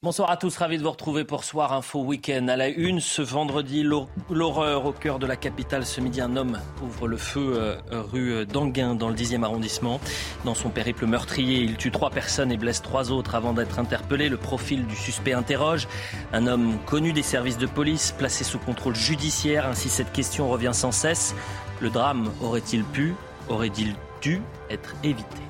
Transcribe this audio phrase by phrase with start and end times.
[0.00, 2.46] Bonsoir à tous, ravi de vous retrouver pour Soir Info Week-end.
[2.46, 3.82] À la une, ce vendredi,
[4.30, 5.84] l'horreur au cœur de la capitale.
[5.84, 9.98] Ce midi, un homme ouvre le feu euh, rue d'Anguin dans le 10e arrondissement.
[10.44, 14.28] Dans son périple meurtrier, il tue trois personnes et blesse trois autres avant d'être interpellé.
[14.28, 15.88] Le profil du suspect interroge.
[16.32, 19.66] Un homme connu des services de police, placé sous contrôle judiciaire.
[19.66, 21.34] Ainsi, cette question revient sans cesse.
[21.80, 23.16] Le drame aurait-il pu,
[23.48, 25.42] aurait-il dû être évité?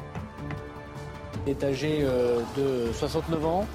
[1.47, 3.67] Est âgé euh, de 69 ans.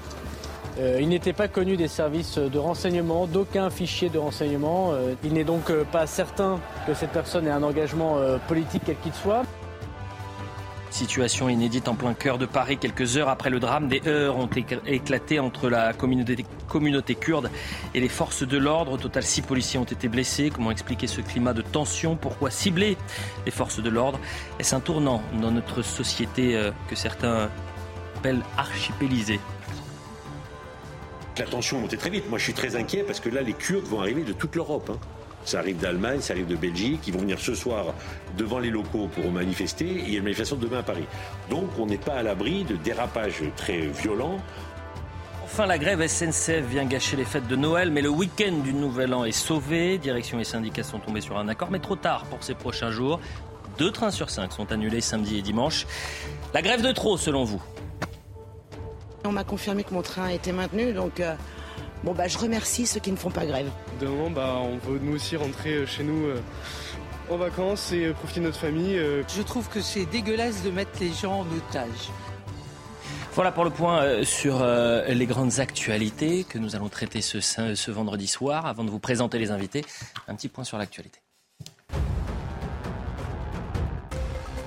[0.78, 4.92] Euh, il n'était pas connu des services de renseignement, d'aucun fichier de renseignement.
[4.92, 8.96] Euh, il n'est donc euh, pas certain que cette personne ait un engagement politique quel
[8.98, 9.42] qu'il soit.
[10.90, 12.78] Situation inédite en plein cœur de Paris.
[12.78, 14.48] Quelques heures après le drame, des heurts ont
[14.86, 17.50] éclaté entre la communauté, kurde
[17.94, 18.92] et les forces de l'ordre.
[18.92, 20.50] Au total, six policiers ont été blessés.
[20.50, 22.16] Comment expliquer ce climat de tension?
[22.16, 22.96] Pourquoi cibler
[23.44, 24.20] les forces de l'ordre?
[24.60, 27.48] Est-ce un tournant dans notre société que certains
[28.16, 29.40] appellent archipélisée?
[31.38, 32.28] La tension montait très vite.
[32.28, 34.90] Moi, je suis très inquiet parce que là, les Kurdes vont arriver de toute l'Europe.
[34.92, 34.98] Hein.
[35.44, 37.00] Ça arrive d'Allemagne, ça arrive de Belgique.
[37.06, 37.92] Ils vont venir ce soir
[38.38, 39.86] devant les locaux pour manifester.
[39.86, 41.04] Et il y a une manifestation demain à Paris.
[41.50, 44.38] Donc, on n'est pas à l'abri de dérapages très violents.
[45.44, 49.14] Enfin, la grève SNCF vient gâcher les fêtes de Noël, mais le week-end du Nouvel
[49.14, 49.98] An est sauvé.
[49.98, 53.20] Direction et syndicats sont tombés sur un accord, mais trop tard pour ces prochains jours.
[53.78, 55.86] Deux trains sur cinq sont annulés samedi et dimanche.
[56.54, 57.62] La grève de trop, selon vous?
[59.24, 61.34] On m'a confirmé que mon train a été maintenu, donc euh,
[62.02, 63.70] bon bah je remercie ceux qui ne font pas grève.
[64.00, 66.40] De moment, bah, on veut nous aussi rentrer euh, chez nous euh,
[67.30, 69.00] en vacances et profiter de notre famille.
[69.34, 72.10] Je trouve que c'est dégueulasse de mettre les gens en otage.
[73.32, 78.26] Voilà pour le point sur les grandes actualités que nous allons traiter ce, ce vendredi
[78.26, 78.66] soir.
[78.66, 79.86] Avant de vous présenter les invités,
[80.28, 81.23] un petit point sur l'actualité.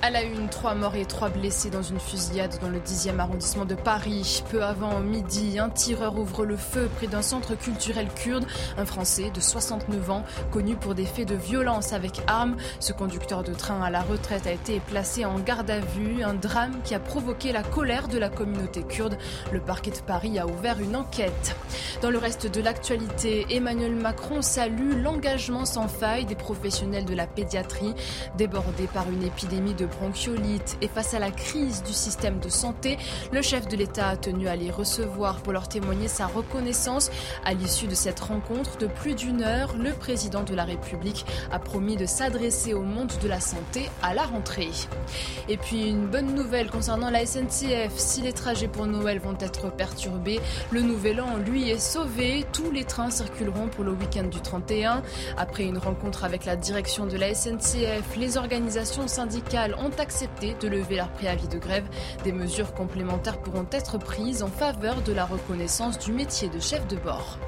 [0.00, 3.64] À la une, trois morts et trois blessés dans une fusillade dans le 10e arrondissement
[3.64, 4.44] de Paris.
[4.48, 8.46] Peu avant midi, un tireur ouvre le feu près d'un centre culturel kurde.
[8.76, 12.56] Un Français de 69 ans, connu pour des faits de violence avec armes.
[12.78, 16.22] Ce conducteur de train à la retraite a été placé en garde à vue.
[16.22, 19.18] Un drame qui a provoqué la colère de la communauté kurde.
[19.52, 21.56] Le parquet de Paris a ouvert une enquête.
[22.02, 27.26] Dans le reste de l'actualité, Emmanuel Macron salue l'engagement sans faille des professionnels de la
[27.26, 27.94] pédiatrie,
[28.36, 32.98] débordés par une épidémie de bronchiolite et face à la crise du système de santé,
[33.32, 37.10] le chef de l'État a tenu à les recevoir pour leur témoigner sa reconnaissance.
[37.44, 41.58] À l'issue de cette rencontre de plus d'une heure, le président de la République a
[41.58, 44.70] promis de s'adresser au monde de la santé à la rentrée.
[45.48, 49.72] Et puis une bonne nouvelle concernant la SNCF, si les trajets pour Noël vont être
[49.72, 54.40] perturbés, le nouvel an lui est sauvé, tous les trains circuleront pour le week-end du
[54.40, 55.02] 31.
[55.36, 60.68] Après une rencontre avec la direction de la SNCF, les organisations syndicales ont accepté de
[60.68, 61.88] lever leur préavis de grève.
[62.24, 66.86] Des mesures complémentaires pourront être prises en faveur de la reconnaissance du métier de chef
[66.88, 67.38] de bord.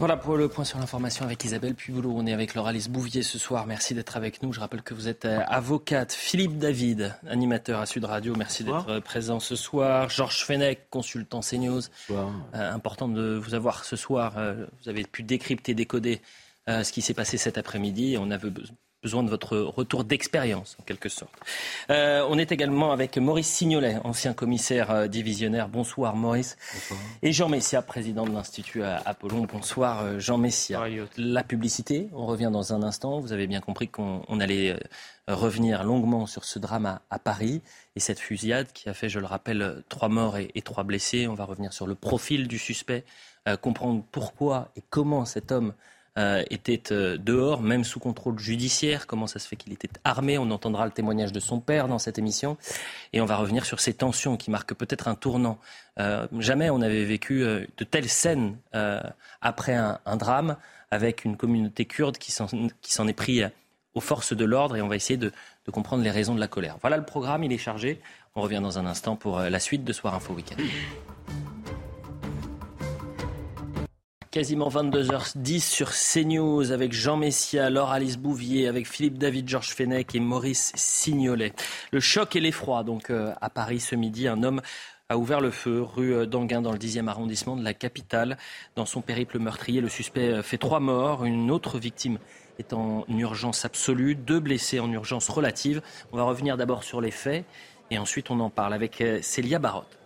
[0.00, 2.14] Voilà pour le point sur l'information avec Isabelle Puboulot.
[2.16, 3.66] On est avec Lauralice Bouvier ce soir.
[3.66, 4.50] Merci d'être avec nous.
[4.50, 6.14] Je rappelle que vous êtes euh, avocate.
[6.14, 8.34] Philippe David, animateur à Sud Radio.
[8.34, 10.08] Merci d'être euh, présent ce soir.
[10.08, 11.82] Georges Fenech, consultant CNews.
[12.10, 14.36] Euh, important de vous avoir ce soir.
[14.82, 16.22] vous avez pu décrypter, décoder
[16.66, 18.16] ce qui s'est passé cet après-midi.
[18.18, 18.48] On avait
[19.02, 21.32] besoin de votre retour d'expérience, en quelque sorte.
[21.88, 25.68] Euh, on est également avec Maurice Signolet, ancien commissaire euh, divisionnaire.
[25.68, 26.58] Bonsoir Maurice.
[26.74, 27.00] Bonsoir.
[27.22, 29.46] Et Jean Messia, président de l'Institut Apollon.
[29.50, 30.84] Bonsoir euh, Jean Messia.
[31.16, 33.20] La publicité, on revient dans un instant.
[33.20, 34.78] Vous avez bien compris qu'on allait
[35.26, 37.62] revenir longuement sur ce drame à, Paris
[37.96, 41.26] et cette fusillade qui a fait, je le rappelle, trois morts et, et trois blessés.
[41.26, 43.04] On va revenir sur le profil du suspect,
[43.62, 45.72] comprendre pourquoi et comment cet homme
[46.18, 49.06] euh, était euh, dehors, même sous contrôle judiciaire.
[49.06, 50.38] Comment ça se fait qu'il était armé?
[50.38, 52.56] On entendra le témoignage de son père dans cette émission.
[53.12, 55.58] Et on va revenir sur ces tensions qui marquent peut-être un tournant.
[55.98, 58.56] Euh, jamais on n'avait vécu de telles scènes
[59.40, 60.56] après un, drame
[60.90, 63.42] avec une communauté kurde qui s'en est pris
[63.94, 65.32] aux forces de l'ordre et on va essayer de,
[65.66, 66.76] de, comprendre les raisons de la colère.
[66.80, 68.00] Voilà le programme, il est chargé.
[68.34, 70.62] On revient dans un instant pour la suite de Soir Info Week-end.
[74.30, 80.14] Quasiment 22h10 sur CNews avec Jean Messia, Laure Alice Bouvier, avec Philippe David, Georges Fenech
[80.14, 81.52] et Maurice Signolet.
[81.90, 84.62] Le choc et l'effroi, donc euh, à Paris ce midi, un homme
[85.08, 88.38] a ouvert le feu rue euh, d'Anguin dans le 10e arrondissement de la capitale.
[88.76, 91.24] Dans son périple meurtrier, le suspect euh, fait trois morts.
[91.24, 92.20] Une autre victime
[92.60, 95.82] est en urgence absolue, deux blessés en urgence relative.
[96.12, 97.44] On va revenir d'abord sur les faits
[97.90, 99.99] et ensuite on en parle avec Célia Barotte.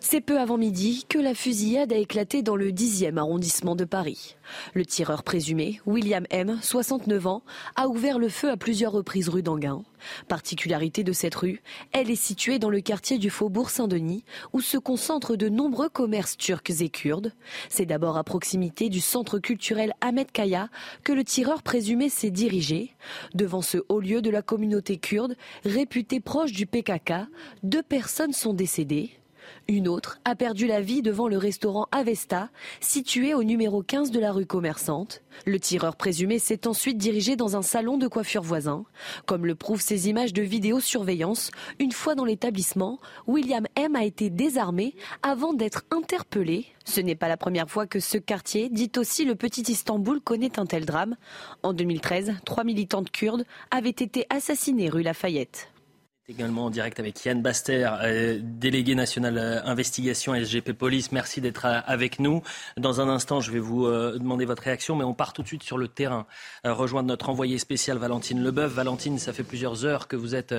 [0.00, 4.36] C'est peu avant midi que la fusillade a éclaté dans le 10e arrondissement de Paris.
[4.72, 7.42] Le tireur présumé, William M., 69 ans,
[7.74, 9.82] a ouvert le feu à plusieurs reprises rue d'Anguin.
[10.28, 14.78] Particularité de cette rue, elle est située dans le quartier du Faubourg Saint-Denis, où se
[14.78, 17.32] concentrent de nombreux commerces turcs et kurdes.
[17.68, 20.68] C'est d'abord à proximité du centre culturel Ahmed Kaya
[21.02, 22.92] que le tireur présumé s'est dirigé.
[23.34, 25.34] Devant ce haut lieu de la communauté kurde,
[25.64, 27.26] réputé proche du PKK,
[27.64, 29.10] deux personnes sont décédées.
[29.70, 32.48] Une autre a perdu la vie devant le restaurant Avesta,
[32.80, 35.20] situé au numéro 15 de la rue commerçante.
[35.44, 38.86] Le tireur présumé s'est ensuite dirigé dans un salon de coiffure voisin.
[39.26, 41.50] Comme le prouvent ces images de vidéosurveillance,
[41.80, 46.64] une fois dans l'établissement, William M a été désarmé avant d'être interpellé.
[46.86, 50.58] Ce n'est pas la première fois que ce quartier, dit aussi le petit Istanbul, connaît
[50.58, 51.16] un tel drame.
[51.62, 55.68] En 2013, trois militantes kurdes avaient été assassinées rue Lafayette.
[56.30, 61.10] Également en direct avec Yann Baster, euh, délégué national euh, investigation SGP Police.
[61.10, 62.42] Merci d'être euh, avec nous.
[62.76, 65.62] Dans un instant, je vais vous demander votre réaction, mais on part tout de suite
[65.62, 66.26] sur le terrain.
[66.64, 68.70] rejoindre notre envoyé spécial Valentine Leboeuf.
[68.70, 70.54] Valentine, ça fait plusieurs heures que vous êtes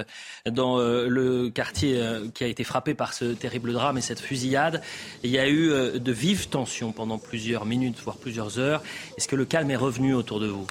[0.49, 2.01] dans le quartier
[2.33, 4.81] qui a été frappé par ce terrible drame et cette fusillade.
[5.23, 8.81] Il y a eu de vives tensions pendant plusieurs minutes, voire plusieurs heures.
[9.17, 10.67] Est-ce que le calme est revenu autour de vous?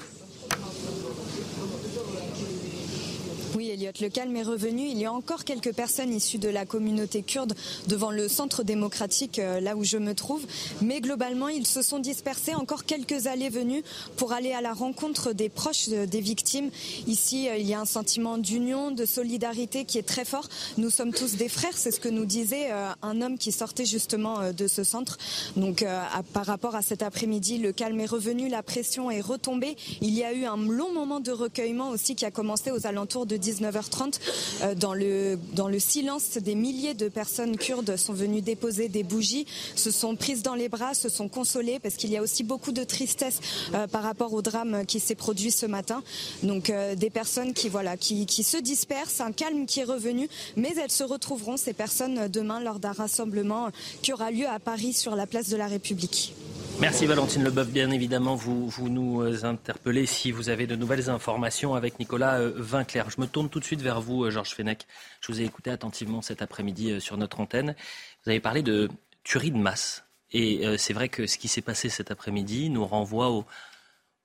[3.79, 4.87] Le calme est revenu.
[4.87, 7.53] Il y a encore quelques personnes issues de la communauté kurde
[7.87, 10.45] devant le centre démocratique, euh, là où je me trouve.
[10.81, 12.55] Mais globalement, ils se sont dispersés.
[12.55, 13.83] Encore quelques allées-venues
[14.17, 16.71] pour aller à la rencontre des proches euh, des victimes.
[17.07, 20.49] Ici, euh, il y a un sentiment d'union, de solidarité qui est très fort.
[20.77, 21.77] Nous sommes tous des frères.
[21.77, 22.71] C'est ce que nous disait
[23.01, 25.17] un homme qui sortait justement de ce centre.
[25.55, 25.85] Donc,
[26.33, 29.75] par rapport à cet après-midi, le calme est revenu, la pression est retombée.
[30.01, 33.25] Il y a eu un long moment de recueillement aussi qui a commencé aux alentours
[33.25, 34.19] de 19h 30
[34.61, 39.03] euh, dans le, dans le silence, des milliers de personnes kurdes sont venues déposer des
[39.03, 39.45] bougies,
[39.75, 42.71] se sont prises dans les bras, se sont consolées parce qu'il y a aussi beaucoup
[42.71, 43.39] de tristesse
[43.73, 46.03] euh, par rapport au drame qui s'est produit ce matin.
[46.43, 50.73] Donc euh, des personnes qui, voilà, qui se dispersent, un calme qui est revenu, mais
[50.81, 53.69] elles se retrouveront, ces personnes, demain lors d'un rassemblement
[54.01, 56.33] qui aura lieu à Paris sur la place de la République.
[56.81, 57.67] Merci Valentine Leboeuf.
[57.67, 62.39] Bien évidemment, vous, vous nous euh, interpellez si vous avez de nouvelles informations avec Nicolas
[62.39, 63.09] euh, Vinclair.
[63.09, 64.87] Je me tourne tout de suite vers vous, euh, Georges Fenech.
[65.19, 67.75] Je vous ai écouté attentivement cet après-midi sur notre antenne.
[68.23, 68.87] Vous avez parlé de
[69.25, 70.05] tuerie de masse.
[70.31, 73.29] Et c'est vrai que ce qui s'est passé cet après-midi nous renvoie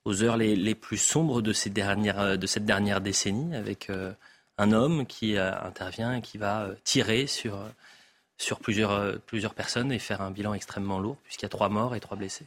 [0.05, 3.91] aux, heures les, plus sombres de, cette dernière décennie, avec
[4.59, 7.59] un homme qui intervient et qui va tirer sur
[8.37, 11.69] sur plusieurs, euh, plusieurs personnes et faire un bilan extrêmement lourd, puisqu'il y a trois
[11.69, 12.47] morts et trois blessés.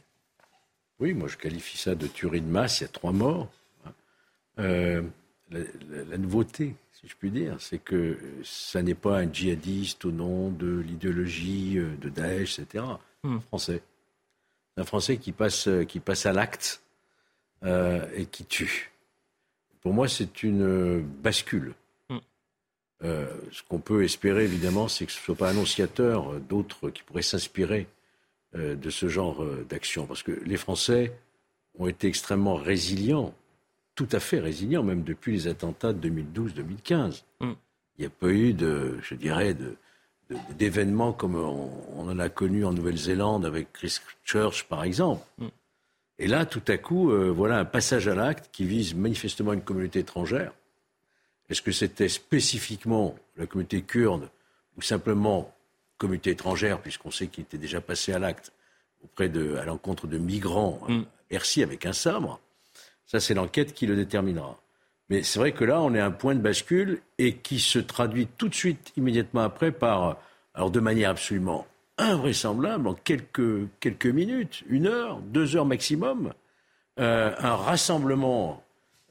[1.00, 3.48] Oui, moi je qualifie ça de tuerie de masse, il y a trois morts.
[4.58, 5.02] Euh,
[5.50, 10.50] la, nouveauté, si je puis dire, c'est que ça n'est pas un djihadiste au nom
[10.50, 12.84] de l'idéologie euh, de Daesh, etc.
[13.22, 13.82] Un Français.
[14.76, 16.82] Un Français qui passe, qui passe à l'acte
[17.64, 18.92] et qui tue.
[19.80, 21.74] Pour moi, c'est une bascule.
[23.04, 27.02] Euh, ce qu'on peut espérer, évidemment, c'est que ce ne soit pas annonciateur d'autres qui
[27.02, 27.86] pourraient s'inspirer
[28.56, 30.06] euh, de ce genre euh, d'action.
[30.06, 31.12] Parce que les Français
[31.78, 33.34] ont été extrêmement résilients,
[33.94, 37.22] tout à fait résilients, même depuis les attentats de 2012-2015.
[37.40, 37.52] Mm.
[37.98, 39.56] Il n'y a pas eu de, je dirais,
[40.56, 45.24] d'événements comme on, en a connu en Nouvelle-Zélande avec Christchurch, par exemple.
[45.38, 45.46] Mm.
[46.20, 50.00] Et là, tout à coup, voilà un passage à l'acte qui vise manifestement une communauté
[50.00, 50.52] étrangère
[51.48, 54.28] est-ce que c'était spécifiquement la communauté kurde
[54.76, 55.54] ou simplement
[55.96, 58.52] communauté étrangère, puisqu'on sait qu'il était déjà passé à l'acte
[59.02, 61.02] auprès de, à l'encontre de migrants, mm.
[61.30, 62.40] Merci avec un sabre?
[63.06, 64.56] Ça, c'est l'enquête qui le déterminera.
[65.10, 67.78] Mais c'est vrai que là, on est à un point de bascule et qui se
[67.78, 70.18] traduit tout de suite, immédiatement après, par,
[70.54, 76.32] alors de manière absolument invraisemblable, en quelques, quelques minutes, une heure, deux heures maximum,
[77.00, 78.62] euh, un rassemblement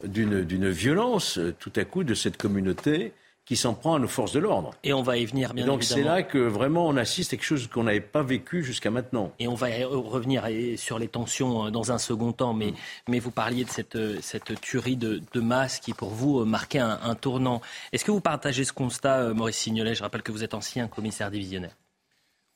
[0.03, 3.13] d'une violence euh, tout à coup de cette communauté
[3.45, 4.71] qui s'en prend à nos forces de l'ordre.
[4.83, 7.45] Et on va y venir, bien donc c'est là que vraiment on assiste à quelque
[7.45, 9.31] chose qu'on n'avait pas vécu jusqu'à maintenant.
[9.39, 12.73] Et on va revenir sur les tensions euh, dans un second temps, mais,
[13.07, 16.79] mais vous parliez de cette, euh, cette tuerie de, de masse qui, pour vous, marquait
[16.79, 17.61] un, un tournant.
[17.93, 19.95] Est-ce que vous partagez ce constat, Maurice Signolet?
[19.95, 21.75] Je rappelle que vous êtes ancien commissaire divisionnaire.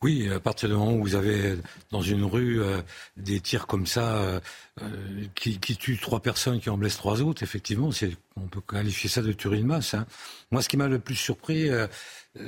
[0.04, 1.58] Oui, à partir du moment où vous avez
[1.92, 2.82] dans une rue euh,
[3.18, 4.40] des tirs comme ça euh,
[4.82, 4.88] euh,
[5.36, 7.92] qui, tuent trois personnes, qui en blessent trois autres, effectivement,
[8.36, 9.94] on peut qualifier ça de tuerie de masse.
[9.94, 10.08] Hein.
[10.50, 11.70] Moi, ce qui m'a le plus surpris,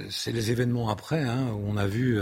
[0.09, 2.19] c'est les événements après, hein, où on a vu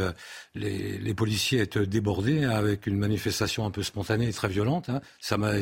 [0.53, 4.89] les, policiers être débordés avec une manifestation un peu spontanée et très violente.
[4.89, 5.00] Hein.
[5.21, 5.53] Ça m'a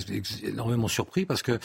[0.44, 1.60] énormément surpris parce que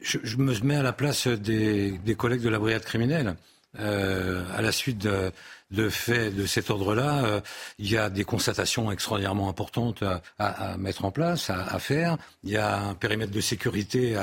[0.00, 3.36] je, me mets à la place des, des collègues de la brigade criminelle.
[3.78, 5.32] À la suite de,
[5.72, 7.40] de faits de cet ordre-là, euh,
[7.78, 10.04] il y a des constatations extraordinairement importantes
[10.38, 12.18] à, mettre en place, à, faire.
[12.44, 14.16] Il y a un périmètre de sécurité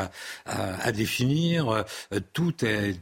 [0.46, 1.70] à, définir.
[1.70, 2.96] Euh, tout est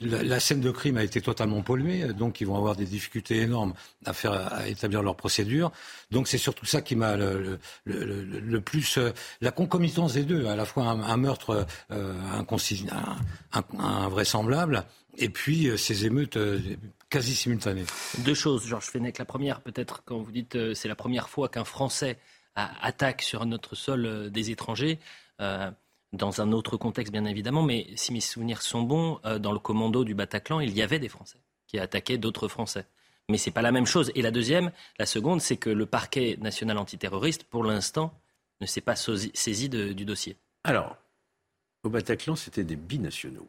[0.00, 3.74] la, scène de crime a été totalement polluée, donc ils vont avoir des difficultés énormes
[4.06, 5.72] à faire à établir leur procédure.
[6.10, 7.58] Donc c'est surtout ça qui m'a le,
[8.60, 8.98] plus
[9.42, 12.14] la concomitance des deux, à la fois un, meurtre euh,
[13.78, 14.84] invraisemblable
[15.18, 16.38] et puis ces émeutes
[17.10, 17.84] quasi simultanée.
[18.18, 19.18] Deux choses, Georges Fenech.
[19.18, 22.18] La première, peut-être, quand vous dites euh, c'est la première fois qu'un Français
[22.54, 24.98] attaque sur notre sol euh, des étrangers,
[25.40, 25.70] euh,
[26.12, 30.04] dans un autre contexte bien évidemment, mais si mes souvenirs sont bons, dans le commando
[30.04, 32.86] du Bataclan, il y avait des Français qui attaquaient d'autres Français.
[33.28, 34.10] Mais ce n'est pas la même chose.
[34.14, 38.18] Et la deuxième, la seconde, c'est que le parquet national antiterroriste, pour l'instant,
[38.62, 40.38] ne s'est pas saisi du dossier.
[40.64, 40.96] Alors,
[41.82, 43.46] au Bataclan, c'était des binationaux.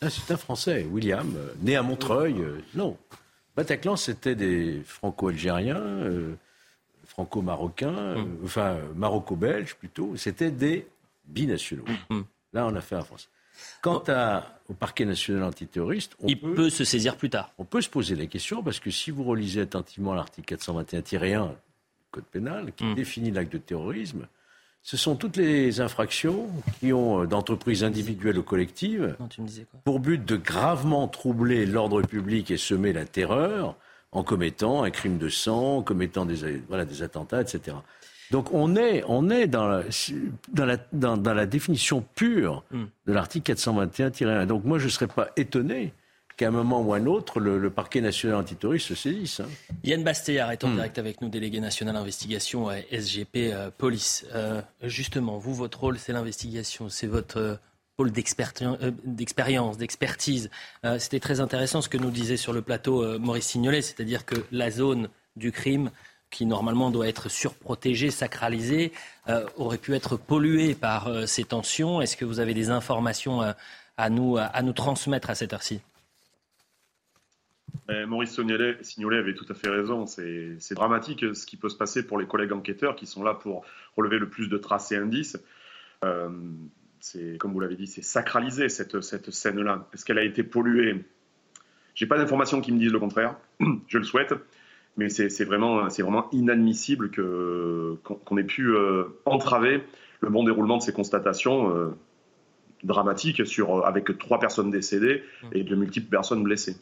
[0.00, 2.40] Ah, c'est un Français, William, euh, né à Montreuil.
[2.40, 2.96] Euh, non.
[3.56, 6.34] Bataclan, c'était des franco-algériens, euh,
[7.06, 8.38] franco-marocains, hum.
[8.44, 10.16] enfin maroco-belges plutôt.
[10.16, 10.86] C'était des
[11.26, 11.84] binationaux.
[12.10, 12.24] Hum.
[12.52, 13.28] Là, on a fait un Français.
[13.82, 14.04] Quant
[14.68, 17.52] au parquet national antiterroriste, on il peut, se saisir plus tard.
[17.58, 21.54] On peut se poser la question parce que si vous relisez attentivement l'article 421-1 du
[22.12, 24.28] Code pénal qui définit l'acte de terrorisme,
[24.88, 26.48] ce sont toutes les infractions
[26.80, 29.16] qui ont, euh, d'entreprises individuelles ou collectives,
[29.84, 33.76] pour but de gravement troubler l'ordre public et semer la terreur
[34.12, 37.76] en commettant un crime de sang, en commettant des, voilà, des attentats, etc.
[38.30, 39.82] Donc on est, on est dans, la,
[40.54, 42.84] dans, la, dans, la définition pure hmm.
[43.08, 44.46] de l'article 421-1.
[44.46, 45.92] Donc moi je ne serais pas étonné
[46.38, 49.40] qu'à un moment ou à un autre, le, parquet national antiterroriste se saisisse.
[49.40, 49.48] Hein.
[49.84, 50.76] Yann Bastéard est en hmm.
[50.76, 54.24] direct avec nous, délégué national d'investigation à SGP euh, Police.
[54.34, 57.54] Euh, justement, vous, votre rôle, c'est l'investigation, c'est votre euh,
[57.96, 60.50] pôle d'expérience, d'expertise.
[60.98, 64.70] C'était très intéressant ce que nous disait sur le plateau Maurice Signolet, c'est-à-dire que la
[64.70, 65.90] zone du crime
[66.30, 68.92] qui normalement doit être surprotégée, sacralisée,
[69.56, 72.00] aurait pu être polluée par ces tensions.
[72.00, 73.40] Est-ce que vous avez des informations
[73.96, 75.80] à, nous, à nous transmettre à cette heure-ci?
[78.06, 80.06] Maurice Signolet, avait tout à fait raison.
[80.06, 83.64] C'est dramatique ce qui peut se passer pour les collègues enquêteurs qui sont là pour
[83.96, 85.38] relever le plus de traces et indices.
[86.04, 86.28] Euh,
[87.38, 89.88] comme vous l'avez dit, c'est sacralisé cette, scène-là.
[89.92, 91.04] Est-ce qu'elle a été polluée?
[91.94, 93.36] J'ai pas d'informations qui me disent le contraire.
[93.88, 94.34] Je le souhaite,
[94.96, 95.88] mais c'est vraiment,
[96.32, 99.82] inadmissible qu'on ait pu euh, entraver
[100.20, 101.74] le bon déroulement de ces constatations.
[101.74, 101.90] Euh,
[102.84, 106.76] dramatique sur, avec trois personnes décédées et de multiples personnes blessées.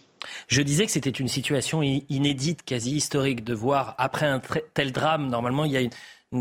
[0.48, 4.40] Je disais que c'était une situation inédite, quasi historique, de voir après un
[4.74, 5.90] tel drame, normalement il y a une,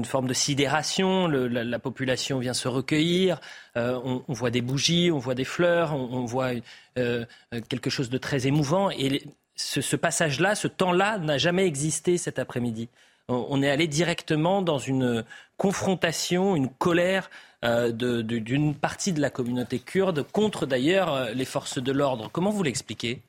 [0.04, 3.40] forme de sidération, la, population vient se recueillir,
[3.78, 3.98] euh,
[4.28, 6.52] on, voit des bougies, on voit des fleurs, on, voit
[6.98, 7.24] euh,
[7.70, 8.90] quelque chose de très émouvant.
[8.92, 9.24] Et
[9.56, 12.90] ce, ce passage-là, ce temps-là n'a jamais existé cet après-midi.
[13.28, 15.26] On est allé directement dans une
[15.58, 17.30] confrontation, une colère
[17.64, 22.30] euh, d'une partie de la communauté kurde contre d'ailleurs euh, les forces de l'ordre.
[22.32, 23.22] Comment vous l'expliquez?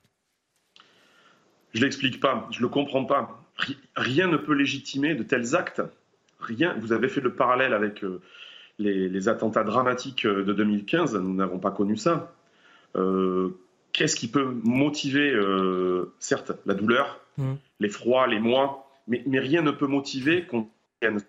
[1.73, 3.43] Je ne l'explique pas, je ne le comprends pas.
[3.97, 5.81] Rien ne peut légitimer de tels actes.
[6.41, 6.77] Rien.
[6.81, 8.21] Vous avez fait le parallèle avec euh,
[8.79, 11.15] les, attentats dramatiques de 2015.
[11.15, 12.35] Nous n'avons pas connu ça.
[13.93, 15.35] Qu'est-ce qui peut motiver,
[16.19, 17.55] certes, la douleur, mmh.
[17.81, 20.69] l'effroi, les mois, mais, rien ne peut motiver qu'on
[21.01, 21.21] vienne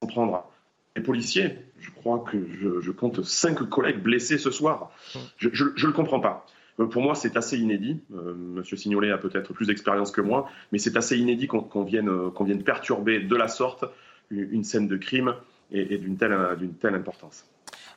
[0.00, 0.50] s'en prendre
[0.96, 1.56] les policiers.
[1.80, 2.38] Je crois que
[2.80, 4.90] je, compte cinq collègues blessés ce soir.
[5.36, 6.46] Je ne le comprends pas.
[6.80, 8.00] Euh, pour moi, c'est assez inédit.
[8.14, 12.08] Euh, Monsieur Signolet a peut-être plus d'expérience que moi, mais c'est assez inédit qu'on vienne,
[12.08, 13.84] euh, vienne perturber de la sorte
[14.30, 15.34] une scène de crime
[15.70, 16.34] et, d'une telle,
[16.80, 17.44] telle importance.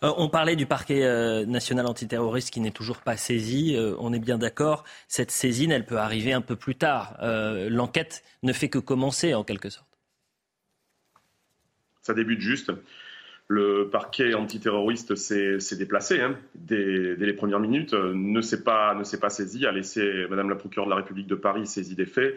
[0.02, 3.78] On parlait du parquet national antiterroriste qui n'est toujours pas saisi.
[4.00, 4.84] on est bien d'accord.
[5.08, 7.18] Cette saisine, elle peut arriver un peu plus tard.
[7.22, 9.96] L'enquête ne fait que commencer en quelque sorte
[12.06, 12.72] ça débute juste.
[13.48, 18.96] Le parquet antiterroriste s'est déplacé hein, dès, les premières minutes, ne s'est pas,
[19.30, 22.36] saisi, a laissé Madame la procureure de la République de Paris saisir des faits.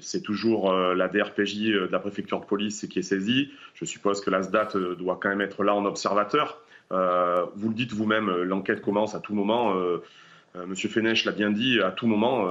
[0.00, 3.50] C'est toujours euh, la DRPJ euh, de la préfecture de police qui est saisie.
[3.74, 6.62] Je suppose que la SDAT euh, doit quand même être là en observateur.
[6.90, 9.74] Vous le dites vous-même, l'enquête commence à tout moment.
[10.54, 12.46] Monsieur Fenech l'a bien dit, à tout moment,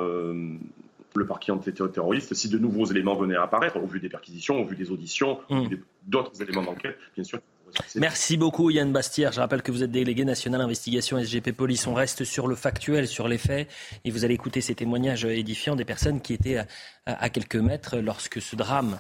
[1.16, 4.66] le parquet antiterroriste, si de nouveaux éléments venaient à apparaître, au vu des perquisitions, au
[4.66, 7.40] vu des auditions, au vu d'autres éléments d'enquête, bien sûr.
[7.96, 9.32] Merci beaucoup Yann Bastière.
[9.34, 11.86] Je rappelle que vous êtes délégué national investigation SGP Police.
[11.88, 13.70] On reste sur le factuel, sur les faits,
[14.06, 16.60] et vous allez écouter ces témoignages édifiants des personnes qui étaient
[17.06, 19.00] à, quelques mètres lorsque ce drame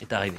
[0.00, 0.38] est arrivé.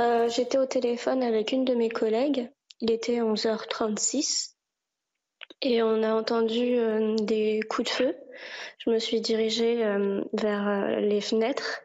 [0.00, 2.50] Euh, j'étais au téléphone avec une de mes collègues.
[2.80, 4.54] Il était 11h36
[5.60, 8.16] et on a entendu euh, des coups de feu.
[8.78, 11.82] Je me suis dirigée euh, vers les fenêtres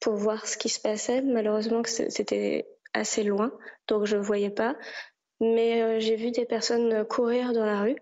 [0.00, 1.20] pour voir ce qui se passait.
[1.20, 3.52] Malheureusement, c'était assez loin,
[3.88, 4.76] donc je ne voyais pas.
[5.40, 7.96] Mais j'ai vu des personnes courir dans la rue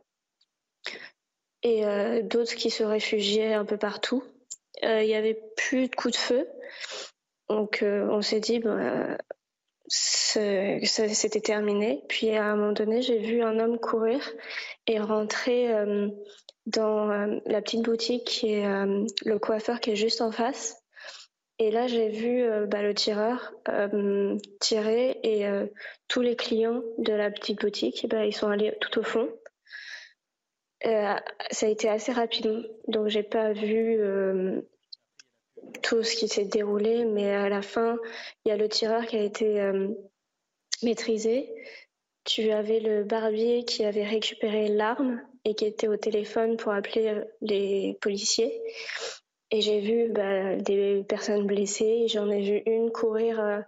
[1.62, 1.82] et
[2.22, 4.22] d'autres qui se réfugiaient un peu partout.
[4.82, 6.49] Il n'y avait plus de coups de feu.
[7.49, 9.16] Donc on s'est dit, bah,
[9.92, 12.02] c'était terminé.
[12.08, 14.20] Puis à un moment donné, j'ai vu un homme courir
[14.87, 16.08] et rentrer euh,
[16.66, 20.76] dans euh, la petite boutique qui euh, le coiffeur qui est juste en face.
[21.58, 23.52] Et là, j'ai vu bah, le tireur
[24.58, 25.46] tirer et
[26.08, 29.28] tous les clients de la petite boutique, bah, ils sont allés tout au fond.
[30.82, 31.20] ça
[31.61, 34.00] a été assez rapide, donc j'ai pas vu
[35.83, 37.99] tout ce qui s'est déroulé, mais à la fin,
[38.45, 39.88] il y a le tireur qui a été euh,
[40.83, 41.52] maîtrisé.
[42.25, 47.09] Tu avais le barbier qui avait récupéré l'arme et qui était au téléphone pour appeler
[47.09, 48.62] euh, les policiers.
[49.50, 52.07] Et j'ai vu bah, des personnes blessées.
[52.09, 53.61] J'en ai vu une courir euh,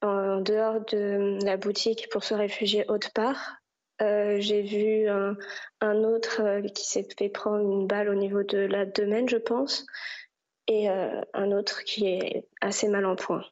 [0.00, 3.56] en dehors de la boutique pour se réfugier autre part.
[4.00, 5.36] j'ai vu un,
[5.80, 9.86] un autre qui s'est fait prendre une balle au niveau de la l'abdomen, je pense
[10.68, 13.44] et euh, un autre qui est assez mal en point.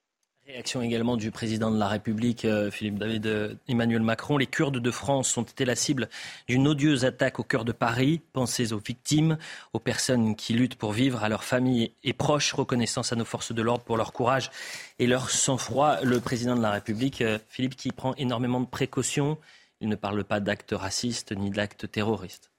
[0.46, 4.36] Réaction également du président de la République, euh, Philippe David euh, Emmanuel Macron.
[4.36, 6.08] Les Kurdes de France ont été la cible
[6.48, 8.20] d'une odieuse attaque au cœur de Paris.
[8.32, 9.38] Pensez aux victimes,
[9.74, 12.52] aux personnes qui luttent pour vivre, à leurs familles et proches.
[12.52, 14.50] Reconnaissance à nos forces de l'ordre pour leur courage
[14.98, 16.00] et leur sang-froid.
[16.02, 19.38] Le président de la République, Philippe, qui prend énormément de précautions.
[19.80, 22.49] Il ne parle pas d'actes racistes ni d'actes terroristes.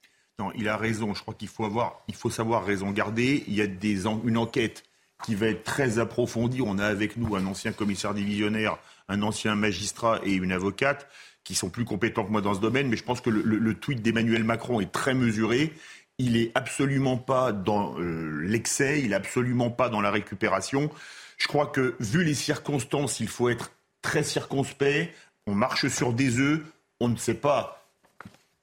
[0.41, 1.13] Non, il a raison.
[1.13, 3.43] Je crois qu'il faut, savoir raison garder.
[3.47, 3.65] Il y a
[4.25, 4.83] une enquête
[5.23, 6.63] qui va être très approfondie.
[6.65, 11.07] On a avec nous un ancien commissaire divisionnaire, un ancien magistrat et une avocate
[11.43, 12.89] qui sont plus compétents que moi dans ce domaine.
[12.89, 15.73] Mais je pense que le, tweet d'Emmanuel Macron est très mesuré.
[16.17, 20.89] Il n'est absolument pas dans euh, l'excès, il n'est absolument pas dans la récupération.
[21.37, 25.13] Je crois que, vu les circonstances, il faut être très circonspect.
[25.45, 26.61] On marche sur des œufs.
[26.99, 27.80] On ne sait pas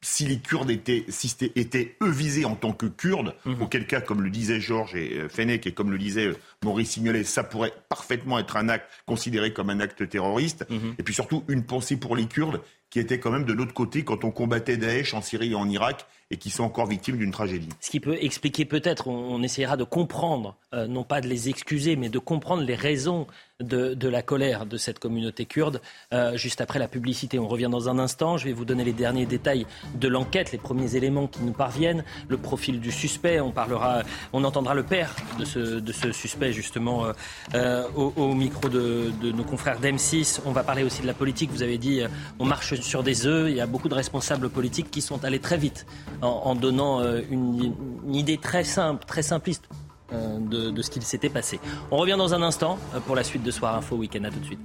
[0.01, 3.63] si les Kurdes étaient, si étaient eux visés en tant que Kurdes, mhm.
[3.63, 6.91] auquel cas, comme le disait Georges et euh, Fenech et comme le disait euh, Maurice
[6.91, 10.65] Signolet, ça pourrait parfaitement être un acte considéré comme un acte terroriste.
[10.71, 10.95] Mhm.
[10.99, 14.05] Et puis surtout, une pensée pour les Kurdes qui étaient quand même de l'autre côté
[14.05, 17.31] quand on combattait Daesh en Syrie et en Irak et qui sont encore victimes d'une
[17.31, 17.69] tragédie.
[17.81, 21.97] Ce qui peut expliquer peut-être, on, essaiera de comprendre, euh, non pas de les excuser,
[21.97, 23.27] mais de comprendre les raisons
[23.61, 25.81] de, la colère de cette communauté kurde
[26.13, 27.39] euh, juste après la publicité.
[27.39, 28.37] On revient dans un instant.
[28.37, 32.05] Je vais vous donner les derniers détails de l'enquête, les premiers éléments qui nous parviennent,
[32.29, 33.41] le profil du suspect.
[33.41, 37.07] On parlera, on entendra le père de ce, suspect justement
[37.55, 40.41] euh, au, micro de, nos confrères d'M6.
[40.45, 41.51] On va parler aussi de la politique.
[41.51, 42.03] Vous avez dit,
[42.39, 43.51] on marche sur des œufs.
[43.51, 45.87] Il y a beaucoup de responsables politiques qui sont allés très vite
[46.23, 49.69] en, donnant euh, une, idée très simple, très simpliste
[50.13, 51.61] euh, de, ce qu'il s'était passé.
[51.91, 54.25] On revient dans un instant euh, pour la suite de Soir Info Week-end.
[54.25, 54.61] À tout de suite.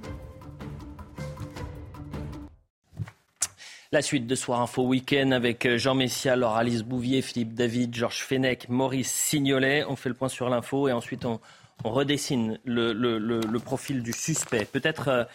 [3.92, 8.24] La suite de Soir Info Week-end avec Jean Messia, Laure Alice Bouvier, Philippe David, Georges
[8.24, 9.84] Fenech, Maurice Signolet.
[9.88, 11.38] On fait le point sur l'info et ensuite on,
[11.84, 14.64] redessine le, profil du suspect.
[14.64, 15.28] Peut-être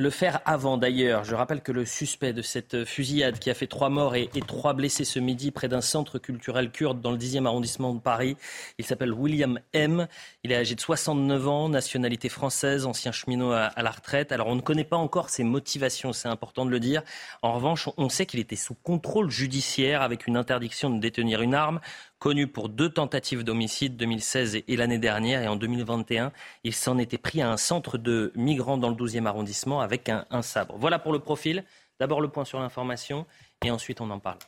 [0.00, 1.24] le faire avant d'ailleurs.
[1.24, 4.72] Je rappelle que le suspect de cette fusillade qui a fait trois morts et, trois
[4.72, 8.36] blessés ce midi près d'un centre culturel kurde dans le 10e arrondissement de Paris,
[8.78, 10.08] il s'appelle William M.
[10.42, 14.32] Il est âgé de 69 ans, nationalité française, ancien cheminot à, à la retraite.
[14.32, 17.02] Alors on ne connaît pas encore ses motivations, c'est important de le dire.
[17.42, 21.54] En revanche, on sait qu'il était sous contrôle judiciaire avec une interdiction de détenir une
[21.54, 21.80] arme
[22.20, 25.42] connu pour deux tentatives d'homicide 2016 et, l'année dernière.
[25.42, 26.30] Et en 2021,
[26.62, 30.24] il s'en était pris à un centre de migrants dans le 12e arrondissement avec un,
[30.30, 30.76] un sabre.
[30.78, 31.64] Voilà pour le profil.
[31.98, 33.26] D'abord le point sur l'information
[33.64, 34.38] et ensuite on en parle.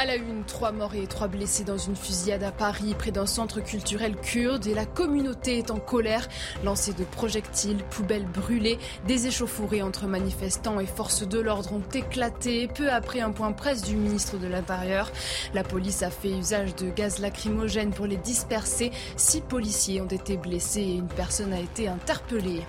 [0.00, 3.26] À la une, trois morts et trois blessés dans une fusillade à Paris, près d'un
[3.26, 4.68] centre culturel kurde.
[4.68, 6.28] Et la communauté est en colère.
[6.62, 12.68] Lancés de projectiles, poubelles brûlées, des échauffourées entre manifestants et forces de l'ordre ont éclaté.
[12.68, 15.10] Peu après un point presse du ministre de l'Intérieur,
[15.52, 18.92] la police a fait usage de gaz lacrymogène pour les disperser.
[19.16, 22.62] Six policiers ont été blessés et une personne a été interpellée.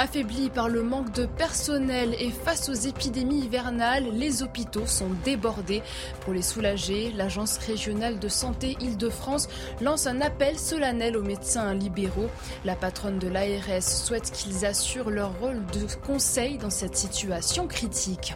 [0.00, 5.82] Affaiblis par le manque de personnel et face aux épidémies hivernales, les hôpitaux sont débordés.
[6.20, 9.48] Pour les soulager, l'Agence régionale de santé Île-de-France
[9.80, 12.28] lance un appel solennel aux médecins libéraux.
[12.64, 18.34] La patronne de l'ARS souhaite qu'ils assurent leur rôle de conseil dans cette situation critique.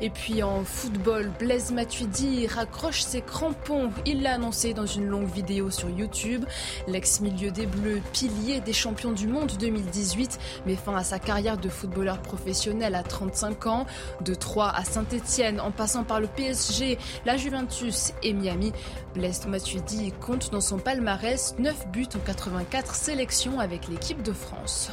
[0.00, 3.92] Et puis en football, Blaise Matuidi raccroche ses crampons.
[4.04, 6.44] Il l'a annoncé dans une longue vidéo sur YouTube.
[6.88, 12.20] L'ex-milieu des Bleus, pilier des champions du monde 2018, mais à sa carrière de footballeur
[12.20, 13.86] professionnel à 35 ans.
[14.20, 18.72] De Troyes à Saint-Etienne, en passant par le PSG, la Juventus et Miami,
[19.14, 24.90] Blaise Matuidi compte dans son palmarès 9 buts en 84 sélections avec l'équipe de France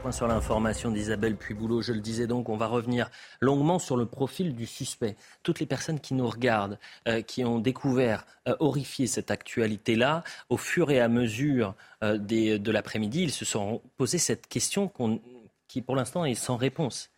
[0.00, 1.82] point sur l'information d'Isabelle Puyboulot.
[1.82, 5.16] Je le disais donc, on va revenir longuement sur le profil du suspect.
[5.42, 10.56] Toutes les personnes qui nous regardent, euh, qui ont découvert, euh, horrifié cette actualité-là, au
[10.56, 14.88] fur et à mesure euh, de l'après-midi, ils se sont posé cette question
[15.70, 17.10] qui, pour l'instant, est sans réponse.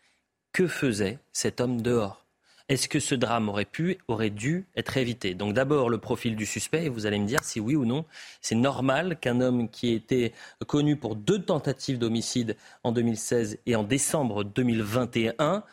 [0.52, 2.26] Que faisait cet homme dehors?
[2.68, 5.34] Est-ce que ce drame aurait pu, aurait dû être évité?
[5.34, 8.04] Donc d'abord le profil du suspect, et vous allez me dire si oui ou non,
[8.40, 10.32] c'est normal qu'un homme qui était
[10.66, 15.64] connu pour deux tentatives d'homicide en 2016 et en décembre 2021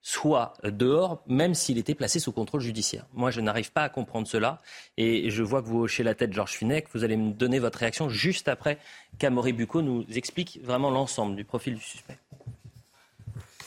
[0.00, 3.06] soit dehors, même s'il était placé sous contrôle judiciaire.
[3.12, 4.62] Moi, je n'arrive pas à comprendre cela.
[4.96, 6.86] Et je vois que vous hochez la tête, Georges Funec.
[6.94, 8.78] Vous allez me donner votre réaction juste après
[9.18, 12.18] qu'Amaury Bucco nous explique vraiment l'ensemble du profil du suspect.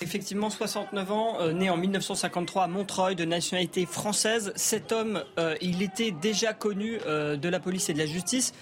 [0.01, 4.51] Effectivement, 69 ans, euh, né en 1953 à Montreuil, de nationalité française.
[4.55, 8.53] Cet homme, euh, il était déjà connu euh, de la police et de la justice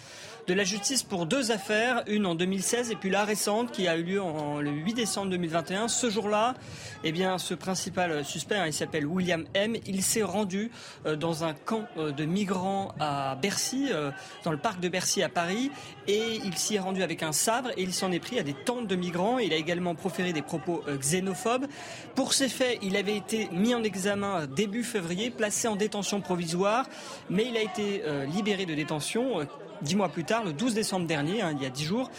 [0.50, 3.96] de la justice pour deux affaires, une en 2016 et puis la récente qui a
[3.96, 5.88] eu lieu en, le 8 décembre 2021.
[5.88, 6.56] Ce jour-là,
[7.04, 9.76] eh bien, ce principal suspect, hein, il s'appelle William M.
[9.86, 10.72] Il s'est rendu
[11.06, 14.10] euh, dans un camp euh, de migrants à Bercy, euh,
[14.44, 15.70] dans le parc de Bercy à Paris,
[16.08, 18.56] et il s'y est rendu avec un sabre et il s'en est pris à des
[18.56, 19.38] tentes de migrants.
[19.38, 21.68] Il a également proféré des propos xénophobes.
[22.16, 26.88] Pour ces faits, il avait été mis en examen début février, placé en détention provisoire,
[27.30, 28.02] mais il a été
[28.34, 29.46] libéré de détention
[29.82, 32.10] dix mois plus tard, le 12 décembre dernier, hein, il y a dix jours,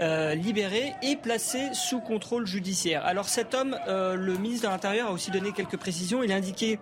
[0.00, 3.04] euh, libéré et placé sous contrôle judiciaire.
[3.04, 6.22] Alors cet homme, euh, le ministre de l'Intérieur a aussi donné quelques précisions.
[6.22, 6.78] Il a indiqué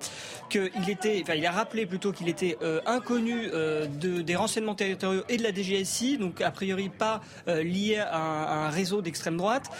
[0.51, 5.23] qu'il était, enfin il a rappelé plutôt qu'il était euh, inconnu de, des renseignements territoriaux
[5.29, 9.37] et de la DGSI, donc a priori pas lié à un, à un réseau d'extrême
[9.37, 9.71] droite.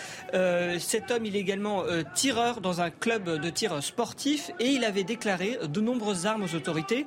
[0.79, 5.05] cet homme, il est également tireur dans un club de tir sportif et il avait
[5.05, 7.07] déclaré de nombreuses armes aux autorités.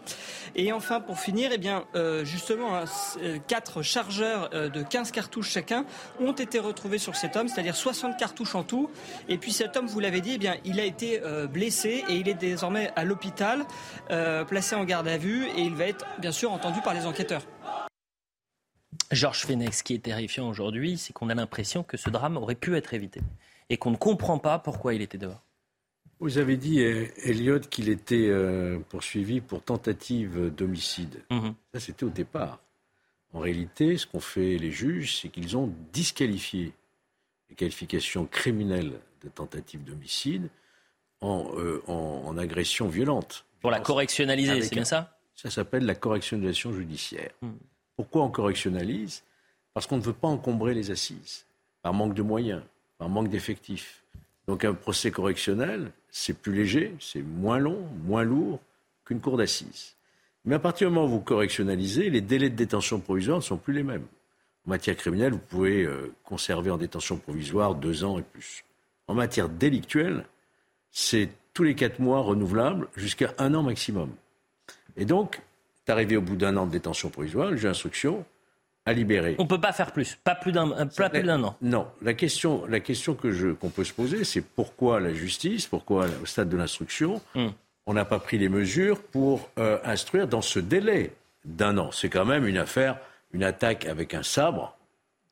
[0.55, 1.85] Et enfin, pour finir, eh bien
[2.23, 2.85] justement, hein,
[3.47, 5.85] quatre chargeurs euh, de 15 cartouches chacun
[6.19, 8.89] ont été retrouvés sur cet homme, c'est-à-dire 60 cartouches en tout.
[9.27, 12.15] Et puis cet homme, vous l'avez dit, eh bien, il a été euh, blessé et
[12.15, 13.65] il est désormais à l'hôpital,
[14.09, 17.05] euh, placé en garde à vue et il va être bien sûr entendu par les
[17.05, 17.45] enquêteurs.
[19.11, 22.55] Georges Fenech, ce qui est terrifiant aujourd'hui, c'est qu'on a l'impression que ce drame aurait
[22.55, 23.21] pu être évité
[23.69, 25.43] et qu'on ne comprend pas pourquoi il était dehors.
[26.19, 28.31] Vous avez dit, Elliot, qu'il était
[28.89, 31.23] poursuivi pour tentative d'homicide.
[31.31, 31.55] Mhm.
[31.73, 32.59] Ça, c'était au départ.
[33.33, 36.73] En réalité, ce qu'ont fait les juges, c'est qu'ils ont disqualifié
[37.49, 40.49] les qualifications criminelles de tentative d'homicide
[41.21, 43.45] en, euh, agression violente.
[43.59, 47.31] Pour la correctionnaliser, c'est bien ça Ça s'appelle la correctionnalisation judiciaire.
[47.41, 47.51] Hmm.
[47.95, 49.23] Pourquoi on correctionnalise?
[49.73, 51.45] Parce qu'on ne veut pas encombrer les assises,
[51.81, 52.63] par manque de moyens,
[52.97, 54.03] par manque d'effectifs.
[54.47, 58.59] Donc un procès correctionnel, c'est plus léger, c'est moins long, moins lourd
[59.05, 59.95] qu'une cour d'assises.
[60.45, 63.57] Mais à partir du moment où vous correctionnalisez, les délais de détention provisoire ne sont
[63.57, 64.05] plus les mêmes.
[64.65, 68.63] En matière criminelle, vous pouvez euh, conserver en détention provisoire deux ans et plus.
[69.07, 70.25] En matière délictuelle,
[70.91, 74.09] c'est tous les quatre mois renouvelable jusqu'à un an maximum.
[74.97, 75.41] Et donc,
[75.87, 78.25] arrivé au bout d'un an de détention provisoire, le juge d'instruction
[78.85, 79.35] a libéré.
[79.37, 81.55] On ne peut pas faire plus, pas plus d'un, an.
[81.61, 86.07] Non, la question, la question que qu'on peut se poser, c'est pourquoi la justice, pourquoi
[86.21, 87.49] au stade de l'instruction, hmm
[87.85, 91.13] on n'a pas pris les mesures pour euh, instruire dans ce délai
[91.45, 91.91] d'un an.
[91.91, 92.97] C'est quand même une affaire,
[93.33, 94.77] une attaque avec un sabre.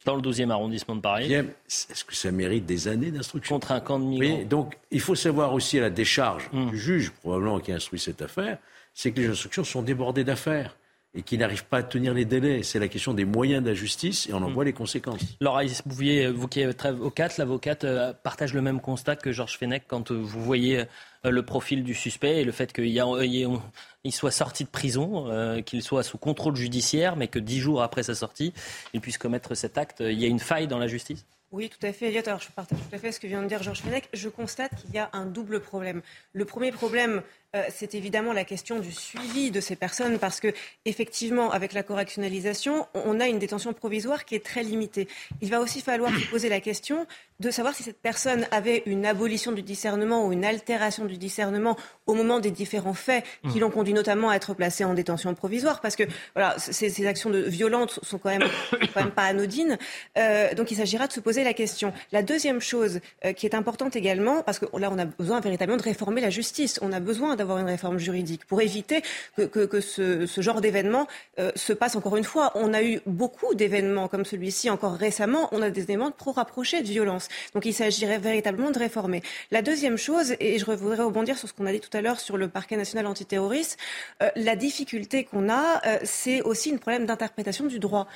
[0.05, 1.31] Dans le 12e arrondissement de Paris.
[1.31, 3.55] Est-ce que ça mérite des années d'instruction?
[3.55, 4.43] Contre un camp de migrants.
[4.45, 6.69] donc, il faut savoir aussi à la décharge hum.
[6.69, 8.57] du juge, probablement, qui a instruit cette affaire,
[8.93, 10.75] c'est que les instructions sont débordées d'affaires
[11.15, 12.61] et qui n'arrivent pas à tenir les délais.
[12.63, 14.53] C'est la question des moyens de la justice et on en hmm.
[14.53, 15.21] voit les conséquences.
[15.41, 19.83] Laura Bouvier, vous qui êtes avocate, l'avocate euh, partage le même constat que Georges Fenech
[19.87, 20.79] quand euh, vous voyez
[21.25, 26.03] euh, le profil du suspect et le fait qu'il soit sorti de prison, qu'il soit
[26.03, 28.53] sous contrôle judiciaire, mais que dix jours après sa sortie,
[28.93, 29.99] il puisse commettre cet acte.
[29.99, 31.25] Il y a une faille dans la justice?
[31.51, 32.21] Oui, tout à fait, Elliot.
[32.27, 34.07] Alors, je partage tout à fait ce que vient de dire Georges Fenech.
[34.13, 36.01] Je constate qu'il y a un double problème.
[36.33, 37.23] Le premier problème,
[37.55, 40.53] euh, c'est évidemment la question du suivi de ces personnes, parce que
[40.85, 45.07] effectivement, avec la correctionnalisation, on a une détention provisoire qui est très limitée.
[45.41, 47.07] Il va aussi falloir se poser la question
[47.39, 51.77] de savoir si cette personne avait une abolition du discernement ou une altération du discernement
[52.05, 53.61] au moment des différents faits qui mmh.
[53.61, 56.03] l'ont conduit notamment à être placé en détention provisoire, parce que
[56.35, 58.47] voilà, ces, ces actions de violentes sont quand même,
[58.93, 59.77] quand même pas anodines.
[60.17, 61.93] Euh, donc il s'agira de se poser la question.
[62.11, 65.77] La deuxième chose euh, qui est importante également, parce que là on a besoin véritablement
[65.77, 69.01] de réformer la justice, on a besoin d'avoir une réforme juridique pour éviter
[69.35, 71.07] que, que, ce, ce, genre d'événement
[71.39, 72.51] euh, se passe encore une fois.
[72.55, 76.81] On a eu beaucoup d'événements comme celui-ci encore récemment, on a des éléments trop rapprochés
[76.81, 77.27] de violence.
[77.53, 79.23] Donc il s'agirait véritablement de réformer.
[79.51, 82.19] La deuxième chose, et je voudrais rebondir sur ce qu'on a dit tout à l'heure
[82.19, 83.77] sur le parquet national antiterroriste,
[84.21, 88.07] euh, la difficulté qu'on a, euh, c'est aussi un problème d'interprétation du droit.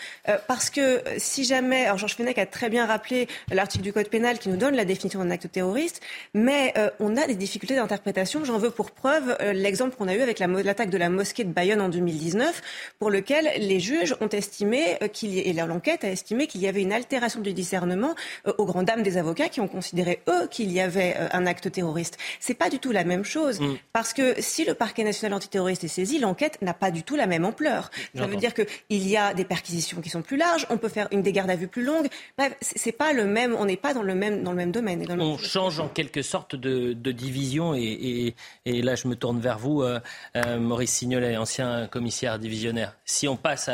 [0.48, 4.40] Parce que si jamais, alors Georges Fenech a très bien rappelé l'article du Code pénal
[4.40, 6.02] qui nous donne la définition d'un acte terroriste,
[6.34, 8.44] mais on a des difficultés d'interprétation.
[8.46, 9.13] J'en veux pour preuve
[9.54, 12.62] l'exemple qu'on a eu avec l'attaque de la mosquée de Bayonne en 2019,
[13.00, 16.82] pour lequel les juges ont estimé qu'il y, et l'enquête a estimé qu'il y avait
[16.82, 18.16] une altération du discernement
[18.58, 21.72] aux grandes dames des avocats qui ont considéré, eux, qu'il y avait euh, un acte
[21.72, 22.18] terroriste.
[22.40, 23.60] C'est pas du tout la même chose.
[23.60, 23.76] Mm.
[23.92, 27.28] Parce que si le parquet national antiterroriste est saisi, l'enquête n'a pas du tout la
[27.28, 27.92] même ampleur.
[28.16, 31.08] Ça veut dire qu'il y a des perquisitions qui sont plus larges, on peut faire
[31.12, 32.08] une des gardes à vue plus longue.
[32.38, 35.06] Bref, c'est pas le même, on n'est pas dans le même, dans le même domaine.
[35.20, 38.34] on change en quelque sorte de, division et,
[38.66, 40.00] là je me tourne vers vous, euh,
[40.36, 42.96] euh, Maurice Signolet, ancien commissaire divisionnaire.
[43.06, 43.70] Si on passe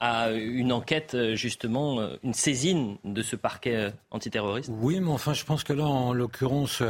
[0.00, 4.70] à une enquête, euh, justement, une saisine de ce parquet antiterroriste?
[4.72, 6.82] Oui, mais enfin, je pense que là, en l'occurrence,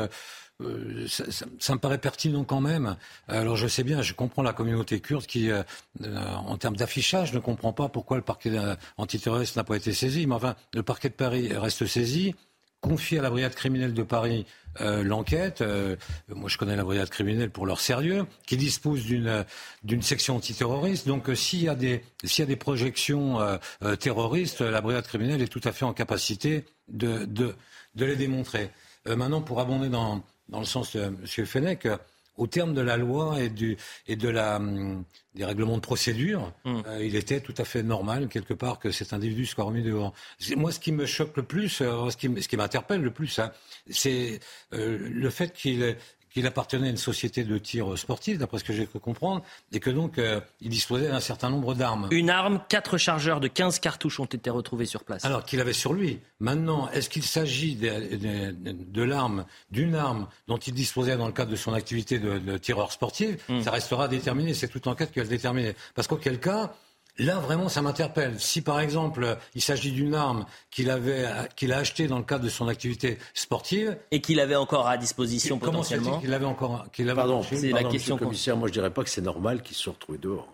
[1.09, 2.96] ça, me paraît pertinent quand même.
[3.29, 5.51] Alors je sais bien, je comprends la communauté kurde qui,
[6.03, 8.51] en termes d'affichage, ne comprend pas pourquoi le parquet
[8.96, 10.27] antiterroriste n'a pas été saisi.
[10.27, 12.35] Mais enfin, le parquet de Paris reste saisi
[12.87, 14.46] confier à la brigade criminelle de Paris
[14.81, 15.61] euh, l'enquête.
[15.61, 15.96] Euh,
[16.29, 19.44] moi, je connais la brigade criminelle pour leur sérieux, qui dispose d'une
[19.83, 21.07] d'une section antiterroriste.
[21.07, 23.38] Donc, euh, s'il y a des y a des projections
[23.99, 27.55] terroristes, la brigade criminelle est tout à fait en capacité de de,
[27.94, 28.70] de les démontrer.
[29.07, 31.46] maintenant, pour abonder dans dans le sens de M.
[31.46, 31.88] Fenech,
[32.37, 36.53] au terme de la loi et, du, et de la, hum, des règlements de procédure,
[36.64, 36.83] hum.
[36.87, 40.12] euh, il était tout à fait normal, quelque part, que cet individu soit remis dehors.
[40.57, 43.38] Moi, ce qui me choque le plus, euh, ce qui, ce qui m'interpelle le plus,
[43.38, 43.53] hein,
[43.90, 44.40] c'est
[44.72, 45.96] euh, le fait qu'il
[46.37, 49.81] qu'il appartenait à une société de tir sportif, d'après ce que j'ai pu comprendre, et
[49.81, 52.09] que donc euh, il disposait d'un certain nombre d'armes.
[52.11, 55.25] Une arme, quatre chargeurs de 15 cartouches ont été retrouvés sur place.
[55.25, 56.20] Alors qu'il avait sur lui.
[56.38, 61.57] Maintenant, est-ce qu'il s'agit de, l'arme, d'une arme dont il disposait dans le cadre de
[61.57, 63.37] son activité de, tireur sportif?
[63.49, 63.62] Hmm.
[63.62, 64.53] Ça restera déterminé.
[64.53, 65.75] C'est toute enquête qui va le déterminer.
[65.94, 66.75] Parce qu'auquel cas,
[67.18, 68.38] Là, vraiment, ça m'interpelle.
[68.38, 71.26] Si, par exemple, il s'agit d'une arme qu'il avait,
[71.57, 73.96] qu'il a achetée dans le cadre de son activité sportive.
[74.11, 76.20] Et qu'il avait encore à disposition comment potentiellement.
[76.20, 78.18] qu'il avait encore, qu'il avait Pardon, c'est la question.
[78.18, 80.48] commissaire, moi, je dirais pas que c'est normal qu'il se soit retrouvé dehors.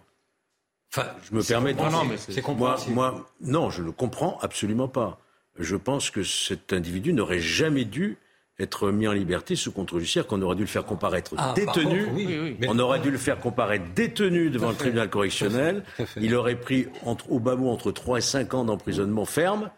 [0.95, 1.81] Enfin, je me permets de.
[1.81, 5.19] Non, mais c'est moi, moi, non, je ne comprends absolument pas.
[5.59, 8.19] Je pense que cet individu n'aurait jamais dû
[8.63, 12.57] être mis en liberté sous contrôle judiciaire, qu'on aurait dû le faire comparaître ah, détenu.
[12.69, 15.85] On aurait dû le faire comparaître détenu devant le tribunal correctionnel.
[16.21, 19.71] Il aurait pris entre, au bas entre 3 et 5 ans d'emprisonnement ferme.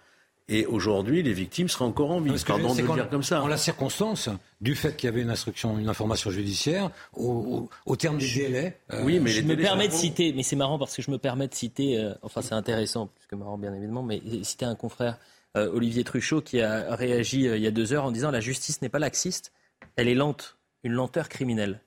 [0.47, 2.33] Et aujourd'hui, les victimes seraient encore en vie.
[2.47, 3.43] Pardon de le dire comme ça.
[3.43, 4.29] En la circonstance
[4.61, 7.69] du fait qu'il y avait une instruction, une information judiciaire, au,
[7.99, 8.77] terme du délai.
[8.93, 11.17] Euh, oui, mais je me permets de citer, mais c'est marrant parce que je me
[11.17, 14.75] permets de citer, euh, enfin c'est intéressant, plus que marrant bien évidemment, mais citer un
[14.75, 15.17] confrère
[15.57, 18.41] euh, Olivier Truchot, qui a réagi euh, il y a deux heures en disant la
[18.41, 19.53] justice n'est pas laxiste,
[19.97, 21.81] elle est lente, une lenteur criminelle.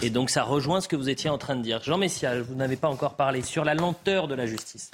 [0.00, 1.82] Et donc ça rejoint ce que vous étiez en train de dire.
[1.82, 4.90] Jean Messia, vous n'avez pas encore parlé sur la lenteur de la justice.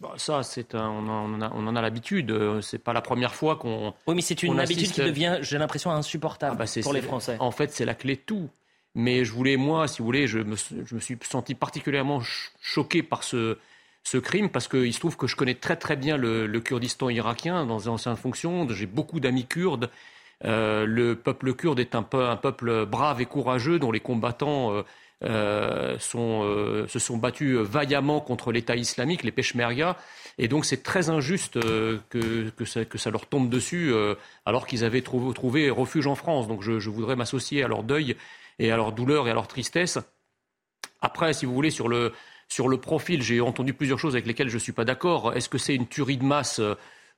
[0.00, 2.30] Bah, ça, c'est on, en a, on en a l'habitude.
[2.30, 3.92] Euh, c'est pas la première fois qu'on.
[4.06, 7.36] Oui, mais c'est une habitude qui devient, j'ai l'impression, insupportable ah bah, pour les Français.
[7.40, 8.48] En fait, c'est la clé de tout.
[8.94, 12.20] Mais je voulais, moi, si vous voulez, je me, je me suis senti particulièrement
[12.60, 13.58] choqué par ce,
[14.04, 17.66] ce crime parce qu'il se trouve que je connais très très bien le, Kurdistan irakien
[17.66, 18.66] dans ses anciennes fonctions.
[18.70, 19.90] J'ai beaucoup d'amis kurdes.
[20.44, 24.82] Euh, le peuple kurde est un, un, peuple brave et courageux dont les combattants euh,
[25.24, 29.96] euh, se sont battus vaillamment contre l'État islamique, les Peshmerga.
[30.38, 31.58] Et donc c'est très injuste
[32.08, 33.92] que, ça, leur tombe dessus
[34.46, 36.46] alors qu'ils avaient trouvé, trouvé, refuge en France.
[36.46, 38.16] Donc je, je voudrais m'associer à leur deuil
[38.60, 39.98] et à leur douleur et à leur tristesse.
[41.00, 42.12] Après, si vous voulez, sur le,
[42.48, 45.34] sur le profil, j'ai entendu plusieurs choses avec lesquelles je ne suis pas d'accord.
[45.34, 46.60] Est-ce que c'est une tuerie de masse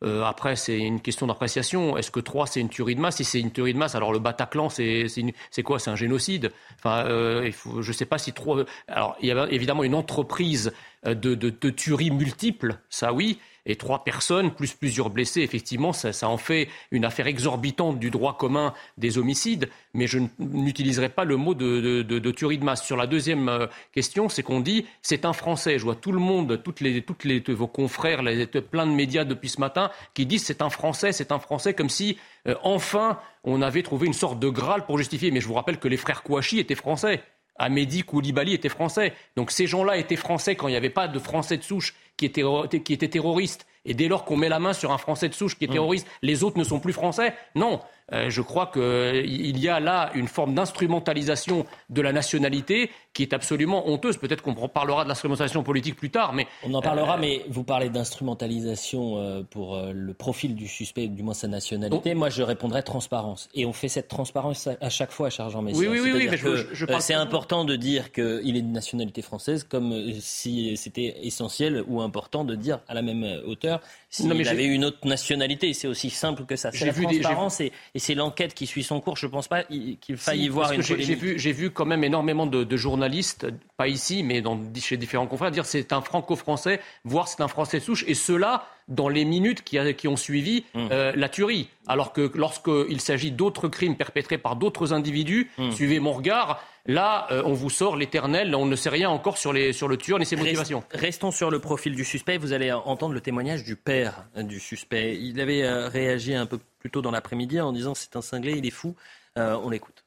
[0.03, 1.97] euh, après, c'est une question d'appréciation.
[1.99, 3.17] Est-ce que 3, c'est une tuerie de masse?
[3.17, 5.79] Si c'est une tuerie de masse, alors le Bataclan, c'est quoi?
[5.79, 6.53] C'est un génocide?
[6.79, 8.65] Enfin, euh, il faut, Je ne sais pas si 3...
[8.89, 10.73] Alors, il y a évidemment une entreprise
[11.07, 15.93] euh, de, de, de tueries multiples, ça oui, Et trois personnes, plus plusieurs blessés, effectivement,
[15.93, 19.69] ça, en fait une affaire exorbitante du droit commun des homicides.
[19.95, 22.85] Mais je n'utiliserai pas le mot de, de, de, tuerie de masse.
[22.85, 25.79] Sur la deuxième euh, question, c'est qu'on dit c'est un Français.
[25.79, 29.25] Je vois tout le monde, toutes les, toutes les, vos confrères, les, plein de médias
[29.25, 33.19] depuis ce matin qui disent c'est un Français, c'est un Français, comme si euh, enfin
[33.45, 35.31] on avait trouvé une sorte de Graal pour justifier.
[35.31, 37.23] Mais je vous rappelle que les frères Kouachi étaient Français.
[37.61, 39.13] Amédi Koulibaly était français.
[39.37, 41.95] Donc ces gens-là étaient français quand il n'y avait pas de Français de souche
[42.29, 43.67] qui étaient terroristes.
[43.85, 45.73] Et dès lors qu'on met la main sur un Français de souche qui est mmh.
[45.73, 47.81] terroriste, les autres ne sont plus français Non.
[48.13, 53.33] Euh, je crois qu'il y a là une forme d'instrumentalisation de la nationalité qui est
[53.33, 54.17] absolument honteuse.
[54.17, 57.17] Peut-être qu'on parlera de l'instrumentalisation politique plus tard, mais on en parlera.
[57.17, 62.15] Euh, mais vous parlez d'instrumentalisation euh, pour le profil du suspect, du moins sa nationalité.
[62.15, 63.49] Moi, je répondrais transparence.
[63.55, 65.89] Et on fait cette transparence à chaque fois, cher Jean Messia.
[65.89, 66.29] Oui, oui, oui.
[66.73, 72.01] je, c'est important de dire qu'il est de nationalité française, comme si c'était essentiel ou
[72.01, 75.73] important de dire à la même hauteur s'il avait une autre nationalité.
[75.73, 76.71] C'est aussi simple que ça.
[76.73, 79.17] C'est la transparence et, c'est l'enquête qui suit son cours.
[79.17, 82.47] Je ne pense pas qu'il faille y voir une J'ai vu, vu, quand même énormément
[82.47, 83.47] de, journalistes,
[83.81, 87.81] pas ici, mais dans, chez différents confrères, dire c'est un franco-français, voire c'est un français
[87.81, 88.05] souche.
[88.07, 90.89] Et cela dans les minutes qui, qui ont suivi mmh.
[90.91, 91.71] euh, la tuerie.
[91.87, 95.71] Alors que lorsqu'il s'agit d'autres crimes perpétrés par d'autres individus, mmh.
[95.71, 99.55] suivez mon regard, là, euh, on vous sort l'éternel, on ne sait rien encore sur,
[99.55, 100.85] les, sur le tueur ni ses motivations.
[100.91, 102.37] Restons sur le profil du suspect.
[102.37, 105.17] Vous allez entendre le témoignage du père du suspect.
[105.19, 108.59] Il avait euh, réagi un peu plus tôt dans l'après-midi en disant c'est un cinglé,
[108.59, 108.95] il est fou.
[109.37, 110.00] on l'écoute.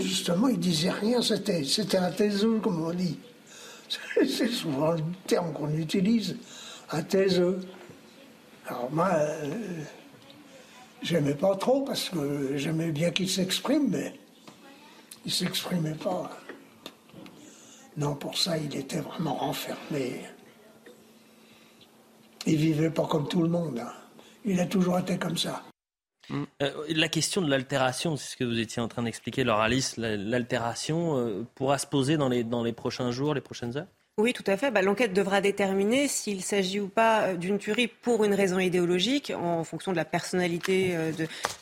[0.00, 3.18] Justement, il disait rien, c'était, un taiseux, comme on dit.
[4.26, 6.36] C'est souvent le terme qu'on utilise
[6.90, 7.60] un taiseux.
[8.66, 9.82] Alors moi, euh,
[11.02, 14.14] j'aimais pas trop parce que j'aimais bien qu'il s'exprime, mais
[15.26, 16.30] il s'exprimait pas.
[17.98, 20.22] Non, pour ça, il était vraiment renfermé.
[22.46, 23.78] Il vivait pas comme tout le monde.
[23.78, 23.92] Hein.
[24.46, 25.62] Il a toujours été comme ça.
[26.30, 31.18] Euh, la question de l'altération, c'est ce que vous étiez en train d'expliquer, Laura l'altération
[31.18, 33.88] euh, pourra se poser dans les prochains jours, les prochaines heures?
[34.18, 34.70] Oui, tout à fait.
[34.70, 39.32] Bah, l'enquête devra déterminer s'il s'agit ou pas euh, d'une tuerie pour une raison idéologique,
[39.34, 41.12] en fonction de la personnalité euh,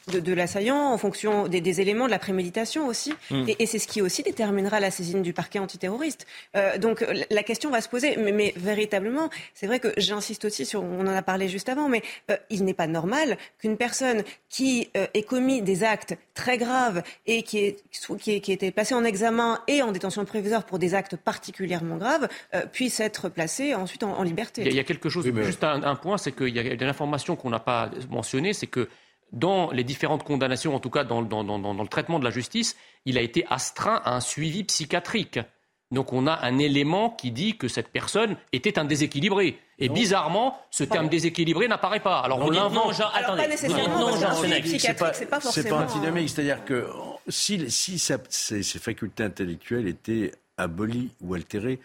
[0.08, 3.14] de, de, l'assaillant, en fonction des, éléments de la préméditation aussi.
[3.30, 3.44] Hmm.
[3.46, 6.26] Et, c'est ce qui aussi déterminera la saisine du parquet antiterroriste.
[6.56, 8.16] Euh, donc la question va se poser.
[8.16, 12.02] Mais, véritablement, c'est vrai que j'insiste aussi sur, on en a parlé juste avant, mais
[12.48, 17.58] il n'est pas normal qu'une personne qui ait commis des actes très graves et qui,
[17.58, 17.84] est,
[18.18, 22.28] qui, qui était passée en examen et en détention provisoire pour des actes particulièrement graves,
[22.55, 24.62] euh, puisse être placé ensuite en, liberté.
[24.64, 27.50] Il y, a, quelque chose, juste un, point, c'est qu'il y a une information qu'on
[27.50, 28.88] n'a pas mentionnée, c'est que
[29.33, 33.22] dans les différentes condamnations, en tout cas dans, le traitement de la justice, il a
[33.22, 35.38] été astreint à un suivi psychiatrique.
[35.90, 39.59] Donc on a un élément qui dit que cette personne était un déséquilibré.
[39.81, 42.20] Et bizarrement, ce terme déséquilibré n'apparaît pas.
[42.20, 42.98] Alors on l'invente.
[42.98, 43.42] Non, attendez.
[43.42, 43.98] Pas nécessairement.
[43.98, 45.50] Non, c'est pas forcément.
[45.50, 46.29] C'est pas antinomique.
[46.29, 46.87] C'est-à-dire que
[47.29, 51.81] si, si ces facultés intellectuelles étaient abolies ou altérées,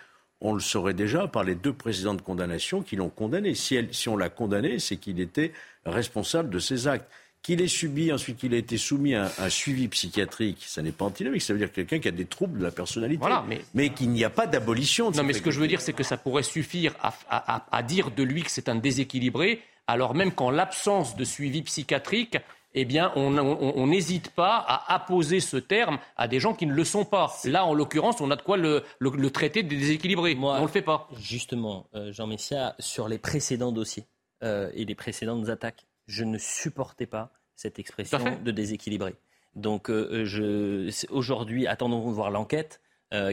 [0.46, 3.56] on le saurait déjà par les deux précédentes condamnations qui l'ont condamné.
[3.56, 5.52] Si, on l'a condamné, c'est qu'il était
[5.86, 7.10] responsable de ses actes.
[7.42, 11.06] Qu'il ait subi, ensuite qu'il ait été soumis à un, suivi psychiatrique, ça n'est pas
[11.06, 13.26] antinomique, ça veut dire quelqu'un qui a des troubles de la personnalité.
[13.74, 15.10] mais, qu'il n'y a pas d'abolition.
[15.12, 18.22] non, mais ce que je veux dire, c'est que ça pourrait suffire à dire de
[18.22, 22.38] lui que c'est un déséquilibré, alors même qu'en l'absence de suivi psychiatrique,
[22.78, 26.84] eh bien, on n'hésite pas à apposer ce terme à des gens qui ne le
[26.84, 27.34] sont pas.
[27.46, 28.84] Là, en l'occurrence, on a de quoi le,
[29.30, 30.38] traiter des déséquilibrés.
[30.40, 31.08] on ne le fait pas.
[31.18, 34.06] Justement, euh, Jean Messia, sur les précédents dossiers
[34.44, 39.16] euh, et les précédentes attaques, je ne supportais pas cette expression de déséquilibré.
[39.56, 42.82] Donc, euh, aujourd'hui, attendons de voir l'enquête.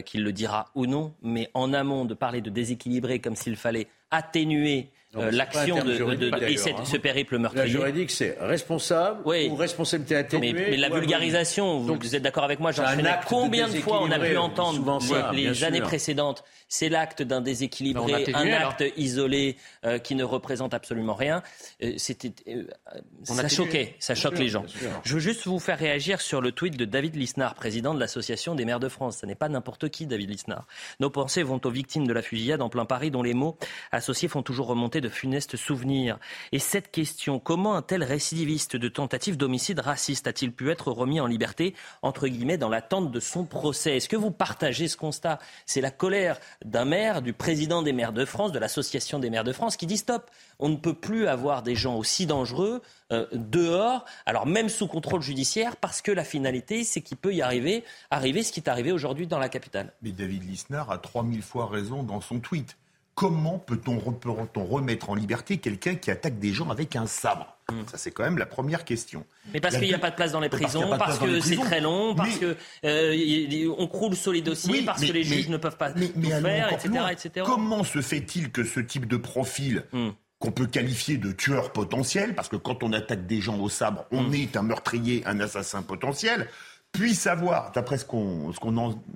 [0.05, 3.87] qu'il le dira ou non, mais en amont de parler de déséquilibré comme s'il fallait
[4.11, 5.91] atténuer euh, l'action de,
[6.31, 6.85] hein.
[6.85, 7.65] ce périple meurtrier.
[7.65, 10.53] La juridique, c'est responsable ou responsabilité atténuée.
[10.53, 12.83] Mais, la vulgarisation, vous, êtes d'accord avec moi, Jean
[13.27, 14.99] Combien de fois on a pu entendre
[15.33, 21.13] les, années précédentes C'est l'acte d'un déséquilibré, un acte isolé euh, qui ne représente absolument
[21.13, 21.43] rien.
[21.83, 22.33] Euh, c'était,
[23.23, 24.65] ça choquait, ça choque les gens.
[25.03, 28.55] Je veux juste vous faire réagir sur le tweet de David Lisnard, président de l'Association
[28.55, 29.19] des maires de France.
[29.21, 30.65] Ce n'est pas n'importe qui, David Lisnard.
[30.99, 33.57] Nos pensées vont aux victimes de la fusillade en plein Paris, dont les mots
[33.91, 36.17] associés font toujours remonter de funestes souvenirs.
[36.51, 41.19] Et cette question, comment un tel récidiviste de tentative d'homicide raciste a-t-il pu être remis
[41.19, 43.97] en liberté, entre guillemets, dans l'attente de son procès?
[43.97, 45.37] Est-ce que vous partagez ce constat?
[45.67, 49.43] C'est la colère d'un maire, du président des maires de France, de l'association des maires
[49.43, 53.27] de France, qui dit stop, on ne peut plus avoir des gens aussi dangereux euh,
[53.33, 57.83] dehors, alors même sous contrôle judiciaire, parce que la finalité, c'est qu'il peut y arriver,
[58.09, 59.93] arriver ce qui est arrivé aujourd'hui dans la capitale.
[60.01, 62.77] Mais David Lisnard a 3000 fois raison dans son tweet
[63.15, 67.57] Comment peut-on remettre en liberté quelqu'un qui attaque des gens avec un sabre?
[67.71, 67.83] Hmm.
[67.85, 69.23] Ça, c'est quand même la première question.
[69.53, 71.79] Mais parce qu'il n'y a pas de place dans les prisons, parce, que c'est très
[71.79, 72.55] long, parce qu'on
[72.85, 77.45] euh, croule sur les dossiers, parce que les juges ne peuvent pas tout faire, etc.,
[77.45, 80.09] Comment se fait-il que ce type de profil hmm.
[80.39, 84.05] qu'on peut qualifier de tueur potentiel, parce que quand on attaque des gens au sabre,
[84.11, 84.33] on hmm.
[84.33, 86.47] est un meurtrier, un assassin potentiel,
[86.91, 88.51] puisse avoir, d'après ce qu'on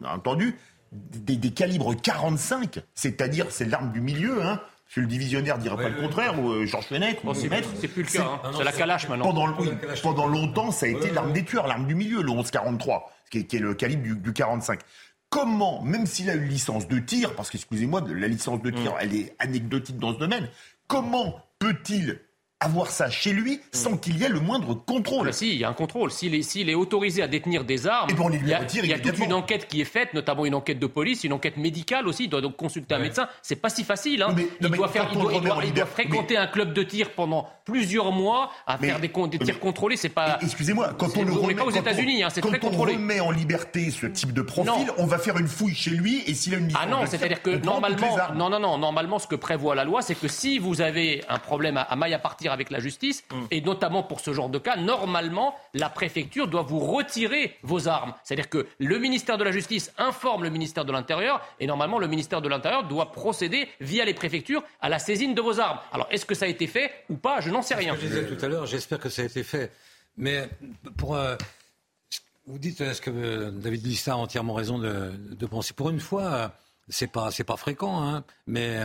[0.04, 0.56] a entendu,
[0.92, 4.62] des, calibres 45, c'est-à-dire c'est l'arme du milieu, hein.
[4.88, 7.50] Monsieur le divisionnaire dirait pas le contraire, ou euh, Georges Fenech, ou C'est
[7.90, 8.52] plus le cas, hein.
[8.56, 9.26] c'est la calache maintenant.
[9.34, 9.54] Pendant,
[10.02, 13.60] pendant longtemps, ça a été l'arme des tueurs, l'arme du milieu, le 11-43, qui, est,
[13.60, 14.80] le calibre du, 45
[15.30, 18.98] comment, même s'il a une licence de tir, parce qu'excusez-moi, la licence de tir, mm.
[19.02, 20.48] elle est anecdotique dans ce domaine,
[20.88, 22.22] comment peut-il
[22.60, 23.99] avoir ça chez lui sans mm.
[23.99, 25.32] qu'il y ait le moindre contrôle.
[25.34, 26.12] si, il y a un contrôle.
[26.12, 29.68] S'il est, autorisé à détenir des armes, eh ben, il, y a, toute une enquête
[29.68, 32.26] qui est faite, notamment une enquête de police, une enquête médicale aussi.
[32.26, 33.28] Il doit donc consulter un médecin.
[33.41, 34.24] C'est pas si facile.
[34.24, 34.36] Hein.
[34.60, 34.88] il, doit
[35.86, 39.97] fréquenter un club de tir pendant plusieurs mois à faire des, tirs contrôlés.
[39.97, 40.39] C'est pas.
[40.41, 42.24] Excusez-moi, quand on le remet, pas aux États-Unis.
[42.24, 42.93] Hein, c'est très contrôlé.
[42.93, 46.24] on remet en liberté ce type de profil, on va faire une fouille chez lui
[46.26, 49.36] et s'il a une Ah non, c'est-à-dire que normalement, non, non, non, normalement, ce que
[49.36, 52.72] prévoit la loi, c'est que si vous avez un problème à maille à partir avec
[52.72, 53.36] la justice, mm.
[53.52, 58.14] et notamment pour ce genre de cas, normalement, la préfecture doit vous retirer vos armes.
[58.24, 62.08] C'est-à-dire que le ministère de la Justice informe le ministère de l'Intérieur, et normalement, le
[62.08, 65.80] ministère de l'Intérieur doit procéder via les préfectures à la saisine de vos armes.
[65.91, 67.95] Alors, est-ce que ça a été fait ou pas Je n'en sais rien.
[67.95, 69.72] Ce que je disais tout à l'heure, j'espère que ça a été fait.
[70.18, 70.50] Mais
[70.98, 71.16] pour.
[71.16, 71.36] Euh,
[72.48, 75.74] vous dites, est-ce que euh, David Lista a entièrement raison de, penser?
[75.74, 76.48] Pour une fois, euh,
[76.88, 78.84] c'est pas, c'est pas fréquent, hein, mais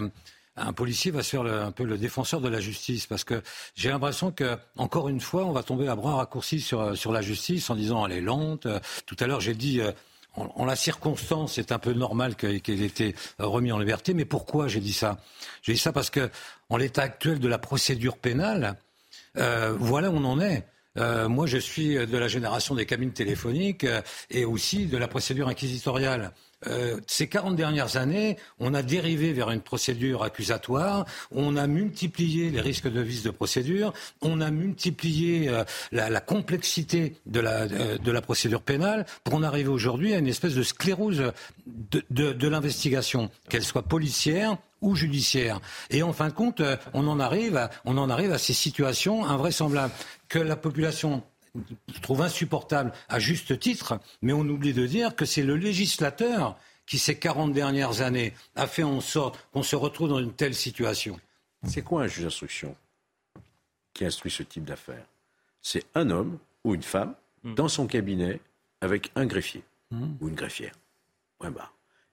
[0.56, 3.42] un policier va se faire un peu le défenseur de la justice parce que
[3.74, 7.22] j'ai l'impression que encore une fois on va tomber à bras raccourcis sur, sur la
[7.22, 8.66] justice en disant elle est lente.
[9.06, 9.92] Tout à l'heure j'ai dit euh,
[10.34, 14.12] en, la circonstance c'est un peu normal qu'elle ait été remis en liberté.
[14.12, 15.18] Mais pourquoi j'ai dit ça?
[15.62, 16.30] J'ai dit ça parce que
[16.68, 18.76] en l'état actuel de la procédure pénale,
[19.38, 20.66] euh, voilà où on en est.
[20.98, 23.86] Euh, moi, je suis de la génération des cabines téléphoniques
[24.28, 26.32] et aussi de la procédure inquisitoriale.
[26.66, 32.50] Euh, ces 40 dernières années, on a dérivé vers une procédure accusatoire, on a multiplié
[32.50, 37.98] les risques de vice de procédure, on a multiplié euh, la, complexité de la, euh,
[37.98, 41.32] de la procédure pénale pour en arriver aujourd'hui à une espèce de sclérose
[41.66, 45.60] de, de l'investigation, qu'elle soit policière ou judiciaire.
[45.90, 46.60] Et en fin de compte,
[46.92, 49.92] on en arrive à, on en arrive à ces situations invraisemblables
[50.28, 51.22] que la population
[52.00, 56.98] trouve insupportable à juste titre, mais on oublie de dire que c'est le législateur qui,
[56.98, 61.18] ces 40 dernières années, a fait en sorte qu'on se retrouve dans une telle situation.
[61.64, 62.74] C'est quoi un juge d'instruction
[63.94, 65.06] qui instruit ce type d'affaires?
[65.60, 67.54] C'est un homme ou une femme hmm.
[67.54, 68.40] dans son cabinet
[68.80, 70.14] avec un greffier hmm.
[70.20, 70.72] ou une greffière.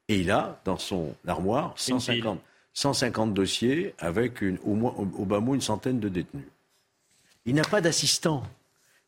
[0.08, 2.42] Et il a dans son armoire 150,
[2.74, 6.48] 150 dossiers avec une, au, moins, au bas mot une centaine de détenus.
[7.46, 8.44] Il n'a pas d'assistant.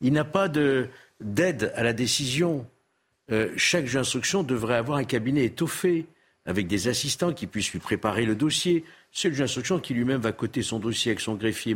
[0.02, 2.68] Il n'a pas d'aide à la décision.
[3.32, 6.08] Euh, chaque juge d'instruction devrait avoir un cabinet étoffé
[6.46, 8.84] avec des assistants qui puissent lui préparer le dossier.
[9.12, 11.76] C'est le juge d'instruction qui lui-même va coter son dossier avec son greffier,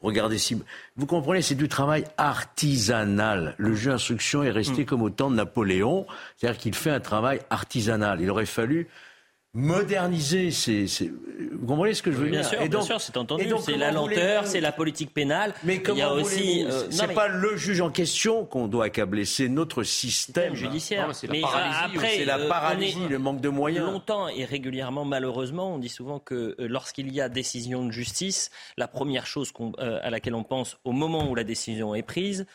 [0.00, 0.56] regarder si...
[0.96, 3.54] Vous comprenez, c'est du travail artisanal.
[3.58, 4.86] Le juge d'instruction est resté mm.
[4.86, 6.06] comme au temps de Napoléon,
[6.36, 8.20] c'est-à-dire qu'il fait un travail artisanal.
[8.20, 8.86] Il aurait fallu
[9.54, 10.86] moderniser c'est
[11.52, 13.76] vous comprenez ce que je veux dire sûr, et donc, bien sûr c'est entendu c'est
[13.76, 15.54] la lenteur c'est la politique pénale.
[15.62, 19.24] Mais il y a aussi euh, c'est pas le juge en question qu'on doit accabler
[19.24, 20.54] c'est notre système.
[20.54, 21.14] Judiciaire.
[21.14, 23.86] C'est la paralysie, c'est la euh, paralysie le manque de moyens.
[23.86, 28.50] longtemps et régulièrement malheureusement on dit souvent que euh, lorsqu'il y a décision de justice
[28.76, 32.46] la première chose à laquelle on pense au moment où la décision est prise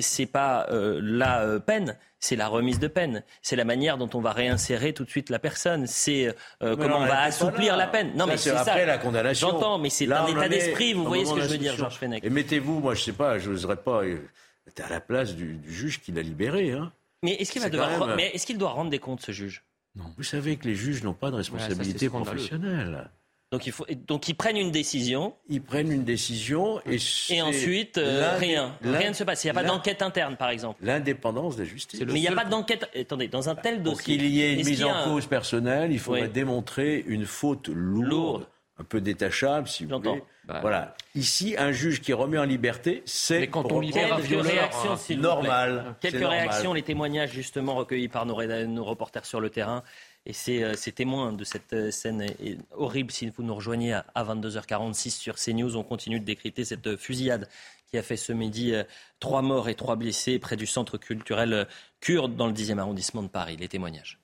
[0.00, 4.32] c'est pas la peine c'est la remise de peine, c'est la manière dont on va
[4.32, 8.12] réinsérer tout de suite la personne, c'est euh, comment on va assouplir la peine.
[8.16, 9.50] Non, mais c'est après la condamnation.
[9.50, 10.94] J'entends, mais c'est un état d'esprit.
[10.94, 12.24] Vous voyez ce que je veux dire, Georges Fenech.
[12.24, 16.00] Et mettez-vous, moi, je sais pas, je n'oserais pas être à la place du, juge
[16.00, 16.72] qui l'a libéré.
[16.72, 16.92] Hein.
[17.22, 19.62] Mais est-ce qu'il va devoir, mais est-ce qu'il doit rendre des comptes, ce juge?
[19.94, 20.04] Non.
[20.16, 23.10] Vous savez que les juges n'ont pas de responsabilité professionnelle.
[23.52, 25.34] Donc, il faut, donc ils prennent une décision.
[25.48, 26.98] Ils prennent une décision et,
[27.30, 28.74] et ensuite euh, rien.
[28.82, 29.44] Rien ne se passe.
[29.44, 30.84] Il n'y a pas d'enquête interne, par exemple.
[30.84, 32.00] L'indépendance de la justice.
[32.00, 32.88] Mais il n'y a pas d'enquête.
[32.98, 33.94] Attendez, dans un tel dossier.
[33.94, 38.46] Pour qu'il y ait une mise en cause personnelle, il faudrait démontrer une faute lourde,
[38.78, 40.22] un peu détachable, si vous voulez.
[40.46, 40.94] Bah, voilà.
[41.14, 44.70] Ici, un juge qui remet en liberté, c'est quand on libère un violeur
[45.16, 45.94] normal.
[46.00, 49.82] Quelques réactions, les témoignages justement recueillis par nos, nos reporters sur le terrain.
[50.26, 52.26] Et euh, ces, témoins de cette euh, scène
[52.70, 56.96] horrible, si vous nous rejoignez à, 22h46 sur CNews, on continue de décrypter cette euh,
[56.96, 57.46] fusillade
[57.90, 58.72] qui a fait ce midi
[59.20, 61.68] trois morts et trois blessés près du centre culturel
[62.00, 63.56] kurde dans le 10e arrondissement de Paris.
[63.56, 64.18] Les témoignages.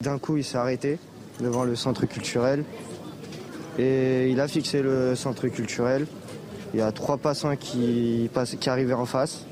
[0.00, 1.00] D'un coup, il s'est arrêté
[1.40, 2.64] devant le centre culturel.
[3.80, 6.06] et il a fixé le centre culturel.
[6.72, 8.30] Il y a trois passants qui,
[8.60, 9.44] qui arrivaient en face.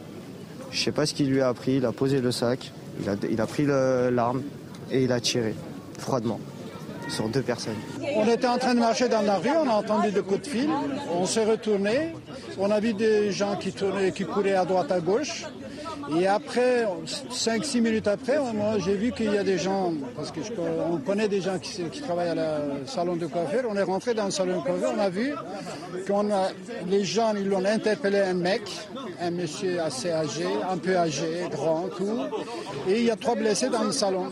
[0.71, 1.79] Je sais pas ce qu'il lui a appris.
[1.79, 4.45] Il a posé le sac, il a pris l'arme
[4.91, 5.55] et il a tiré
[5.99, 6.41] froidement
[7.09, 7.77] sur deux personnes.
[8.17, 10.47] On était en train de marcher dans la rue, on a entendu des coups de
[10.47, 10.71] fil,
[11.13, 12.15] on s'est retourné,
[12.59, 15.45] on a vu des gens qui tournaient, qui couraient à droite à gauche.
[16.15, 16.87] Et après,
[17.31, 21.41] 5-6 minutes après, moi j'ai vu qu'il y a des gens, parce qu'on connaît des
[21.41, 24.63] gens qui, travaillent à la salon de coiffure, on est rentré dans le salon de
[24.63, 25.35] coiffure, on a vu
[26.07, 26.51] qu'on a,
[26.89, 28.63] les gens, ils l'ont interpellé un mec,
[29.21, 32.21] un monsieur assez âgé, un peu âgé, grand, tout,
[32.89, 34.27] et il y a trois blessés dans le salon.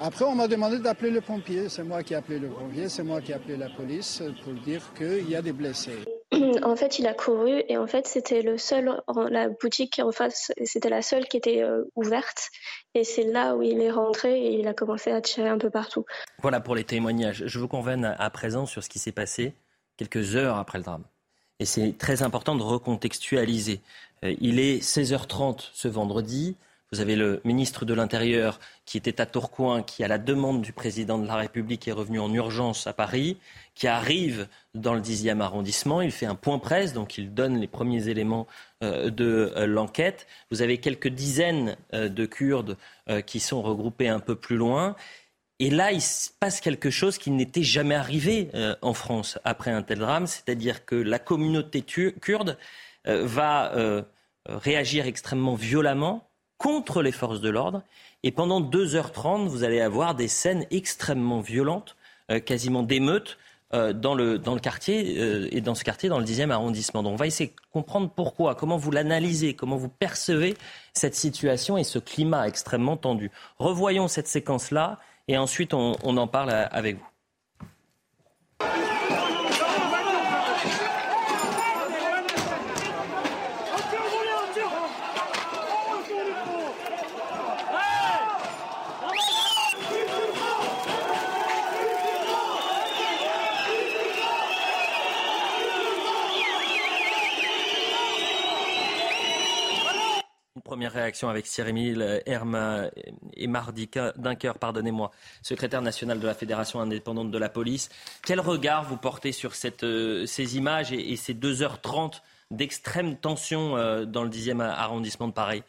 [0.00, 3.02] Après, on m'a demandé d'appeler le pompier, c'est moi qui ai appelé le pompier, c'est
[3.02, 6.19] moi qui ai appelé la police pour dire qu'il y a des blessés.
[6.62, 10.52] en fait, il a couru et en fait, c'était le seul, la boutique en face,
[10.64, 12.50] c'était la seule qui était euh, ouverte.
[12.94, 15.70] Et c'est là où il est rentré et il a commencé à tirer un peu
[15.70, 16.04] partout.
[16.40, 17.44] Voilà pour les témoignages.
[17.46, 19.54] Je vous convainc à présent sur ce qui s'est passé
[19.96, 21.04] quelques heures après le drame.
[21.58, 23.80] Et c'est très important de recontextualiser.
[24.24, 26.56] Euh, il est 16h30 ce vendredi.
[26.92, 30.72] Vous avez le ministre de l'Intérieur qui était à Tourcoing, qui, à la demande du
[30.72, 33.38] président de la République, est revenu en urgence à Paris,
[33.76, 36.02] qui arrive dans le 10e arrondissement.
[36.02, 38.48] Il fait un point presse, donc il donne les premiers éléments
[38.82, 40.26] euh, de euh, l'enquête.
[40.50, 42.76] Vous avez quelques dizaines euh, de Kurdes
[43.26, 44.96] qui sont regroupés un peu plus loin.
[45.60, 48.50] Et là, il se passe quelque chose qui n'était jamais arrivé
[48.82, 52.56] en France après un tel drame, c'est-à-dire que la communauté kurde
[53.04, 53.72] va
[54.46, 56.29] réagir extrêmement violemment
[56.60, 57.82] contre les forces de l'ordre.
[58.22, 61.96] Et pendant 2h30, vous allez avoir des scènes extrêmement violentes,
[62.30, 63.38] euh, quasiment d'émeutes,
[63.72, 67.02] euh, dans, le, dans le quartier, euh, et dans ce quartier, dans le 10e arrondissement.
[67.02, 70.54] Donc on va essayer de comprendre pourquoi, comment vous l'analysez, comment vous percevez
[70.92, 73.30] cette situation et ce climat extrêmement tendu.
[73.58, 74.98] Revoyons cette séquence-là,
[75.28, 77.09] et ensuite on en parle avec vous.
[100.70, 102.84] Première réaction avec Cyril Herma
[103.34, 105.10] et Mardi Dunker, pardonnez-moi,
[105.42, 107.88] secrétaire national de la Fédération indépendante de la police.
[108.24, 109.50] Quel regard vous portez sur
[109.82, 112.20] euh, ces images et, ces 2h30
[112.52, 115.64] d'extrême tension euh, dans le 10e arrondissement de Paris?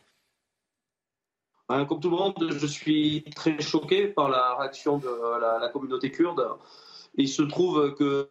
[1.67, 5.09] Ben, Comme tout le monde, je suis très choqué par la réaction de
[5.41, 6.47] la, la communauté kurde.
[7.15, 8.29] Il se trouve que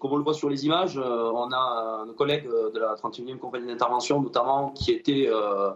[0.00, 2.94] comme on le voit sur les images, euh, on a un collègue euh, de la
[2.94, 5.70] 31e compagnie d'intervention, notamment, qui était euh,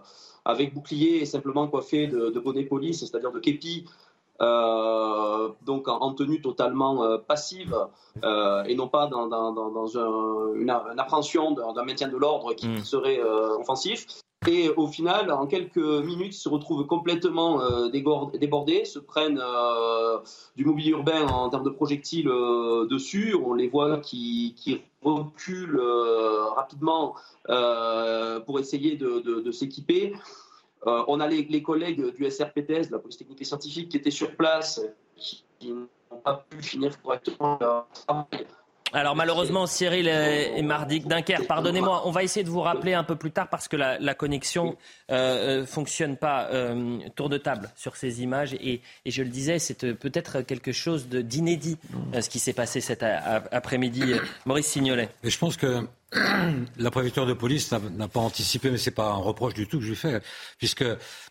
[0.44, 3.86] avec bouclier et simplement coiffé de, de bonnet police, c'est-à-dire de képi,
[4.38, 7.74] donc en, tenue totalement passive
[8.22, 9.86] et non pas dans,
[10.54, 12.84] une, appréhension d'un maintien de l'ordre qui mmh.
[12.84, 13.22] serait
[13.58, 14.06] offensif.
[14.46, 20.18] Et au final, en quelques minutes, ils se retrouvent complètement euh, débordés, se prennent euh,
[20.54, 23.34] du mobilier urbain en termes de projectiles euh, dessus.
[23.34, 24.54] On les voit qui,
[25.02, 25.80] reculent
[26.56, 27.14] rapidement
[28.44, 30.14] pour essayer de, s'équiper.
[30.84, 34.34] on a les, collègues du SRPTS, de la police technique et scientifique, qui étaient sur
[34.34, 34.80] place,
[35.16, 35.86] qui n'ont
[36.24, 38.46] pas pu finir correctement leur travail
[38.92, 43.16] alors malheureusement, Cyril et Mardic Dunkerque, pardonnez-moi, on va essayer de vous rappeler un peu
[43.16, 44.76] plus tard parce que la, connexion
[45.10, 46.48] euh, euh, fonctionne pas.
[46.52, 51.08] Euh, tour de table sur ces images et, je le disais, c'est peut-être quelque chose
[51.08, 51.78] d'inédit
[52.18, 54.14] ce qui s'est passé cet après-midi.
[54.44, 55.08] Maurice Signolet.
[55.22, 55.86] Mais je pense que
[56.78, 59.84] la préfecture de police n'a pas anticipé, mais c'est pas un reproche du tout que
[59.84, 60.20] je lui fais,
[60.58, 60.84] puisque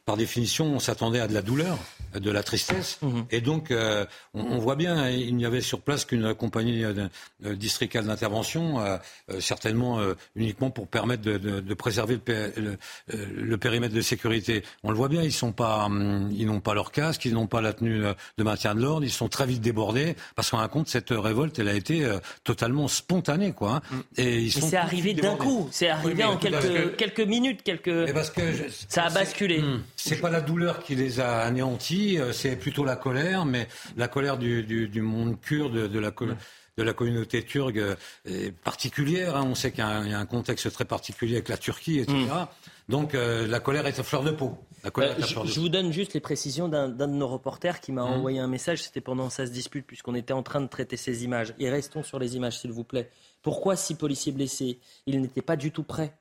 [0.06, 1.78] par définition, on s'attendait à de la douleur,
[2.14, 3.26] de la tristesse, mhm.
[3.32, 7.08] et donc euh, on, voit bien, il n'y avait sur place qu'une compagnie euh,
[7.56, 8.98] districale d'intervention, euh,
[9.40, 10.00] certainement
[10.36, 14.64] uniquement pour permettre de, préserver le, périmètre de sécurité.
[14.84, 17.48] On le voit bien, ils sont pas, hum, ils n'ont pas leur casque, ils n'ont
[17.48, 18.04] pas la tenue
[18.38, 21.60] de maintien de l'ordre, ils sont très vite débordés, parce qu'en un compte, cette révolte,
[21.60, 22.08] elle a été
[22.44, 23.76] totalement spontanée, quoi.
[23.76, 23.82] Hein.
[23.92, 24.02] Mm.
[24.18, 25.68] et ils c'est arrivé d'un coup.
[25.72, 28.12] C'est arrivé en quelques, quelques minutes, quelques.
[28.14, 28.42] parce que
[28.90, 29.62] ça a basculé.
[29.62, 29.82] Hmm.
[29.96, 34.08] C'est pas la douleur qui les a anéantis, euh, c'est plutôt la colère, mais la
[34.08, 36.12] colère du, du, monde kurde, de, la
[36.78, 37.96] de la communauté turque euh,
[38.26, 39.38] est particulière.
[39.38, 39.46] Hein.
[39.48, 42.18] On sait qu'il y, a un contexte très particulier avec la Turquie, etc.
[42.18, 42.46] Hmm.
[42.90, 44.58] Donc euh, la colère est à fleur de peau.
[44.86, 48.14] Je, vous donne juste les précisions d'un de nos reporters qui m'a hmm.
[48.14, 48.84] envoyé un message.
[48.84, 51.54] C'était pendant sa dispute, puisqu'on était en train de traiter ces images.
[51.60, 53.10] Et restons sur les images, s'il vous plaît.
[53.42, 54.80] Pourquoi six policiers blessés?
[55.06, 56.14] Ils n'étaient pas du tout prêts.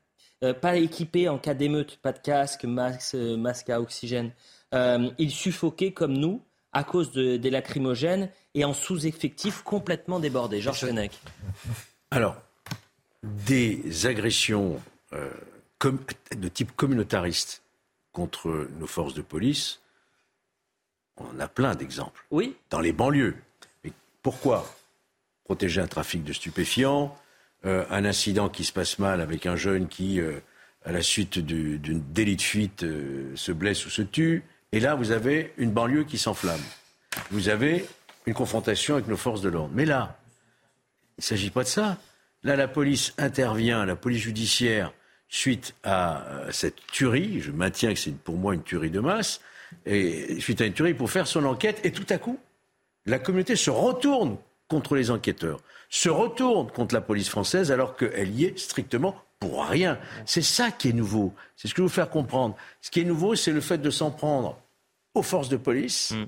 [0.43, 4.31] Euh, pas équipés en cas d'émeute, pas de casque, masque, euh, masque à oxygène.
[4.73, 6.41] Euh, ils suffoquaient comme nous
[6.73, 10.59] à cause de, des lacrymogènes et en sous-effectif complètement débordé.
[10.59, 11.13] Georges Fenech.
[12.11, 12.35] Alors,
[13.23, 14.79] des agressions
[15.13, 15.29] euh,
[16.35, 17.61] de type communautariste
[18.15, 19.81] contre nos forces de police,
[21.17, 22.25] on a plein d'exemples.
[22.31, 22.55] Oui.
[22.69, 23.35] Dans les banlieues.
[23.83, 23.91] Mais
[24.23, 24.73] pourquoi
[25.43, 27.15] Protéger un trafic de stupéfiants,
[27.65, 30.39] euh, un incident qui se passe mal avec un jeune qui, euh,
[30.85, 32.85] à la suite d'une délit de fuite,
[33.35, 34.43] se blesse ou se tue.
[34.71, 36.63] Et là, vous avez une banlieue qui s'enflamme.
[37.31, 37.85] Vous avez
[38.25, 39.73] une confrontation avec nos forces de l'ordre.
[39.73, 40.17] Mais là,
[41.17, 41.97] il ne s'agit pas de ça.
[42.43, 44.93] Là, la police intervient, la police judiciaire,
[45.27, 47.41] suite à cette tuerie.
[47.41, 49.41] Je maintiens que c'est pour moi une tuerie de masse.
[49.85, 51.81] Et suite à une tuerie, pour faire son enquête.
[51.83, 52.39] Et tout à coup,
[53.05, 55.59] la communauté se retourne contre les enquêteurs,
[55.89, 59.99] se retourne contre la police française alors qu'elle y est strictement pour rien.
[60.25, 61.33] C'est ça qui est nouveau.
[61.55, 62.55] C'est ce que je veux vous faire comprendre.
[62.81, 64.57] Ce qui est nouveau, c'est le fait de s'en prendre
[65.13, 66.11] aux forces de police.
[66.11, 66.25] Mm.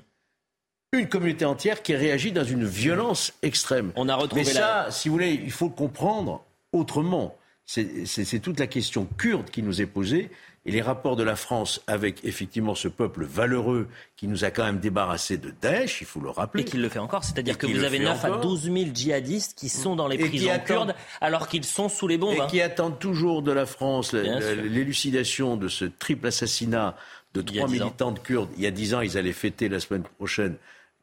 [0.92, 3.92] Une communauté entière qui réagit dans une violence extrême.
[3.96, 7.36] On a retrouvé Mais ça, si vous voulez, il faut le comprendre autrement.
[7.68, 10.30] C'est toute la question kurde qui nous est posée
[10.64, 14.64] et les rapports de la France avec effectivement ce peuple valeureux qui nous a quand
[14.64, 16.62] même débarrassé de Daesh, il faut le rappeler.
[16.62, 19.68] Et qui le fait encore, c'est-à-dire que vous avez 9 à 12 000 djihadistes qui
[19.68, 22.36] sont dans les prisons kurdes alors qu'ils sont sous les bombes.
[22.36, 22.46] Et hein.
[22.46, 26.96] qui attendent toujours de la France l'élucidation de ce triple assassinat
[27.34, 28.48] de trois militants de kurdes.
[28.56, 30.56] Il y a dix ans, ils allaient fêter la semaine prochaine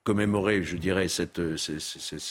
[0.03, 1.57] commémorer, je dirais, cette, euh,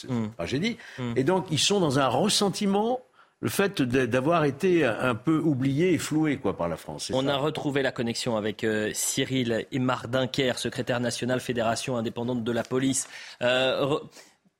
[0.07, 0.27] mm.
[0.37, 0.77] tragédie.
[0.97, 1.13] Mm.
[1.17, 3.01] Et donc, ils sont dans un ressentiment
[3.41, 7.11] le fait d'avoir été un peu oublié et floué quoi, par la France.
[7.13, 12.51] On a retrouvé la connexion avec euh, Cyril Imar Dunker, secrétaire national Fédération indépendante de
[12.51, 13.07] la police.
[13.41, 13.99] Euh,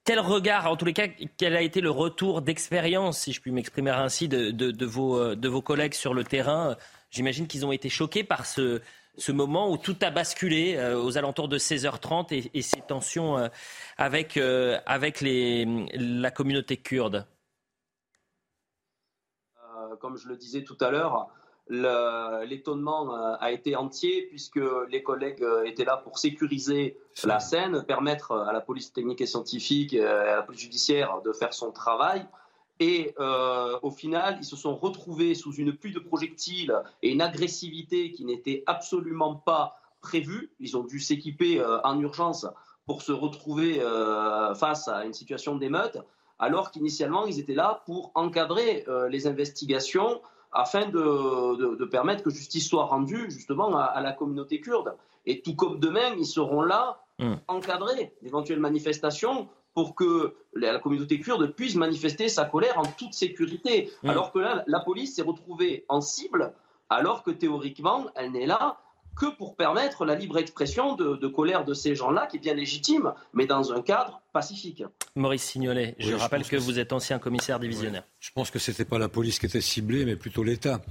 [0.04, 1.08] quel regard, en tous les cas,
[1.38, 5.48] quel a été le retour d'expérience, si je puis m'exprimer ainsi, de, de, vos, de
[5.48, 6.76] vos collègues sur le terrain?
[7.10, 8.82] J'imagine qu'ils ont été choqués par ce,
[9.18, 13.48] ce moment où tout a basculé euh, aux alentours de 16h30 et, ces tensions euh,
[13.98, 17.26] avec, euh, avec les, la communauté kurde
[20.00, 21.30] Comme je le disais tout à l'heure,
[21.68, 28.54] l'étonnement a été entier puisque les collègues étaient là pour sécuriser la scène, permettre à
[28.54, 32.28] la police technique et scientifique et à la police judiciaire de faire son travail.
[32.80, 37.22] Et euh, au final, ils se sont retrouvés sous une pluie de projectiles et une
[37.22, 40.52] agressivité qui n'était absolument pas prévue.
[40.60, 42.46] Ils ont dû s'équiper euh, en urgence
[42.86, 45.98] pour se retrouver euh, face à une situation d'émeute,
[46.40, 50.22] alors qu'initialement, ils étaient là pour encadrer les investigations
[50.52, 54.96] afin de, de, permettre que justice soit rendue justement à, la communauté kurde.
[55.26, 57.40] Et tout comme demain, ils seront là pour mmh.
[57.48, 63.92] encadrer d'éventuelles manifestations pour que la communauté kurde puisse manifester sa colère en toute sécurité.
[64.02, 64.10] Mm.
[64.10, 66.54] Alors que là, la police s'est retrouvée en cible,
[66.90, 68.78] alors que théoriquement, elle n'est là
[69.16, 73.14] que pour permettre la libre expression de, colère de ces gens-là, qui est bien légitime,
[73.34, 74.84] mais dans un cadre pacifique.
[75.16, 78.04] Maurice Signolet, je rappelle que, vous êtes ancien commissaire divisionnaire.
[78.20, 80.82] Je pense que ce n'était pas la police qui était ciblée, mais plutôt l'État.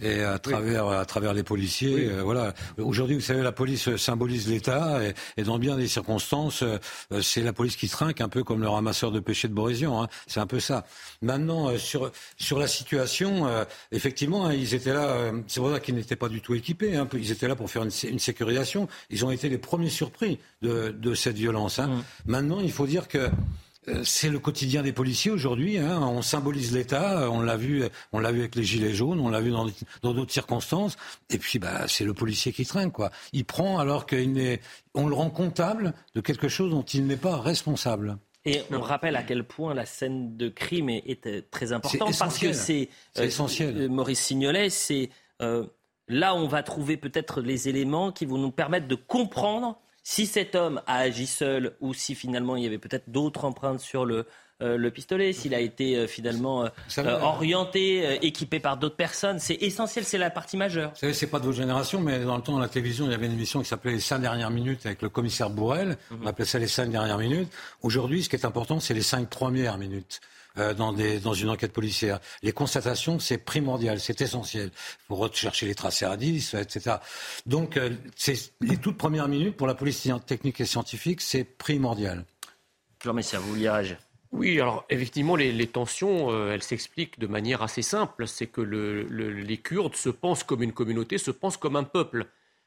[0.00, 2.54] Et à travers, à travers les policiers, euh, voilà.
[2.78, 5.00] Aujourd'hui, vous savez, la police symbolise l'État,
[5.36, 6.78] et, dans bien des circonstances, euh,
[7.20, 10.02] c'est la police qui trinque, un peu comme le ramasseur de péché de Borésion.
[10.02, 10.08] Hein.
[10.26, 10.86] C'est un peu ça.
[11.20, 13.46] Maintenant, euh, sur, sur la situation,
[13.92, 16.96] effectivement, hein, ils étaient là, c'est pour ça qu'ils n'étaient pas du tout équipés.
[16.96, 17.06] Hein.
[17.12, 18.88] Ils étaient là pour faire une, une, sécurisation.
[19.10, 21.78] Ils ont été les premiers surpris de, de cette violence.
[21.78, 21.88] Hein.
[21.88, 22.02] Mmh.
[22.26, 23.30] Maintenant, il faut dire que
[23.88, 25.78] euh, c'est le quotidien des policiers aujourd'hui.
[25.78, 26.00] Hein.
[26.00, 27.30] On symbolise l'État.
[27.30, 29.20] On l'a vu, on l'a vu avec les gilets jaunes.
[29.20, 29.66] On l'a vu dans,
[30.02, 30.96] d'autres circonstances.
[31.30, 33.10] Et puis, bah, c'est le policier qui traîne, quoi.
[33.32, 34.34] Il prend alors qu'on
[34.94, 38.16] on le rend comptable de quelque chose dont il n'est pas responsable.
[38.46, 42.38] Et on rappelle à quel point la scène de crime est, euh, très importante parce
[42.38, 43.88] que c'est, euh, essentiel.
[43.88, 45.08] Maurice Signolet, c'est
[46.08, 50.54] là on va trouver peut-être les éléments qui vont nous permettre de comprendre si cet
[50.54, 54.26] homme a agi seul ou si finalement il y avait peut-être d'autres empreintes sur le,
[54.62, 59.38] euh, pistolet, s'il a été euh, finalement euh, orienté, équipé par d'autres personnes.
[59.38, 60.90] C'est essentiel, c'est la partie majeure.
[60.90, 63.12] Vous savez, c'est pas de votre génération, mais dans le temps, à la télévision, il
[63.12, 65.96] y avait une émission qui s'appelait Les cinq dernières minutes avec le commissaire Bourrel.
[66.10, 66.20] Mhm.
[66.22, 67.50] On appelait ça les cinq dernières minutes.
[67.82, 70.20] Aujourd'hui, ce qui est important, c'est les cinq premières minutes.
[70.56, 72.20] Euh, dans, des, dans une enquête policière.
[72.44, 74.70] Les constatations, c'est primordial, c'est essentiel.
[75.08, 76.98] Faut rechercher les tracés indices, etc.
[77.44, 82.24] Donc, euh, c'est les toutes premières minutes pour la police technique et scientifique, c'est primordial.
[83.00, 83.98] Claude Messia, vous vouliez réagir?
[84.30, 88.28] Oui, alors effectivement, les, tensions, euh, elles s'expliquent de manière assez simple.
[88.28, 92.26] C'est que le, les Kurdes se pensent comme une communauté, se pensent comme un peuple.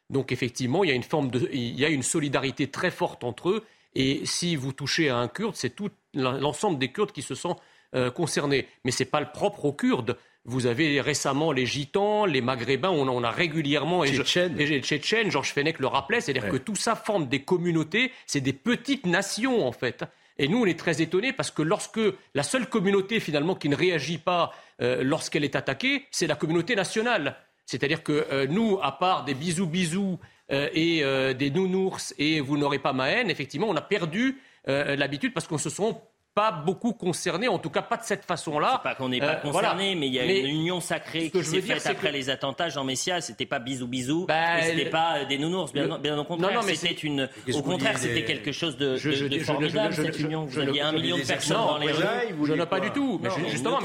[0.10, 3.24] Donc effectivement, il y a une forme de, il y a une solidarité très forte
[3.24, 3.66] entre eux.
[3.96, 7.56] Et si vous touchez à un Kurde, c'est tout l'ensemble des Kurdes qui se sent
[7.96, 8.68] euh, concernés.
[8.84, 10.18] Mais ce n'est pas le propre aux Kurdes.
[10.46, 15.52] Vous avez récemment les Gitans, les Maghrébins, on en a régulièrement, et les Tchétchènes, Georges
[15.52, 19.74] Fenech le rappelait, c'est-à-dire que tout ça forme des communautés, c'est des petites nations en
[19.74, 20.06] fait.
[20.40, 22.00] Et nous, on est très étonnés parce que lorsque
[22.34, 26.76] la seule communauté finalement qui ne réagit pas euh, lorsqu'elle est attaquée, c'est la communauté
[26.76, 27.36] nationale.
[27.66, 30.20] C'est-à-dire que euh, nous, à part des bisous bisous
[30.52, 35.34] euh, et des nounours et vous n'aurez pas ma haine, effectivement, on a perdu l'habitude
[35.34, 35.96] parce qu'on se sent
[36.38, 38.82] pas beaucoup concernés, en tout cas pas de cette façon-là.
[38.84, 41.64] Pas qu'on n'est pas euh, concerné, mais il y a une union sacrée qui s'est
[41.64, 42.70] faite après les attentats.
[42.70, 46.52] Jean Messia, c'était pas bisous bisous, bah, c'était pas des nounours, bien, au contraire.
[46.52, 49.96] Non, non, mais c'était une, au contraire, c'était quelque chose de, je, de, de formidable
[49.96, 50.46] cette union.
[50.46, 52.06] Vous aviez un million de personnes dans les rues.
[52.44, 53.20] Je n'ai pas du tout.
[53.20, 53.80] Mais justement,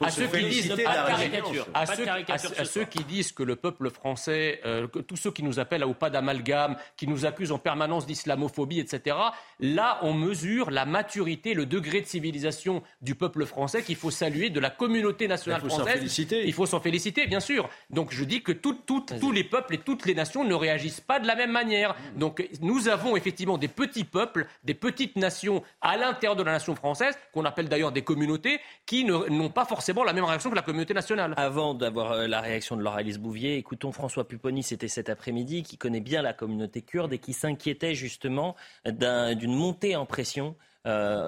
[0.00, 0.74] à ceux qui disent,
[1.72, 5.94] à ceux qui disent que le peuple français, euh, tous ceux qui nous appellent au
[5.94, 9.16] pas d'amalgame, qui nous accusent en permanence d'islamophobie, etc.
[9.60, 14.10] Là, on mesure la maturité, le degré degré de civilisation du peuple français qu'il faut
[14.10, 15.78] saluer, de la communauté nationale française.
[15.78, 16.46] Il faut s'en féliciter.
[16.46, 17.68] Il faut s'en féliciter, bien sûr.
[17.90, 21.26] Donc je dis que tous les peuples et toutes les nations ne réagissent pas de
[21.26, 21.94] la même manière.
[22.16, 26.74] Donc nous avons effectivement des petits peuples, des petites nations à l'intérieur de la nation
[26.74, 30.62] française, qu'on appelle d'ailleurs des communautés, qui n'ont pas forcément la même réaction que la
[30.62, 31.34] communauté nationale.
[31.36, 35.62] Avant d'avoir euh, la réaction de Laura Alice Bouvier, écoutons François Pupponi, c'était cet après-midi,
[35.62, 38.56] qui connaît bien la communauté kurde et qui s'inquiétait justement
[38.86, 40.56] d'une montée en pression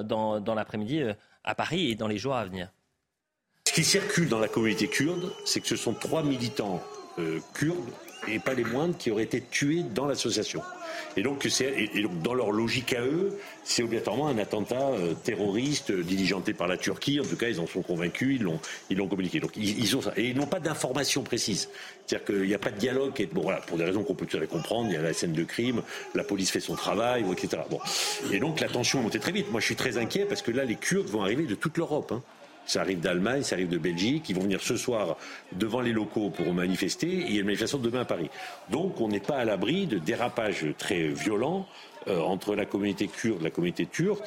[0.02, 2.70] dans, dans l'après-midi euh, à Paris et dans les jours à venir.
[3.66, 6.82] Ce qui circule dans la communauté kurde, c'est que ce sont trois militants
[7.18, 7.90] euh, kurdes,
[8.28, 10.62] et pas les moindres, qui auraient été tués dans l'association.
[11.16, 11.46] Et donc,
[12.22, 16.76] dans leur logique à eux, c'est obligatoirement un attentat euh, terroriste euh, diligenté par la
[16.76, 17.20] Turquie.
[17.20, 18.60] En tout cas, ils en sont convaincus, ils l'ont,
[18.90, 19.40] ils communiqué.
[19.40, 20.12] Donc, ils, ont ça.
[20.16, 21.68] Et ils n'ont pas d'informations précises.
[22.06, 23.12] C'est-à-dire qu'il n'y a pas de dialogue.
[23.20, 25.02] Et, bon, voilà, pour des raisons qu'on peut tout à fait comprendre, il y a
[25.02, 25.82] la scène de crime,
[26.14, 27.62] la police fait son travail, etc.
[27.70, 27.80] Bon.
[28.32, 29.50] Et donc, la tension est montée très vite.
[29.50, 32.12] Moi, je suis très inquiet parce que là, les Kurdes vont arriver de toute l'Europe.
[32.12, 32.22] Hein.
[32.66, 34.28] Ça arrive d'Allemagne, ça arrive de Belgique.
[34.28, 35.16] Ils vont venir ce soir
[35.52, 37.08] devant les locaux pour manifester.
[37.08, 38.30] Et il y a une manifestation demain à Paris.
[38.70, 41.66] Donc on n'est pas à l'abri de dérapages très violents
[42.08, 44.24] euh, entre la communauté kurde et la communauté turque.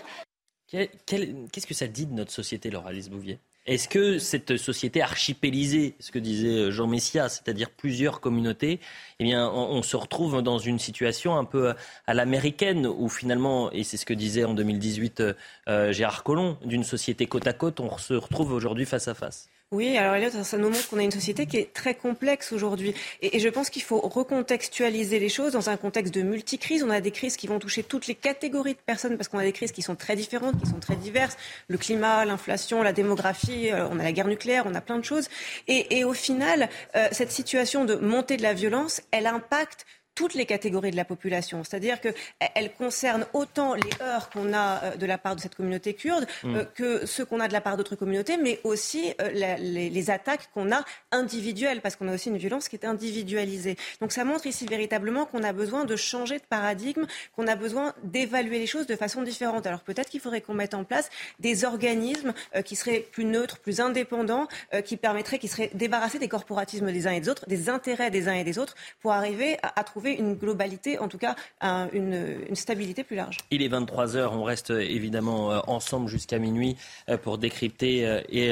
[0.68, 3.40] Qu'est-ce que ça dit de notre société, Laura Bouvier
[3.70, 8.80] est-ce que cette société archipélisée, ce que disait Jean Messia, c'est-à-dire plusieurs communautés,
[9.20, 11.76] eh bien, on, se retrouve dans une situation un peu
[12.08, 15.24] à l'américaine où finalement, et c'est ce que disait en 2018
[15.68, 19.50] euh, Gérard Collomb, d'une société côte à côte, on se retrouve aujourd'hui face à face?
[19.72, 22.96] Oui, alors Elliot, ça nous montre qu'on a une société qui est très complexe aujourd'hui.
[23.22, 26.84] Et, je pense qu'il faut recontextualiser les choses dans un contexte de multicrises.
[26.84, 29.44] On a des crises qui vont toucher toutes les catégories de personnes parce qu'on a
[29.44, 31.38] des crises qui sont très différentes, qui sont très diverses.
[31.68, 35.06] Le climat, l'inflation, la démographie, euh, on a la guerre nucléaire, on a plein de
[35.06, 35.30] choses.
[35.68, 39.86] Et, au final, euh, cette situation de montée de la violence, elle impacte
[40.16, 41.64] toutes les catégories de la population.
[41.64, 45.94] C'est-à-dire qu'elle concerne autant les heurts qu'on a euh, de la part de cette communauté
[45.94, 46.56] kurde mm.
[46.56, 50.50] euh, que ceux qu'on a de la part d'autres communautés, mais aussi euh, les, attaques
[50.54, 53.78] qu'on a individuelles, parce qu'on a aussi une violence qui est individualisée.
[54.02, 57.06] Donc ça montre ici véritablement qu'on a besoin de changer de paradigme,
[57.36, 59.68] qu'on a besoin d'évaluer les choses de façon différente.
[59.68, 62.34] Alors peut-être qu'il faudrait qu'on mette en place des organismes
[62.66, 64.48] qui seraient plus neutres, plus indépendants,
[64.86, 68.28] qui permettraient, qui seraient débarrassés des corporatismes des uns et des autres, des intérêts des
[68.28, 73.04] uns et des autres, pour arriver à trouver une globalité, en tout cas une, stabilité
[73.04, 73.38] plus large.
[73.52, 76.76] Il est 23 heures, on reste évidemment euh, ensemble jusqu'à minuit
[77.10, 78.52] euh, pour décrypter euh, et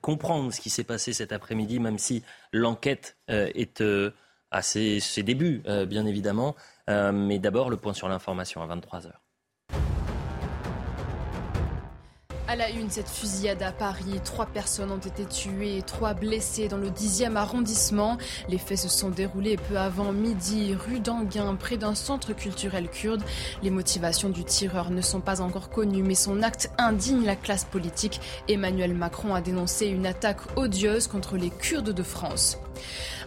[0.00, 2.22] comprendre ce qui s'est passé cet après-midi, même si
[2.52, 3.82] l'enquête est
[4.50, 6.56] à ses, ses débuts, bien évidemment.
[6.88, 9.06] mais d'abord, le point sur l'information à 23
[12.50, 14.20] À la une, cette fusillade à Paris.
[14.24, 18.18] Trois personnes ont été tuées et trois blessées dans le 10e arrondissement.
[18.48, 23.22] Les faits se sont déroulés peu avant midi, rue d'Anguin, près d'un centre culturel kurde.
[23.62, 27.62] Les motivations du tireur ne sont pas encore connues, mais son acte indigne la classe
[27.62, 28.20] politique.
[28.48, 32.58] Emmanuel Macron a dénoncé une attaque odieuse contre les Kurdes de France.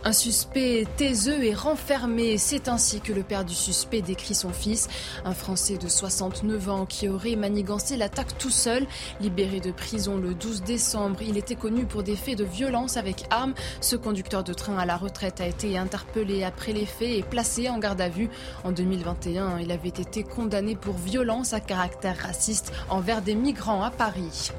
[0.06, 4.90] Un suspect taiseux et renfermé, c'est ainsi que le père du suspect décrit son fils,
[5.24, 8.86] un Français de 69 ans qui aurait manigancé l'attaque tout seul.
[9.22, 13.24] Libéré de prison le 12 décembre, il était connu pour des faits de violence avec
[13.30, 13.54] armes.
[13.80, 17.70] Ce conducteur de train à la retraite a été interpellé après les faits et placé
[17.70, 18.30] en garde à vue.
[18.66, 23.90] En 2021, il avait été condamné pour violence à caractère raciste envers des migrants à
[23.90, 24.52] Paris.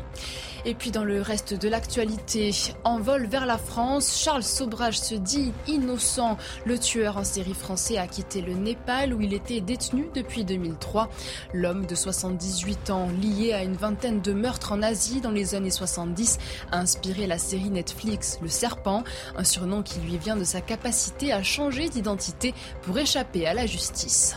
[0.66, 2.50] Et puis dans le reste de l'actualité,
[2.84, 6.38] en vol vers la France, Charles Sobrage se dit innocent.
[6.64, 11.10] Le tueur en série français a quitté le Népal où il était détenu depuis 2003.
[11.52, 15.70] L'homme de 78 ans, lié à une vingtaine de meurtres en Asie dans les années
[15.70, 16.38] 70,
[16.72, 19.04] a inspiré la série Netflix Le Serpent,
[19.36, 23.66] un surnom qui lui vient de sa capacité à changer d'identité pour échapper à la
[23.66, 24.34] justice.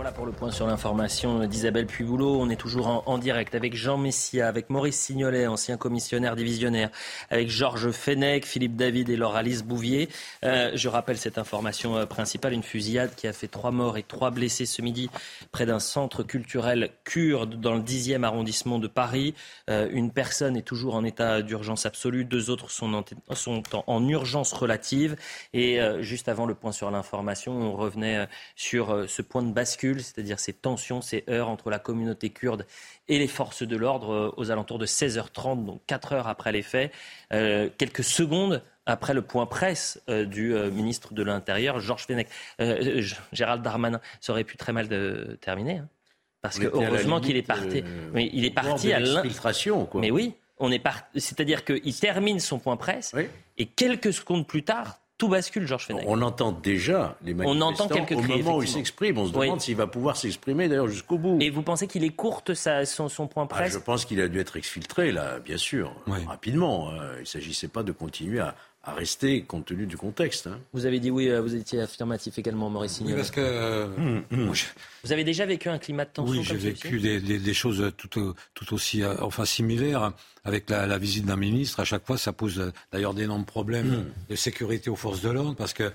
[0.00, 2.40] Voilà pour le point sur l'information d'Isabelle Puyboulot.
[2.40, 6.88] On est toujours en, direct avec Jean Messia, avec Maurice Signolet, ancien commissionnaire divisionnaire,
[7.28, 10.08] avec Georges Fenech, Philippe David et Laure-Alice Bouvier.
[10.42, 14.02] Euh, je rappelle cette information euh, principale, une fusillade qui a fait trois morts et
[14.02, 15.10] trois blessés ce midi
[15.52, 19.34] près d'un centre culturel kurde dans le 10e arrondissement de Paris.
[19.68, 23.04] Euh, une personne est toujours en état d'urgence absolue, deux autres sont
[23.86, 25.16] en urgence relative.
[25.52, 28.26] Et juste avant le point sur l'information, on revenait
[28.56, 32.66] sur ce point de bascule c'est-à-dire ces tensions, ces heurts entre la communauté kurde
[33.08, 36.62] et les forces de l'ordre euh, aux alentours de 16h30, donc 4 heures après les
[36.62, 36.92] faits,
[37.32, 42.28] euh, quelques secondes après le point presse euh, du ministre de l'Intérieur, Georges Fenech.
[43.32, 45.78] Gérald Darmanin, ça aurait pu très mal de terminer.
[45.78, 45.88] Hein,
[46.42, 47.82] parce que heureusement qu'il est parti.
[48.12, 49.88] mais il est parti à l'infiltration.
[49.94, 50.82] Mais oui, on est
[51.16, 53.14] C'est-à-dire qu'il termine son point presse
[53.58, 56.04] et quelques secondes plus tard, tout bascule, Georges Fenech.
[56.06, 59.18] On entend déjà les manifestants on entend quelques au moment où il s'exprime.
[59.18, 61.36] On se demande s'il va pouvoir s'exprimer d'ailleurs jusqu'au bout.
[61.40, 64.40] Et vous pensez qu'il est courte son, point ah, presse Je pense qu'il a dû
[64.40, 65.92] être exfiltré, là, bien sûr,
[66.26, 66.90] rapidement.
[66.90, 70.46] Euh, il ne s'agissait pas de continuer à, à rester compte tenu du contexte.
[70.46, 70.58] Hein.
[70.72, 74.24] Vous avez dit oui, euh, vous étiez affirmatif également, Maurice Oui, parce que euh, hum,
[74.32, 74.52] hum.
[75.04, 76.40] vous avez déjà vécu un climat de tension.
[76.40, 80.12] Oui, j'ai vécu des, choses tout, tout aussi, euh, enfin similaires
[80.44, 81.80] avec la, visite d'un ministre.
[81.80, 84.04] À chaque fois, ça pose d'ailleurs d'énormes problèmes hum.
[84.30, 85.92] de sécurité aux forces de l'ordre parce que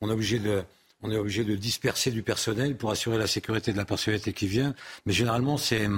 [0.00, 0.62] on est obligé de
[1.02, 4.46] on est obligé de disperser du personnel pour assurer la sécurité de la personnalité qui
[4.46, 4.74] vient.
[5.06, 5.88] Mais généralement, c'est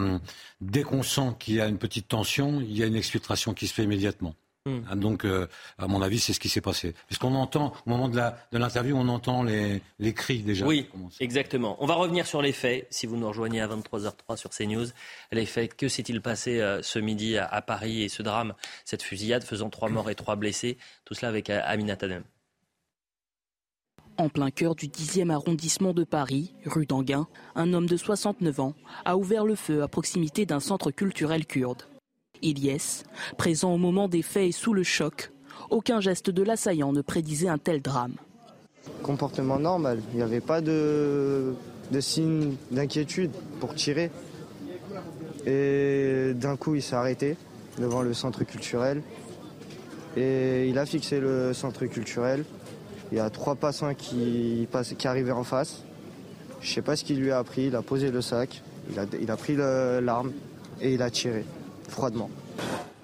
[0.61, 3.67] dès qu'on sent qu'il y a une petite tension, il y a une exfiltration qui
[3.67, 4.37] se fait immédiatement.
[4.65, 4.83] Hmm.
[4.89, 6.95] Ah, donc, euh, à mon avis, c'est ce qui s'est passé.
[7.09, 8.17] Puisqu'on entend, au moment de
[8.53, 10.65] l'interview, on entend les, les, cris déjà.
[10.65, 10.89] Oui,
[11.19, 11.77] exactement.
[11.81, 14.87] On va revenir sur les faits, si vous nous rejoignez à 23h03 sur CNews.
[15.33, 18.55] Les faits, que s'est-il passé euh, ce midi à, Paris et ce drame,
[18.85, 22.23] cette fusillade faisant trois morts et trois blessés Tout cela avec euh, Amina Tadem.
[24.19, 28.75] En plein cœur du 10e arrondissement de Paris, rue d'Anguin, un homme de 69 ans
[29.05, 31.83] a ouvert le feu à proximité d'un centre culturel kurde.
[32.43, 33.05] Ilyes,
[33.39, 35.33] présent au moment des faits et sous le choc,
[35.71, 38.15] aucun geste de l'assaillant ne prédisait un tel drame.
[39.03, 41.55] Comportement normal, il n'y avait pas de,
[42.01, 43.31] signe d'inquiétude
[43.61, 44.11] pour tirer.
[45.47, 47.37] Et d'un coup, il s'est arrêté
[47.79, 49.03] devant le centre culturel.
[50.17, 52.45] Et il a fixé le centre culturel.
[53.11, 54.69] Il y a trois passants qui,
[54.99, 55.85] qui arrivaient en face.
[56.61, 57.67] Je ne sais pas ce qu'il lui a appris.
[57.67, 60.33] Il a posé le sac, il a, il a pris l'arme
[60.81, 61.45] et il a tiré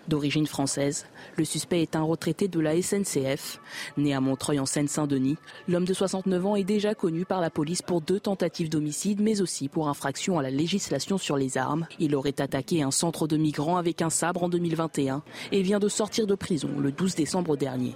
[0.08, 1.04] D'origine française,
[1.36, 3.60] le suspect est un retraité de la SNCF.
[3.98, 5.36] Né à Montreuil en Seine-Saint-Denis,
[5.68, 9.42] l'homme de 69 ans est déjà connu par la police pour deux tentatives d'homicide, mais
[9.42, 11.86] aussi pour infraction à la législation sur les armes.
[11.98, 15.22] Il aurait attaqué un centre de migrants avec un sabre en 2021
[15.52, 17.94] et vient de sortir de prison le 12 décembre dernier.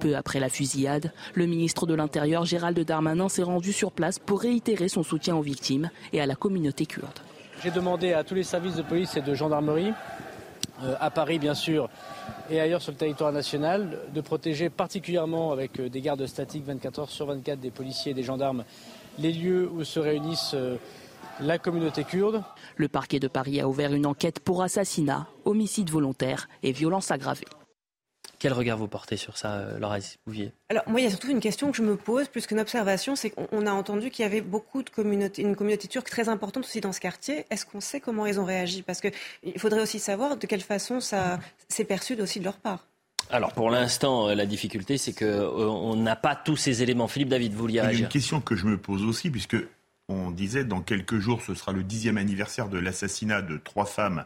[0.00, 4.40] Peu après la fusillade, le ministre de l'Intérieur Gérald Darmanin s'est rendu sur place pour
[4.40, 7.20] réitérer son soutien aux victimes et à la communauté kurde.
[7.62, 9.92] J'ai demandé à tous les services de police et de gendarmerie
[10.82, 11.88] euh, à Paris bien sûr
[12.50, 16.98] et ailleurs sur le territoire national, de protéger particulièrement avec euh, des gardes statiques 24
[16.98, 18.64] heures sur 24 des policiers et des gendarmes
[19.18, 20.76] les lieux où se réunissent euh,
[21.38, 22.42] la communauté kurde.
[22.74, 27.46] Le parquet de Paris a ouvert une enquête pour assassinat, homicide volontaire et violence aggravée.
[28.42, 30.52] Quel regard vous portez sur ça, euh, Laura Bouvier?
[30.68, 33.14] Alors, moi, il y a surtout une question que je me pose, plus qu'une observation,
[33.14, 36.64] c'est qu'on a entendu qu'il y avait beaucoup de communautés, une communauté turque très importante
[36.64, 37.46] aussi dans ce quartier.
[37.50, 38.82] Est-ce qu'on sait comment ils ont réagi?
[38.82, 39.12] Parce qu'il
[39.58, 41.38] faudrait aussi savoir de quelle façon ça
[41.68, 42.88] s'est perçu aussi de leur part.
[43.30, 47.06] Alors pour l'instant, euh, la difficulté, c'est qu'on euh, n'a pas tous ces éléments.
[47.06, 49.30] Philippe David, vous vouliez réagir Il y a une question que je me pose aussi,
[49.30, 49.56] puisque
[50.08, 54.24] on disait dans quelques jours, ce sera le dixième anniversaire de l'assassinat de trois femmes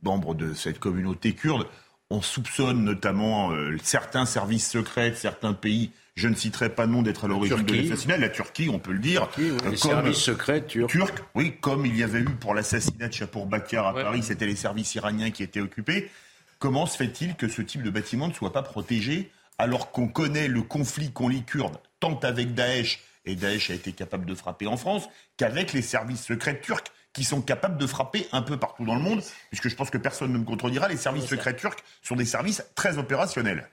[0.00, 1.66] membres de cette communauté kurde
[2.10, 5.92] on soupçonne notamment euh, certains services secrets de certains pays.
[6.16, 8.18] Je ne citerai pas de nom d'être à l'origine de l'assassinat.
[8.18, 9.28] La Turquie, on peut le dire.
[9.38, 10.92] Euh, les services secrets turcs.
[11.34, 14.56] Oui, comme il y avait eu pour l'assassinat de Chapour Bakar à Paris, c'était les
[14.56, 16.10] services iraniens qui étaient occupés.
[16.58, 20.48] Comment se fait-il que ce type de bâtiment ne soit pas protégé alors qu'on connaît
[20.48, 24.66] le conflit qu'ont les Kurdes, tant avec Daesh, et Daesh a été capable de frapper
[24.66, 26.84] en France, qu'avec les services secrets turcs?
[27.12, 29.98] Qui sont capables de frapper un peu partout dans le monde, puisque je pense que
[29.98, 33.68] personne ne me contredira, les services secrets turcs sont des services très opérationnels.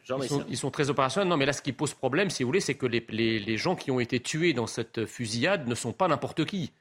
[0.49, 1.29] Ils sont, très opérationnels.
[1.29, 3.91] Non, mais là, ce qui pose problème, si vous voulez, c'est que les, gens qui
[3.91, 6.71] ont été tués dans cette fusillade ne sont pas n'importe qui.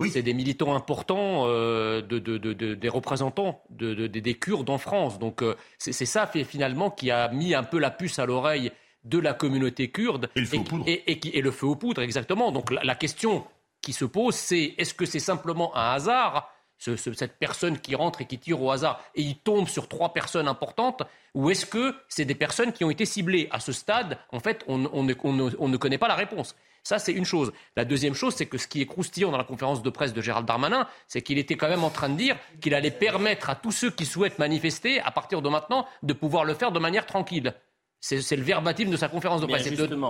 [0.00, 0.10] Oui.
[0.10, 5.18] C'est des militants importants, euh, de, des représentants des Kurdes en France.
[5.18, 8.72] Donc euh, c'est ça finalement qui a mis un peu la puce à l'oreille
[9.04, 10.30] de la communauté kurde.
[10.34, 10.84] Et le feu aux poudres.
[10.86, 12.52] Et, le feu aux poudres, exactement.
[12.52, 13.44] Donc la question
[13.82, 16.50] qui se pose, c'est est-ce que c'est simplement un hasard
[16.96, 20.48] cette personne qui rentre et qui tire au hasard et il tombe sur trois personnes
[20.48, 21.02] importantes
[21.34, 23.48] ou est-ce que c'est des personnes qui ont été ciblées?
[23.50, 26.56] À ce stade, en fait, on, ne, connaît pas la réponse.
[26.82, 27.52] Ça, c'est une chose.
[27.76, 30.20] La deuxième chose, c'est que ce qui est croustillant dans la conférence de presse de
[30.20, 33.54] Gérald Darmanin, c'est qu'il était quand même en train de dire qu'il allait permettre à
[33.54, 37.06] tous ceux qui souhaitent manifester, à partir de maintenant, de pouvoir le faire de manière
[37.06, 37.54] tranquille.
[38.04, 39.64] C'est le verbatim de sa conférence de presse.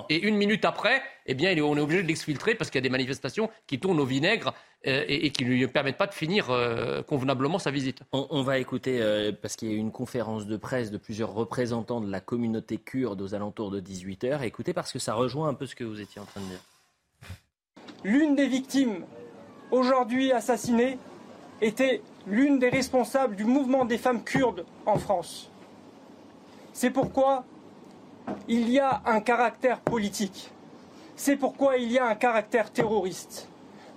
[0.08, 2.88] Et une minute après, eh bien, on est obligé de l'exfiltrer parce qu'il y a
[2.88, 4.54] des manifestations qui tournent au vinaigre
[4.86, 8.00] euh, et, qui ne lui permettent pas de finir euh, convenablement sa visite.
[8.12, 11.34] On, va écouter, euh, parce qu'il y a eu une conférence de presse de plusieurs
[11.34, 14.42] représentants de la communauté kurde aux alentours de 18h.
[14.42, 16.60] Écoutez, parce que ça rejoint un peu ce que vous étiez en train de dire.
[18.04, 19.04] L'une des victimes
[19.70, 20.96] aujourd'hui assassinées
[21.60, 25.50] était l'une des responsables du mouvement des femmes kurdes en France.
[26.72, 27.44] C'est pourquoi
[28.48, 30.50] il y a un caractère politique.
[31.16, 33.48] C'est pourquoi il y a un caractère terroriste.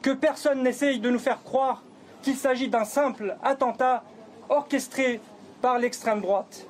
[0.01, 1.83] Que personne n'essaye de nous faire croire
[2.21, 4.03] qu'il s'agit d'un simple attentat
[4.49, 5.19] orchestré
[5.61, 6.67] par l'extrême droite.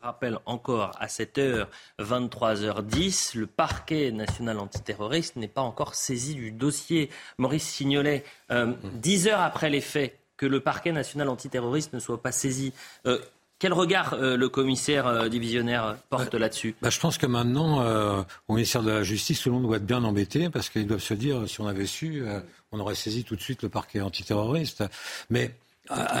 [0.00, 6.52] Rappelle encore à cette heure, 23h10, le parquet national antiterroriste n'est pas encore saisi du
[6.52, 7.10] dossier.
[7.36, 12.22] Maurice Signolet, euh, dix heures après les faits, que le parquet national antiterroriste ne soit
[12.22, 12.72] pas saisi.
[13.04, 13.18] Euh,
[13.60, 16.74] quel regard euh, le commissaire euh, divisionnaire porte bah, là-dessus?
[16.82, 19.76] bah, Je pense que maintenant, euh, au ministère de la Justice, tout le monde doit
[19.76, 22.24] être bien embêté parce qu'ils doivent se dire, si on avait su,
[22.72, 24.82] on aurait saisi tout de suite le parquet antiterroriste.
[25.28, 25.54] Mais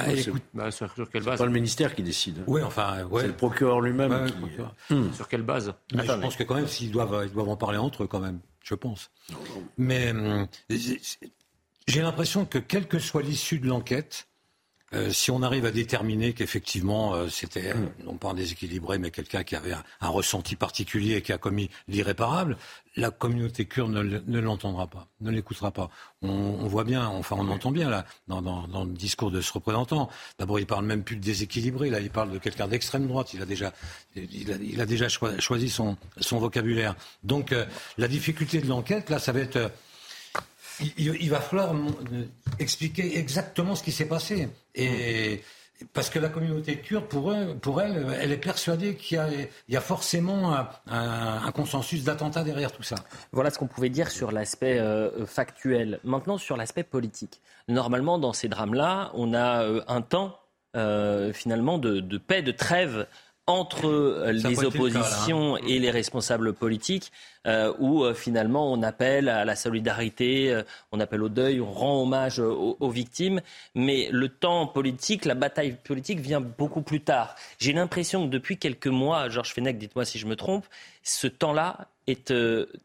[0.08, 2.44] écoute, bah, sur, quelle base pas le ministère qui décide.
[2.46, 4.28] Oui, enfin, c'est le procureur lui-même.
[4.90, 5.12] Hmm.
[5.14, 5.72] Sur quelle base?
[5.92, 8.38] Je pense que quand même, s'ils doivent, ils doivent en parler entre eux quand même.
[8.62, 9.10] Je pense.
[9.78, 10.46] Mais hum,
[11.88, 14.28] j'ai l'impression que quelle que soit l'issue de l'enquête,
[14.92, 17.90] euh, si on arrive à déterminer qu'effectivement euh, c'était hmm.
[18.04, 21.70] non pas un déséquilibré, mais quelqu'un qui avait un, ressenti particulier et qui a commis
[21.86, 22.56] l'irréparable,
[22.96, 25.90] la communauté kurde ne, l'entendra pas, ne l'écoutera pas.
[26.22, 30.10] On, voit bien, enfin on entend bien là dans, le discours de ce représentant.
[30.40, 33.32] D'abord, il parle même plus de déséquilibré, là il parle de quelqu'un d'extrême droite.
[33.32, 33.72] Il a déjà,
[34.16, 35.96] il a, déjà choisi son,
[36.32, 36.96] vocabulaire.
[37.22, 37.64] Donc euh,
[37.96, 39.70] la difficulté de l'enquête, là, ça va être
[40.98, 41.74] il, va falloir
[42.58, 44.48] expliquer exactement ce qui s'est passé.
[44.74, 45.42] Et
[45.92, 47.32] parce que la communauté kurde, pour,
[47.80, 50.54] elle, elle est persuadée qu'il y, a forcément
[50.86, 52.96] un, consensus d'attentat derrière tout ça.
[53.32, 56.00] Voilà ce qu'on pouvait dire sur l'aspect euh, factuel.
[56.04, 57.40] Maintenant, sur l'aspect politique.
[57.68, 60.38] Normalement, dans ces drames-là, on a euh, un temps
[60.76, 63.06] euh, finalement de, paix, de trêve
[63.50, 65.60] entre euh, les oppositions hein.
[65.66, 67.12] et les responsables politiques,
[67.46, 72.02] euh, où euh, finalement on appelle à la solidarité, on appelle au deuil, on rend
[72.02, 73.40] hommage aux, victimes,
[73.74, 77.34] mais le temps politique, la bataille politique vient beaucoup plus tard.
[77.58, 80.66] J'ai l'impression que depuis quelques mois, Georges Fenech, dites-moi si je me trompe,
[81.02, 82.32] ce temps-là est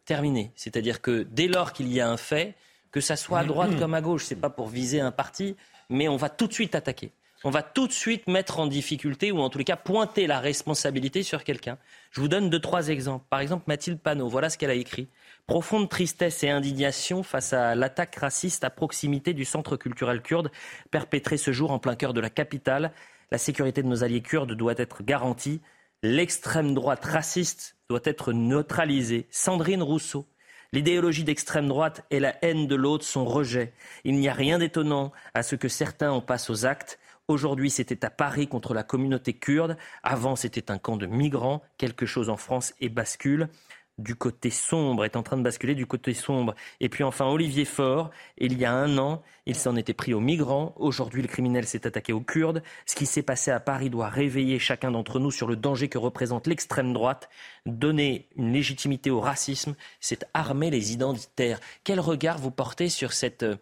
[0.05, 0.51] terminé.
[0.55, 2.55] C'est-à-dire que dès lors qu'il y a un fait,
[2.91, 5.55] que ça soit à droite comme à gauche, c'est pas pour viser un parti,
[5.89, 7.11] mais on va tout de suite attaquer
[7.45, 10.39] on va tout de suite mettre en difficulté ou en tous les cas pointer la
[10.39, 11.77] responsabilité sur quelqu'un.
[12.09, 13.23] Je vous donne deux, trois exemples.
[13.29, 15.09] Par exemple, Mathilde Panot, voilà ce qu'elle a écrit.
[15.45, 20.49] Profonde tristesse et indignation face à l'attaque raciste à proximité du centre culturel kurde
[20.89, 22.91] perpétré ce jour en plein cœur de la capitale.
[23.31, 25.61] La sécurité de nos alliés kurdes doit être garantie.
[26.01, 29.27] L'extrême droite raciste doit être neutralisée.
[29.29, 30.25] Sandrine Rousseau.
[30.73, 33.71] L'idéologie d'extrême droite et la haine de l'autre sont rejet.
[34.03, 36.97] Il n'y a rien d'étonnant à ce que certains en passent aux actes.
[37.27, 39.77] Aujourd'hui, c'était à Paris contre la communauté kurde.
[40.03, 41.63] Avant, c'était un camp de migrants.
[41.77, 43.49] Quelque chose en France et bascule
[43.97, 46.53] du côté sombre, est en train de basculer du côté sombre.
[46.79, 50.19] Et puis enfin, Olivier Faure, il y a un an, il s'en était pris aux
[50.19, 50.73] migrants.
[50.75, 52.61] Aujourd'hui, le criminel s'est attaqué aux Kurdes.
[52.85, 55.97] Ce qui s'est passé à Paris doit réveiller chacun d'entre nous sur le danger que
[55.97, 57.29] représente l'extrême droite.
[57.65, 61.59] Donner une légitimité au racisme, c'est armer les identitaires.
[61.83, 63.55] Quel regard vous portez sur cette, euh,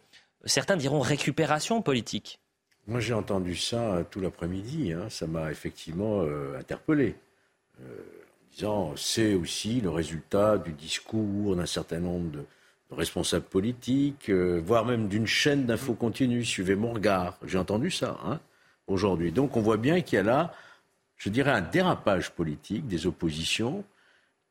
[0.46, 2.43] certains diront, récupération politique?
[2.88, 4.94] Moi, j'ai entendu ça euh, tout l'après-midi.
[4.94, 5.10] Hein.
[5.10, 7.16] Ça m'a effectivement euh, interpellé.
[7.82, 12.46] Euh, en disant, c'est aussi le résultat du discours d'un certain nombre de,
[12.92, 16.46] responsables politiques, voire même d'une chaîne d'infos continues.
[16.46, 17.40] Suivez mon regard.
[17.44, 18.40] J'ai entendu ça hein,
[18.86, 19.32] aujourd'hui.
[19.32, 20.54] Donc, on voit bien qu'il y a là,
[21.18, 23.84] je dirais, un dérapage politique des oppositions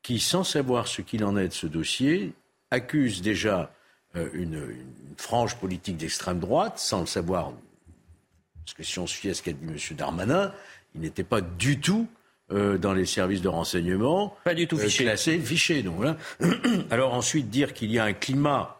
[0.01, 2.33] qui, sans savoir ce qu'il en est de ce dossier,
[2.69, 3.71] accusent déjà
[4.33, 4.75] une
[5.15, 7.53] frange politique d'extrême droite, sans le savoir
[8.65, 9.97] parce que si on suit ce qu'a dit M.
[9.97, 10.53] Darmanin,
[10.95, 12.07] il n'était pas du tout
[12.51, 14.35] euh, dans les services de renseignement.
[14.43, 15.05] Pas du tout euh, fiché.
[15.05, 15.81] classé, fiché.
[15.81, 16.03] Donc,
[16.91, 18.79] Alors ensuite, dire qu'il y a un climat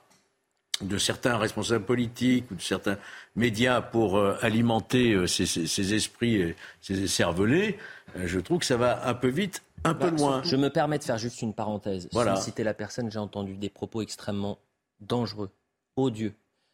[0.82, 2.98] de certains responsables politiques ou de certains
[3.36, 7.78] médias pour euh, alimenter ces, esprits, ces cervelés,
[8.16, 10.42] je trouve que ça va un peu vite, un peu bah, loin.
[10.44, 12.10] Je me permets de faire juste une parenthèse.
[12.12, 12.36] Voilà.
[12.36, 14.58] Sans citer la personne, j'ai entendu des propos extrêmement
[15.00, 15.52] dangereux,
[15.96, 16.34] odieux,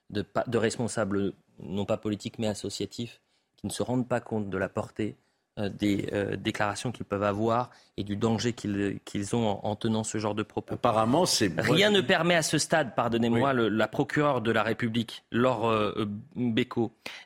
[0.09, 3.21] de, de responsables, non pas politiques mais associatifs,
[3.55, 5.17] qui ne se rendent pas compte de la portée
[5.59, 10.17] euh, des euh, déclarations qu'ils peuvent avoir et du danger qu'ils ont en, tenant ce
[10.17, 10.75] genre de propos.
[10.75, 11.51] Apparemment, c'est...
[11.57, 16.07] Rien ne permet à ce stade, pardonnez-moi, la procureure de la République, Laure euh,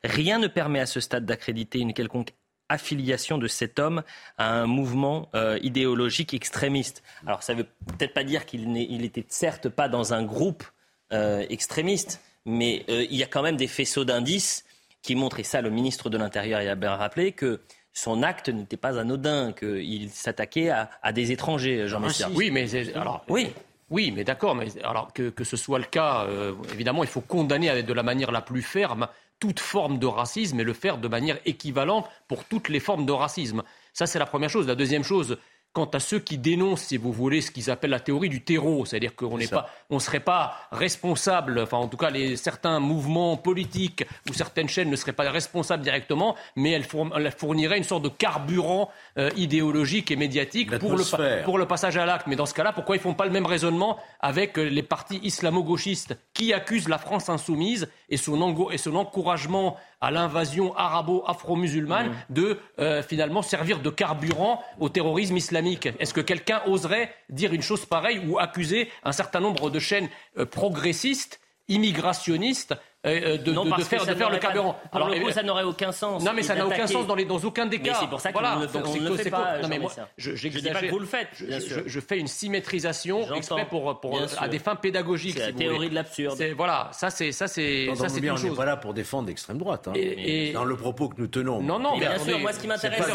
[0.04, 2.34] rien ne permet à ce stade d'accréditer une quelconque
[2.70, 4.04] affiliation de cet homme
[4.38, 5.30] à un mouvement
[5.62, 7.04] idéologique extrémiste.
[7.28, 7.68] Alors ça ne veut
[7.98, 10.64] peut-être pas dire qu'il n'était certes pas dans un groupe
[11.12, 14.66] extrémiste, mais il y a quand même des faisceaux d'indices
[15.02, 17.62] qui montrent, et ça le ministre de l'Intérieur a bien rappelé, que
[17.94, 22.30] son acte n'était pas anodin, qu'il s'attaquait à, des étrangers, Jean Messia.
[22.34, 23.50] Oui, mais alors, oui.
[23.90, 27.84] Oui, mais d'accord, mais alors que, ce soit le cas, euh, évidemment, il faut condamner
[27.84, 29.08] de la manière la plus ferme
[29.40, 33.12] toute forme de racisme et le faire de manière équivalente pour toutes les formes de
[33.12, 33.62] racisme.
[33.92, 34.68] Ça, c'est la première chose.
[34.68, 35.38] La deuxième chose,
[35.74, 38.86] quant à ceux qui dénoncent, si vous voulez, ce qu'ils appellent la théorie du terreau,
[38.86, 43.38] c'est-à-dire qu'on n'est pas, on serait pas responsable, enfin en tout cas les, certains mouvements
[43.38, 46.86] politiques ou certaines chaînes ne seraient pas responsables directement, mais elles,
[47.32, 52.06] fourniraient une sorte de carburant euh, idéologique et médiatique pour le, pour le passage à
[52.06, 52.28] l'acte.
[52.28, 55.20] Mais dans ce cas-là, pourquoi ils font pas le même raisonnement avec euh, les partis
[55.24, 62.14] islamo-gauchistes qui accusent la France insoumise et son, et son encouragement à l'invasion arabo-afro-musulmane mmh.
[62.30, 65.90] de euh, finalement servir de carburant au terrorisme islamique.
[66.00, 70.10] Est-ce que quelqu'un oserait dire une chose pareille ou accuser un certain nombre de chaînes
[70.38, 71.40] euh, progressistes,
[71.70, 72.76] immigrationnistes,
[73.06, 74.78] euh, euh, de, non, de, faire, de faire le carburant.
[74.94, 76.24] Alors, le coup, ça n'aurait aucun sens.
[76.24, 77.96] Non, mais ça n'a aucun sens dans, les, dans aucun des cas.
[78.00, 78.56] c'est pour ça qu'on voilà.
[78.56, 79.60] ne, le, fait pas.
[79.60, 81.30] Non, mais moi, je, je dis pas que vous le faites.
[81.38, 85.38] Je, je, fais une symétrisation exprès pour, pour à des fins pédagogiques.
[85.38, 86.42] C'est si la théorie de l'absurde.
[86.56, 88.30] Voilà, ça c'est ça c'est ça c'est.
[88.30, 89.88] On n'est pas là pour défendre l'extrême droite.
[89.88, 89.94] Hein.
[89.96, 91.62] Et, dans le propos que nous tenons.
[91.62, 92.40] Non, non, bien sûr.
[92.40, 93.06] Moi, ce qui m'intéresse,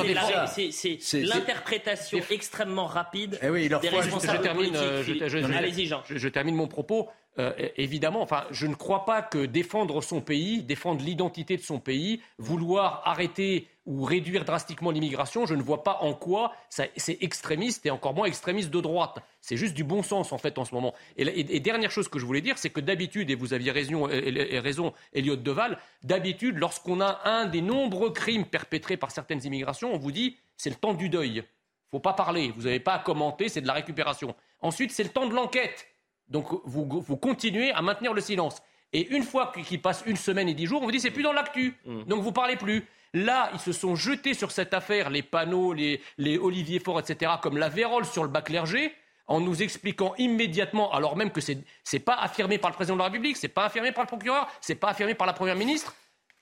[1.01, 5.22] c'est l'interprétation extrêmement rapide eh des responsables politiques.
[5.57, 6.03] Allez-y, Jean.
[6.09, 7.09] Je termine mon propos.
[7.39, 11.78] Euh, évidemment, enfin, je ne crois pas que défendre son pays, défendre l'identité de son
[11.78, 17.86] pays, vouloir arrêter ou réduire drastiquement l'immigration, je ne vois pas en quoi c'est extrémiste
[17.86, 19.18] et encore moins extrémiste de droite.
[19.41, 20.95] C'est juste du bon sens en fait en ce moment.
[21.16, 24.59] Et, dernière chose que je voulais dire, c'est que d'habitude, et vous aviez raison, et,
[24.59, 29.99] raison Elliot Deval, d'habitude, lorsqu'on a un des nombreux crimes perpétrés par certaines immigrations, on
[29.99, 31.36] vous dit c'est le temps du deuil.
[31.36, 34.34] Il faut pas parler, vous n'avez pas à commenter, c'est de la récupération.
[34.61, 35.86] Ensuite, c'est le temps de l'enquête.
[36.28, 38.62] Donc vous, continuez à maintenir le silence.
[38.92, 41.22] Et une fois qu'il passe une semaine et dix jours, on vous dit c'est plus
[41.22, 41.76] dans l'actu.
[41.84, 42.04] Mm.
[42.04, 42.86] Donc vous parlez plus.
[43.14, 46.00] Là, ils se sont jetés sur cette affaire, les panneaux, les,
[46.38, 48.92] Olivier Faure, etc., comme la vérole sur le bac clergé,
[49.26, 53.00] en nous expliquant immédiatement, alors même que ce n'est pas affirmé par le président de
[53.00, 55.94] la République, c'est pas affirmé par le procureur, c'est pas affirmé par la première ministre.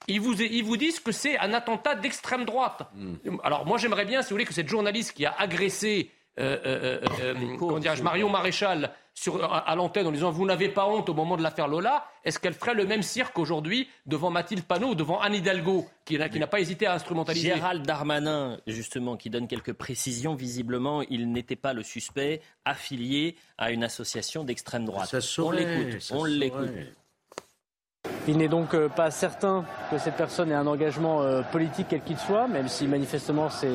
[0.09, 2.82] Ils vous, ils vous disent que c'est un attentat d'extrême droite.
[2.95, 3.37] Mm.
[3.43, 7.01] Alors moi j'aimerais bien, si vous voulez, que cette journaliste qui a agressé euh, euh,
[7.22, 8.93] euh, Marion Maréchal
[9.51, 12.55] à, l'antenne en disant Vous n'avez pas honte au moment de l'affaire Lola, est-ce qu'elle
[12.55, 16.61] ferait le même cirque aujourd'hui devant Mathilde Panot ou devant Anne Hidalgo, qui, n'a pas
[16.61, 17.49] hésité à instrumentaliser?
[17.49, 23.71] Gérald Darmanin, justement, qui donne quelques précisions, visiblement, il n'était pas le suspect affilié à
[23.71, 25.14] une association d'extrême droite.
[25.39, 26.71] on l'écoute, on l'écoute.
[28.29, 32.47] Il n'est donc pas certain que cette personne ait un engagement politique quel qu'il soit,
[32.47, 33.69] même si manifestement c'est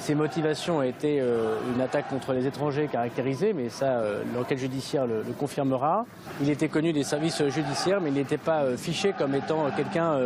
[0.00, 5.06] ses motivations été euh, une attaque contre les étrangers caractérisée, mais ça, euh, l'enquête judiciaire
[5.06, 6.06] le, confirmera.
[6.40, 10.18] Il était connu des services judiciaires, mais il n'était pas euh, fiché comme étant quelqu'un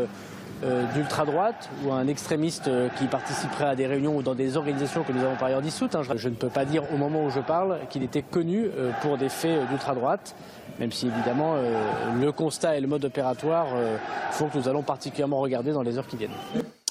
[0.94, 5.22] d'ultra-droite ou un extrémiste qui participerait à des réunions ou dans des organisations que nous
[5.22, 5.94] avons par ailleurs dissoutes.
[5.94, 6.02] Hein.
[6.16, 8.70] Je ne peux pas dire au moment où je parle qu'il était connu
[9.02, 10.34] pour des faits d'ultra-droite,
[10.80, 11.56] même si évidemment
[12.18, 13.66] le constat et le mode opératoire
[14.30, 16.30] font que nous allons particulièrement regarder dans les heures qui viennent.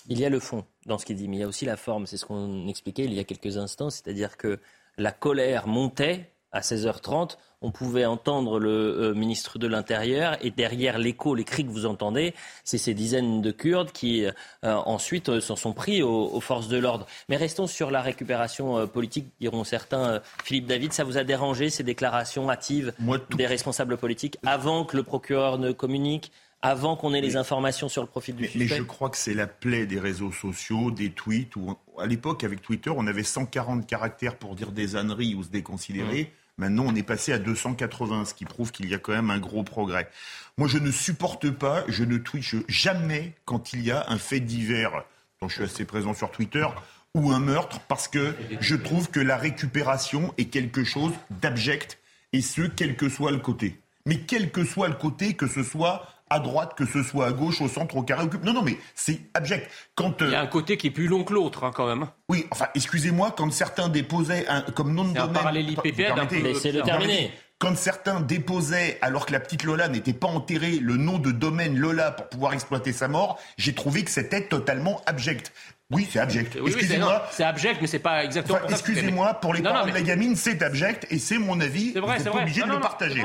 [0.09, 1.77] Il y a le fond dans ce qu'il dit, mais il y a aussi la
[1.77, 2.05] forme.
[2.05, 4.59] C'est ce qu'on expliquait il y a quelques instants, c'est-à-dire que
[4.97, 7.37] la colère montait à 16h30.
[7.61, 11.85] On pouvait entendre le euh, ministre de l'Intérieur et derrière l'écho, les cris que vous
[11.85, 12.33] entendez,
[12.63, 14.31] c'est ces dizaines de Kurdes qui euh,
[14.61, 17.07] ensuite euh, s'en sont pris aux, forces de l'ordre.
[17.29, 20.21] Mais restons sur la récupération politique, diront certains.
[20.43, 22.93] Philippe David, ça vous a dérangé ces déclarations hâtives
[23.35, 26.31] des responsables politiques avant que le procureur ne communique
[26.63, 29.17] avant qu'on ait les informations sur le profil du mais, suspect Mais je crois que
[29.17, 31.57] c'est la plaie des réseaux sociaux, des tweets.
[31.57, 35.49] Où, à l'époque, avec Twitter, on avait 140 caractères pour dire des âneries ou se
[35.49, 36.23] déconsidérer.
[36.23, 36.61] Mmh.
[36.61, 39.39] Maintenant, on est passé à 280, ce qui prouve qu'il y a quand même un
[39.39, 40.09] gros progrès.
[40.57, 44.39] Moi, je ne supporte pas, je ne tweete jamais quand il y a un fait
[44.39, 45.03] divers,
[45.41, 46.65] dont je suis assez présent sur Twitter,
[47.13, 51.11] ou un meurtre, parce que je trouve que la récupération est quelque chose
[51.41, 51.99] d'abject,
[52.31, 53.79] et ce, quel que soit le côté.
[54.05, 57.31] Mais quel que soit le côté, que ce soit à droite, que ce soit à
[57.31, 59.69] gauche, au centre, au carré, au Non, non, mais c'est abject.
[59.95, 62.07] Quand, Il y a un côté qui est plus long que l'autre, hein, quand même.
[62.27, 65.29] Oui, enfin, excusez-moi, quand certains déposaient un, comme nom de domaine...
[65.29, 66.27] un parallèle IPPN,
[66.59, 67.31] c'est le terminé.
[67.59, 71.77] quand certains déposaient, alors que la petite Lola n'était pas enterrée, le nom de domaine
[71.77, 75.51] Lola pour pouvoir exploiter sa mort, j'ai trouvé que c'était totalement abject.
[75.91, 76.57] Oui, c'est abject.
[76.65, 77.27] excusez-moi.
[77.31, 78.59] C'est abject, mais c'est pas exactement.
[78.67, 81.93] excusez-moi, pour les parents de la gamine, c'est abject et c'est mon avis.
[81.93, 83.23] Vous n'êtes pas obligé de le partager.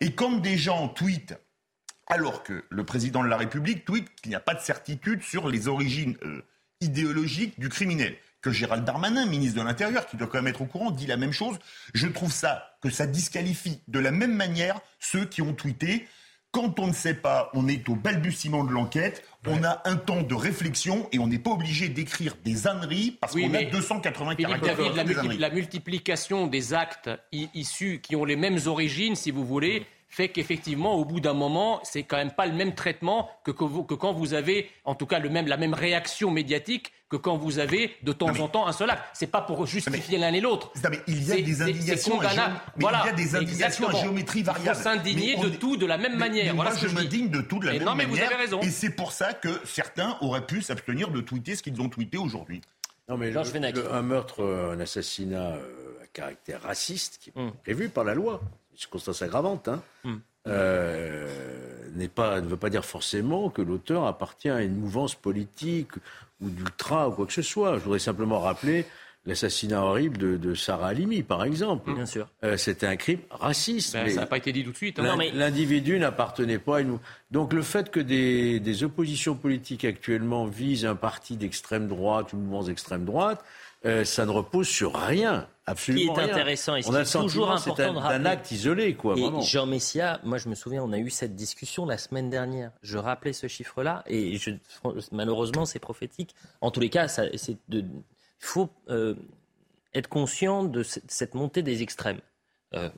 [0.00, 1.40] Et quand des gens tweetent
[2.10, 5.48] alors que le président de la République tweet qu'il n'y a pas de certitude sur
[5.48, 6.42] les origines euh,
[6.80, 8.16] idéologiques du criminel.
[8.42, 11.18] Que Gérald Darmanin, ministre de l'Intérieur, qui doit quand même être au courant, dit la
[11.18, 11.58] même chose.
[11.94, 16.08] Je trouve ça que ça disqualifie de la même manière ceux qui ont tweeté.
[16.50, 20.22] Quand on ne sait pas, on est au balbutiement de l'enquête, on a un temps
[20.22, 24.94] de réflexion et on n'est pas obligé d'écrire des âneries parce qu'on a 280 caractères.
[24.96, 30.28] la, la, multiplication des actes issus qui ont les mêmes origines, si vous voulez, fait
[30.28, 34.12] qu'effectivement, au bout d'un moment, c'est quand même pas le même traitement que, que, quand
[34.12, 37.96] vous avez, en tout cas, le même, la même réaction médiatique que quand vous avez
[38.02, 39.02] de temps en temps un seul acte.
[39.14, 40.72] C'est pas pour justifier l'un et l'autre.
[41.08, 44.70] Il y a des indignations, à, voilà, il y a des indignations à géométrie variable.
[44.70, 46.54] Il faut s'indigner de tout de la même manière.
[46.54, 48.60] moi, je m'indigne de tout de la même non, mais Vous avez raison.
[48.60, 52.16] Et c'est pour ça que certains auraient pu s'abstenir de tweeter ce qu'ils ont tweeté
[52.18, 52.60] aujourd'hui.
[53.08, 57.50] Non, mais un meurtre, un assassinat euh, à caractère raciste qui est hum.
[57.64, 58.40] prévu par la loi
[58.80, 60.16] circonstance aggravante, hein, hmm.
[60.48, 61.28] euh,
[62.14, 65.92] pas, ne veut pas dire forcément que l'auteur appartient à une mouvance politique
[66.40, 67.74] ou d'ultra ou quoi que ce soit.
[67.74, 68.86] Je voudrais simplement rappeler
[69.26, 71.92] l'assassinat horrible de, Sarah Halimi, par exemple.
[71.92, 72.26] Bien sûr.
[72.42, 73.92] Euh, c'était un crime raciste.
[73.92, 74.98] Ben, ça n'a pas été dit tout de suite.
[74.98, 75.18] Hein.
[75.34, 76.98] L'individu n'appartenait pas à une...
[77.30, 82.44] Donc le fait que des, des oppositions politiques actuellement visent un parti d'extrême droite, une
[82.44, 83.44] mouvance d'extrême droite,
[83.86, 85.48] euh, ça ne repose sur rien.
[85.64, 89.16] Absolument Ce qui est intéressant et ce toujours important un, un acte isolé, quoi.
[89.16, 92.72] Et Jean Messia, moi je me souviens, on a eu cette discussion la semaine dernière.
[92.82, 94.50] Je rappelais ce chiffre-là et je,
[95.12, 96.34] malheureusement c'est prophétique.
[96.60, 97.06] En tous les cas,
[97.68, 97.88] il
[98.38, 99.14] faut euh,
[99.94, 102.20] être conscient de cette montée des extrêmes,
[102.74, 102.90] euh,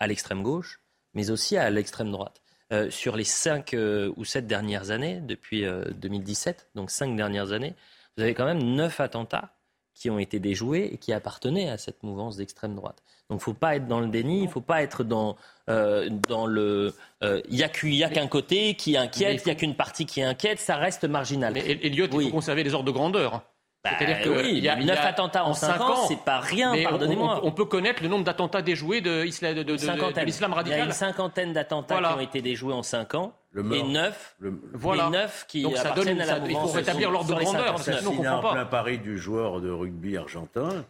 [0.00, 0.80] à l'extrême gauche,
[1.14, 2.40] mais aussi à l'extrême droite.
[2.88, 3.76] sur les cinq
[4.16, 5.64] ou sept dernières années, depuis
[5.96, 7.74] 2017, donc cinq dernières années,
[8.16, 9.52] vous avez quand même neuf attentats
[10.00, 13.02] qui ont été déjoués et qui appartenaient à cette mouvance d'extrême droite.
[13.28, 15.36] Donc il ne faut pas être dans le déni, il ne faut pas être dans,
[15.68, 16.94] euh, dans le...
[17.20, 20.58] Il euh, n'y a qu'un côté qui inquiète, il n'y a qu'une partie qui inquiète,
[20.58, 21.52] ça reste marginal.
[21.52, 23.42] Mais Elliot, il faut conserver les ordres de grandeur.
[23.82, 26.74] Bah, C'est-à-dire que oui, il y a 9 attentats en 5 ans, c'est pas rien,
[26.82, 27.40] pardonnez-moi.
[27.44, 30.78] On, peut connaître le nombre d'attentats déjoués de, l'islam radical.
[30.78, 33.32] Il y a une cinquantaine d'attentats qui ont été déjoués en 5 ans.
[33.52, 34.36] Le et 9,
[34.74, 35.08] voilà.
[35.08, 37.78] et 9 qui Donc ça donne, à la Il faut rétablir l'ordre de grandeur.
[37.80, 38.52] Sinon, on comprend pas.
[38.52, 40.84] plein Paris du joueur de rugby argentin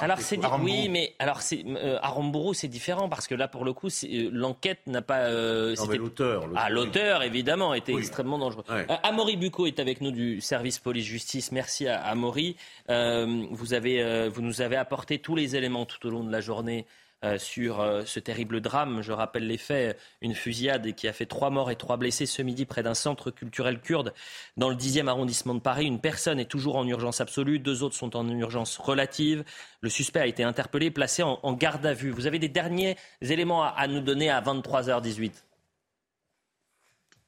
[0.00, 3.72] alors c'est oui, mais alors c'est euh, Aramburu c'est différent parce que là pour le
[3.72, 5.20] coup euh, l'enquête n'a pas.
[5.20, 6.48] Euh, l'auteur.
[6.56, 8.64] Ah l'auteur évidemment était extrêmement dangereux.
[8.68, 8.86] Ouais.
[8.90, 11.52] Euh, Amaury Bucco est avec nous du service police justice.
[11.52, 12.56] Merci à Amaury.
[12.88, 16.86] vous avez vous nous avez apporté tous les éléments tout au long de la journée
[16.86, 17.03] euh,
[17.38, 19.02] sur euh, ce terrible drame.
[19.02, 19.98] Je rappelle les faits.
[20.20, 23.30] Une fusillade qui a fait trois morts et trois blessés ce midi près d'un centre
[23.30, 24.12] culturel kurde
[24.56, 25.86] dans le 10e arrondissement de Paris.
[25.86, 29.44] Une personne est toujours en urgence absolue, deux autres sont en urgence relative.
[29.80, 32.10] Le suspect a été interpellé, placé en, garde à vue.
[32.10, 35.32] Vous avez des derniers éléments à, nous donner à 23h18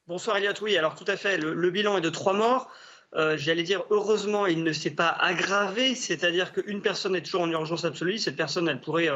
[0.06, 1.36] Bonsoir Eliott, oui, alors tout à fait.
[1.36, 2.70] Le, bilan est de trois morts.
[3.16, 7.50] Euh, j'allais dire, heureusement, il ne s'est pas aggravé, c'est-à-dire qu'une personne est toujours en
[7.50, 8.18] urgence absolue.
[8.18, 9.10] Cette personne, elle pourrait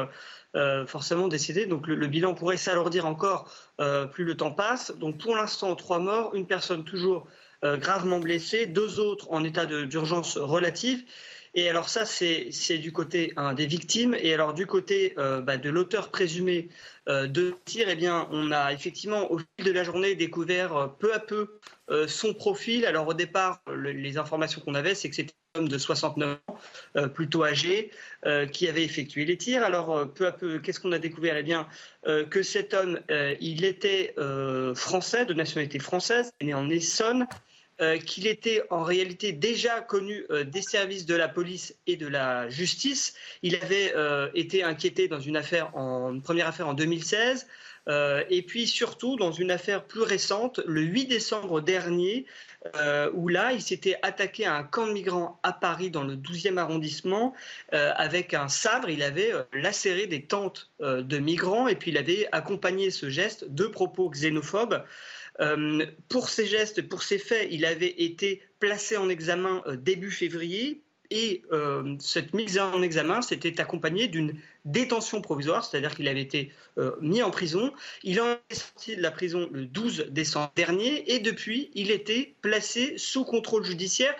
[0.53, 1.65] euh, forcément décédé.
[1.65, 3.49] Donc le, bilan pourrait s'alourdir encore
[3.79, 4.91] euh, plus le temps passe.
[4.97, 7.25] Donc pour l'instant, trois morts, une personne toujours
[7.63, 11.05] euh, gravement blessée, deux autres en état d'urgence relative.
[11.53, 14.15] Et alors ça, c'est du côté des victimes.
[14.19, 16.69] Et alors du côté bah, de l'auteur présumé
[17.07, 21.19] de tir, eh bien, on a effectivement au fil de la journée découvert peu à
[21.19, 21.59] peu
[22.07, 22.85] son profil.
[22.85, 26.57] Alors au départ, les informations qu'on avait, c'est que c'était homme de 69 ans,
[26.97, 27.91] euh, plutôt âgé,
[28.25, 29.63] euh, qui avait effectué les tirs.
[29.63, 31.37] Alors, euh, peu à peu, qu'est-ce qu'on a découvert?
[31.37, 31.67] Eh bien,
[32.29, 32.99] que cet homme,
[33.39, 34.15] il était
[34.75, 37.27] français, de nationalité française, né en Essonne,
[38.05, 43.15] qu'il était en réalité déjà connu des services de la police et de la justice.
[43.41, 43.93] Il avait
[44.33, 47.47] été inquiété dans une affaire, en, une première affaire en 2016.
[48.29, 52.25] et puis surtout dans une affaire plus récente, le 8 décembre dernier,
[52.75, 56.15] euh, où là, il s'était attaqué à un camp de migrants à Paris, dans le
[56.15, 57.33] 12e arrondissement,
[57.73, 58.89] euh, avec un sabre.
[58.89, 63.45] Il avait euh, lacéré des tentes de migrants et puis il avait accompagné ce geste
[63.49, 64.83] de propos xénophobes.
[66.07, 71.43] Pour ces gestes, pour ces faits, il avait été placé en examen début février et
[71.51, 76.95] euh, cette mise en examen s'était accompagnée d'une détention provisoire, c'est-à-dire qu'il avait été euh,
[77.01, 77.73] mis en prison.
[78.03, 82.35] Il en est sorti de la prison le 12 décembre dernier et depuis, il était
[82.41, 84.15] placé sous contrôle judiciaire.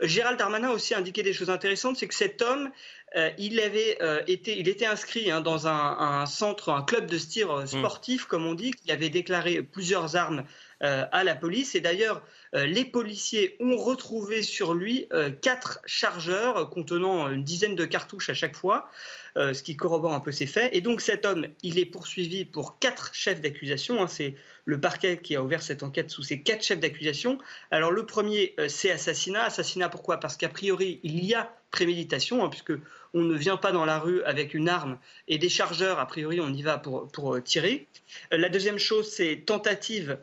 [0.00, 2.70] Gérald Darmanin a aussi indiqué des choses intéressantes, c'est que cet homme,
[3.16, 7.16] euh, il avait euh, été, il était inscrit hein, dans un, centre, un club de
[7.18, 10.44] tir euh, sportif, comme on dit, qui avait déclaré plusieurs armes
[10.80, 11.74] à la police.
[11.74, 12.22] Et d'ailleurs,
[12.54, 15.08] les policiers ont retrouvé sur lui
[15.42, 18.88] quatre chargeurs contenant une dizaine de cartouches à chaque fois.
[19.36, 20.70] Euh, ce qui corrobore un peu ces faits.
[20.72, 24.00] Et donc cet homme, il est poursuivi pour quatre chefs d'accusation.
[24.00, 24.06] Hein.
[24.06, 27.38] c'est le parquet qui a ouvert cette enquête sous ces quatre chefs d'accusation.
[27.72, 29.42] Alors le premier, euh, c'est assassinat.
[29.42, 30.20] Assassinat pourquoi?
[30.20, 32.74] Parce qu'a priori, il y a préméditation, hein, puisque
[33.12, 35.98] on ne vient pas dans la rue avec une arme et des chargeurs.
[35.98, 37.88] A priori, on y va pour, pour euh, tirer.
[38.30, 40.16] la deuxième chose, c'est tentative.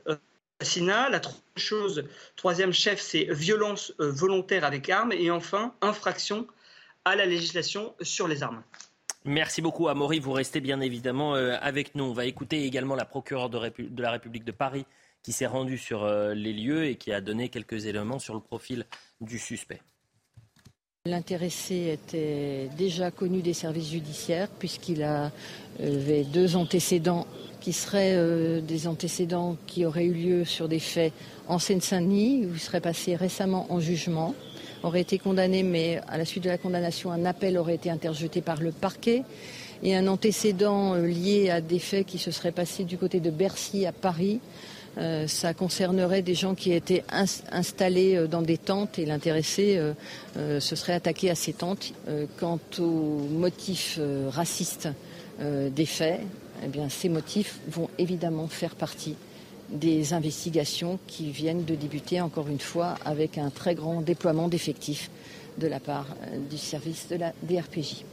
[0.62, 1.10] Assassinat.
[1.10, 2.04] La troisième chose,
[2.36, 5.12] troisième chef, c'est violence volontaire avec arme.
[5.12, 6.48] Et enfin, infraction
[7.04, 8.64] à la législation sur les armes.
[9.26, 10.20] Merci beaucoup, Amaury.
[10.20, 12.06] Vous restez bien évidemment euh, avec nous.
[12.06, 13.60] On va écouter également la procureure de,
[14.02, 14.86] la République de Paris
[15.22, 18.40] qui s'est rendue sur euh, les lieux et qui a donné quelques éléments sur le
[18.40, 18.86] profil
[19.20, 19.82] du suspect.
[21.08, 27.26] L'intéressé était déjà connu des services judiciaires puisqu'il avait deux antécédents
[27.60, 31.12] qui seraient euh, des antécédents qui auraient eu lieu sur des faits
[31.48, 34.36] en Seine-Saint-Denis où il serait passé récemment en jugement
[34.84, 38.42] aurait été condamné, mais à la suite de la condamnation, un appel aurait été interjeté
[38.42, 39.24] par le parquet.
[39.82, 43.32] Et un antécédent euh, lié à des faits qui se seraient passés du côté de
[43.32, 44.40] Bercy à Paris.
[44.98, 47.04] Euh, ça concernerait des gens qui étaient
[47.52, 49.80] installés euh, dans des tentes et l'intéressé
[50.36, 51.94] se serait attaqué à ces tentes.
[52.40, 54.00] quant aux motifs
[54.30, 54.90] racistes
[55.40, 56.22] des faits,
[56.64, 59.16] eh bien, ces motifs vont évidemment faire partie
[59.72, 65.10] des investigations qui viennent de débuter, encore une fois, avec un très grand déploiement d'effectifs
[65.58, 68.04] de la part euh, du service de la DRPJ.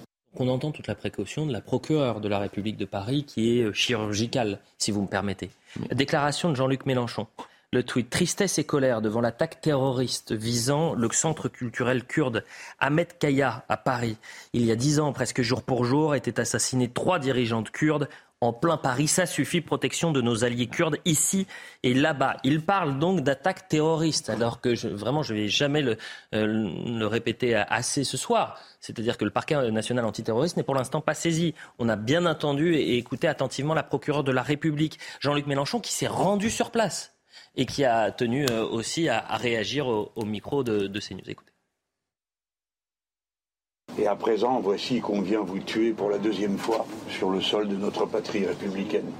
[0.41, 3.65] On entend toute la précaution de la procureure de la République de Paris qui est
[3.65, 5.51] euh, chirurgicale, si vous me permettez.
[5.91, 7.27] déclaration de Jean-Luc Mélenchon.
[7.71, 12.45] Le tweet Tristesse et colère devant l'attaque terroriste visant le centre culturel kurde
[12.79, 14.17] Ahmed Kaya à Paris.
[14.55, 18.09] Il y a dix ans, presque jour pour jour, étaient assassinés trois dirigeantes kurdes
[18.41, 19.09] en plein Paris.
[19.09, 21.47] Ça suffit, protection de nos alliés kurdes ici
[21.83, 22.37] et là-bas.
[22.45, 25.97] Il parle donc d'attaque terroriste, alors que je, vraiment, je ne vais jamais le,
[26.35, 28.61] euh, le, répéter assez ce soir.
[28.81, 31.55] C'est-à-dire que le parquet national antiterroriste n'est pour l'instant pas saisi.
[31.79, 35.93] On a bien entendu et écouté attentivement la procureure de la République, Jean-Luc Mélenchon, qui
[35.93, 37.15] s'est rendu sur place
[37.57, 41.29] et qui a tenu euh, aussi à, réagir au, micro de, de CNews.
[41.29, 41.58] Écoutez.
[43.99, 47.67] Et à présent, voici qu'on vient vous tuer pour la deuxième fois sur le sol
[47.67, 49.11] de notre patrie républicaine.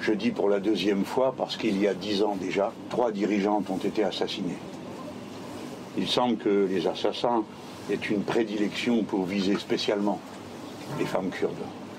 [0.00, 3.68] Je dis pour la deuxième fois parce qu'il y a dix ans déjà, trois dirigeantes
[3.68, 4.58] ont été assassinées.
[5.98, 7.42] Il semble que les assassins
[7.90, 10.20] aient une prédilection pour viser spécialement
[11.00, 11.52] les femmes kurdes.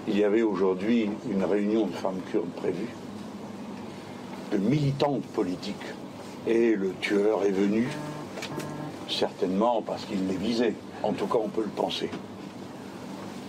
[0.08, 2.90] Il y avait aujourd'hui une réunion de femmes kurdes prévue,
[4.54, 5.76] de militantes politiques,
[6.48, 7.88] et le tueur est venu,
[9.10, 10.74] certainement parce qu'il les visait.
[11.04, 12.10] En tout cas, on peut le penser.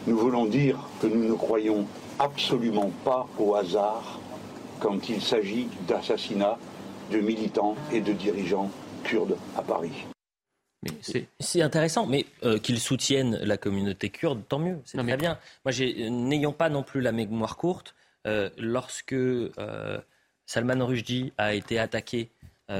[0.06, 1.86] Nous voulons dire que nous ne croyons
[2.18, 4.20] absolument pas au hasard
[4.80, 6.58] quand il s'agit d'assassinats
[7.10, 8.70] de militants et de dirigeants
[9.04, 10.06] kurdes à Paris.
[11.40, 15.38] C'est intéressant, mais euh, qu'ils soutiennent la communauté kurde, tant mieux, c'est très bien.
[15.64, 15.72] Moi,
[16.10, 17.94] n'ayant pas non plus la mémoire courte,
[18.26, 19.98] euh, lorsque euh,
[20.46, 22.30] Salman Rushdie a été attaqué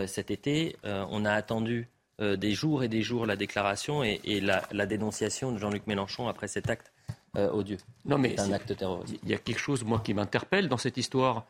[0.06, 4.86] cet été, on a attendu euh, des jours et des jours la déclaration et, la,
[4.86, 6.92] dénonciation de Jean-Luc Mélenchon après cet acte
[7.36, 7.78] euh, odieux.
[8.04, 9.16] Non, mais un acte terroriste.
[9.24, 11.46] Il y a quelque chose, moi, qui m'interpelle dans cette histoire.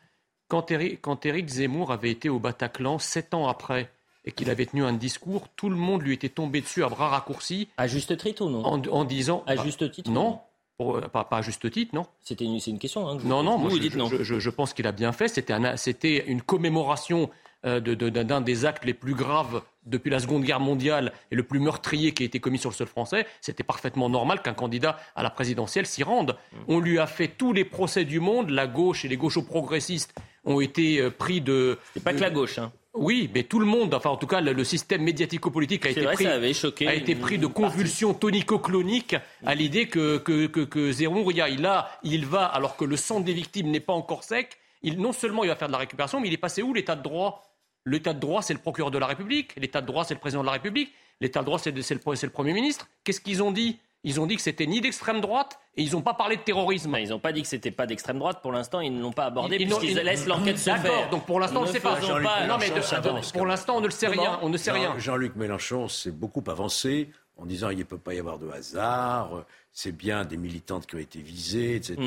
[0.49, 3.91] Quand Éric, Zemmour avait été au Bataclan sept ans après
[4.25, 7.09] et qu'il avait tenu un discours, tout le monde lui était tombé dessus à bras
[7.09, 7.69] raccourcis.
[7.77, 8.65] À juste titre ou non?
[8.65, 9.43] En, disant.
[9.47, 10.41] À juste titre Non.
[10.81, 12.07] Euh, pas, à juste titre, non.
[12.23, 13.07] C'était une, c'est une question.
[13.07, 14.09] Hein, non, non, moi, je, dites non.
[14.09, 15.29] Je, pense qu'il a bien fait.
[15.29, 17.29] C'était, c'était une commémoration
[17.67, 21.61] euh, d'un des actes les plus graves depuis la Seconde Guerre mondiale et le plus
[21.61, 25.23] meurtrier qui a été commis sur le sol français, c'était parfaitement normal qu'un candidat à
[25.23, 26.37] la présidentielle s'y rende.
[26.53, 26.57] Mm.
[26.69, 30.61] On lui a fait tous les procès du monde, la gauche et les gauchos-progressistes ont
[30.61, 31.79] été euh, pris de...
[31.95, 32.73] C'est pas que la gauche, hein.
[32.95, 36.27] Oui, mais tout le monde, enfin en tout cas le, système médiatico-politique a, été pris,
[36.29, 40.93] a été pris de convulsions tonico-cloniques à l'idée que, que, que, que
[41.49, 45.01] il, a, il va, alors que le sang des victimes n'est pas encore sec, il,
[45.01, 47.03] non seulement il va faire de la récupération, mais il est passé où l'état de
[47.03, 47.43] droit?
[47.87, 49.55] L'état de droit, c'est le procureur de la République.
[49.57, 50.93] L'état de droit, c'est le président de la République.
[51.21, 52.89] L'état de droit, c'est le, Premier ministre.
[53.05, 53.79] Qu'est-ce qu'ils ont dit?
[54.07, 56.95] Ils ont dit que c'était ni d'extrême droite et ils n'ont pas parlé de terrorisme.
[57.01, 58.41] ils n'ont pas dit que c'était pas d'extrême droite.
[58.43, 60.83] Pour l'instant, ils ne l'ont pas abordé puisqu'ils laissent l'enquête se faire.
[60.83, 61.09] D'accord.
[61.11, 61.99] Donc pour l'instant, on ne sait pas.
[62.47, 62.71] non, mais
[63.33, 64.39] pour l'instant, on ne le sait rien.
[64.43, 64.99] On ne sait rien.
[64.99, 69.45] Jean-Luc Mélenchon s'est beaucoup avancé en disant il ne peut pas y avoir de hasard.
[69.73, 71.99] C'est bien des militantes qui ont été visées, etc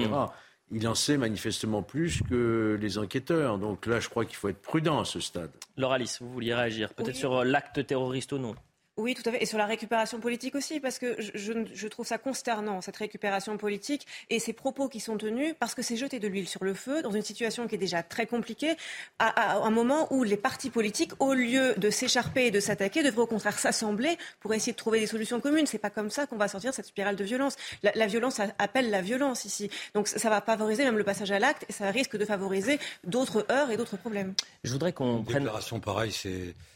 [0.71, 3.57] il en sait manifestement plus que les enquêteurs.
[3.57, 5.51] Donc là, je crois qu'il faut être prudent à ce stade.
[5.77, 8.55] Laura Alice, vous vouliez réagir peut-être sur euh, l'acte terroriste ou non?
[8.97, 9.43] Oui, tout à fait.
[9.43, 13.55] Et sur la récupération politique aussi, parce que je, je, trouve ça consternant, cette récupération
[13.55, 16.73] politique et ces propos qui sont tenus, parce que c'est jeter de l'huile sur le
[16.73, 18.75] feu dans une situation qui est déjà très compliquée,
[19.19, 23.21] à, un moment où les partis politiques, au lieu de s'écharper et de s'attaquer, devraient
[23.21, 25.67] au contraire s'assembler pour essayer de trouver des solutions communes.
[25.67, 27.55] C'est pas comme ça qu'on va sortir de cette spirale de violence.
[27.83, 29.69] La, violence appelle la violence ici.
[29.93, 33.45] Donc ça va favoriser même le passage à l'acte et ça risque de favoriser d'autres
[33.51, 34.33] heurts et d'autres problèmes.
[34.63, 35.37] Je voudrais qu'on prenne...
[35.37, 36.11] Une déclaration pareille,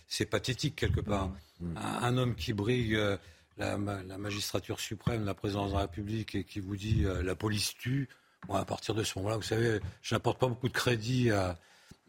[0.07, 1.31] c'est pathétique quelque part.
[1.75, 3.17] Un, homme qui brigue euh,
[3.57, 7.75] la, magistrature suprême, la présidence de la République et qui vous dit euh, la police
[7.77, 8.09] tue,
[8.49, 11.57] à partir de ce moment-là, vous savez, je n'apporte pas beaucoup de crédit à,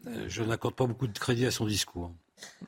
[0.07, 2.11] euh, je n'accorde pas beaucoup de crédit à son discours.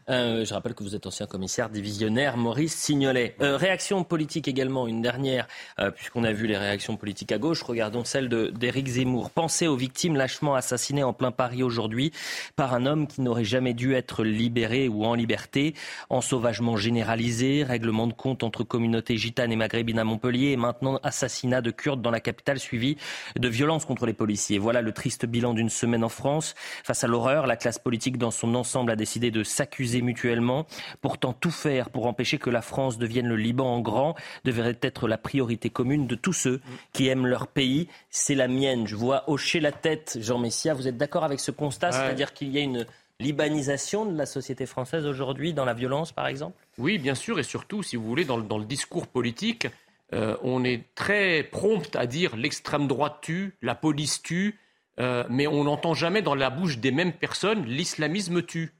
[0.09, 3.35] Euh, je rappelle que vous êtes ancien commissaire divisionnaire Maurice Signolet.
[3.41, 5.47] Euh, réaction politique également, une dernière,
[5.79, 7.63] euh, puisqu'on a vu les réactions politiques à gauche.
[7.63, 9.31] Regardons celle d'Éric Zemmour.
[9.31, 12.11] Pensez aux victimes lâchement assassinées en plein Paris aujourd'hui
[12.55, 15.73] par un homme qui n'aurait jamais dû être libéré ou en liberté.
[16.09, 21.61] Ensauvagement généralisé, règlement de compte entre communautés gitanes et maghrébines à Montpellier et maintenant assassinat
[21.61, 22.97] de Kurdes dans la capitale suivi
[23.35, 24.59] de violences contre les policiers.
[24.59, 26.53] Voilà le triste bilan d'une semaine en France.
[26.83, 30.65] Face à l'horreur, la classe politique dans son ensemble a décidé de s'accuser mutuellement.
[31.01, 35.07] Pourtant, tout faire pour empêcher que la France devienne le Liban en grand devrait être
[35.07, 36.61] la priorité commune de tous ceux
[36.93, 37.87] qui aiment leur pays.
[38.09, 38.87] C'est la mienne.
[38.87, 40.73] Je vois hocher la tête Jean Messia.
[40.73, 41.91] Vous êtes d'accord avec ce constat?
[41.91, 42.85] C'est-à-dire qu'il y a une
[43.19, 46.61] libanisation de la société française aujourd'hui dans la violence, par exemple?
[46.77, 49.67] Oui, bien sûr, et surtout, si vous voulez, dans le, discours politique,
[50.13, 54.59] euh, on est très prompt à dire l'extrême droite tue, la police tue,
[54.99, 58.73] euh, mais on n'entend jamais dans la bouche des mêmes personnes l'islamisme tue.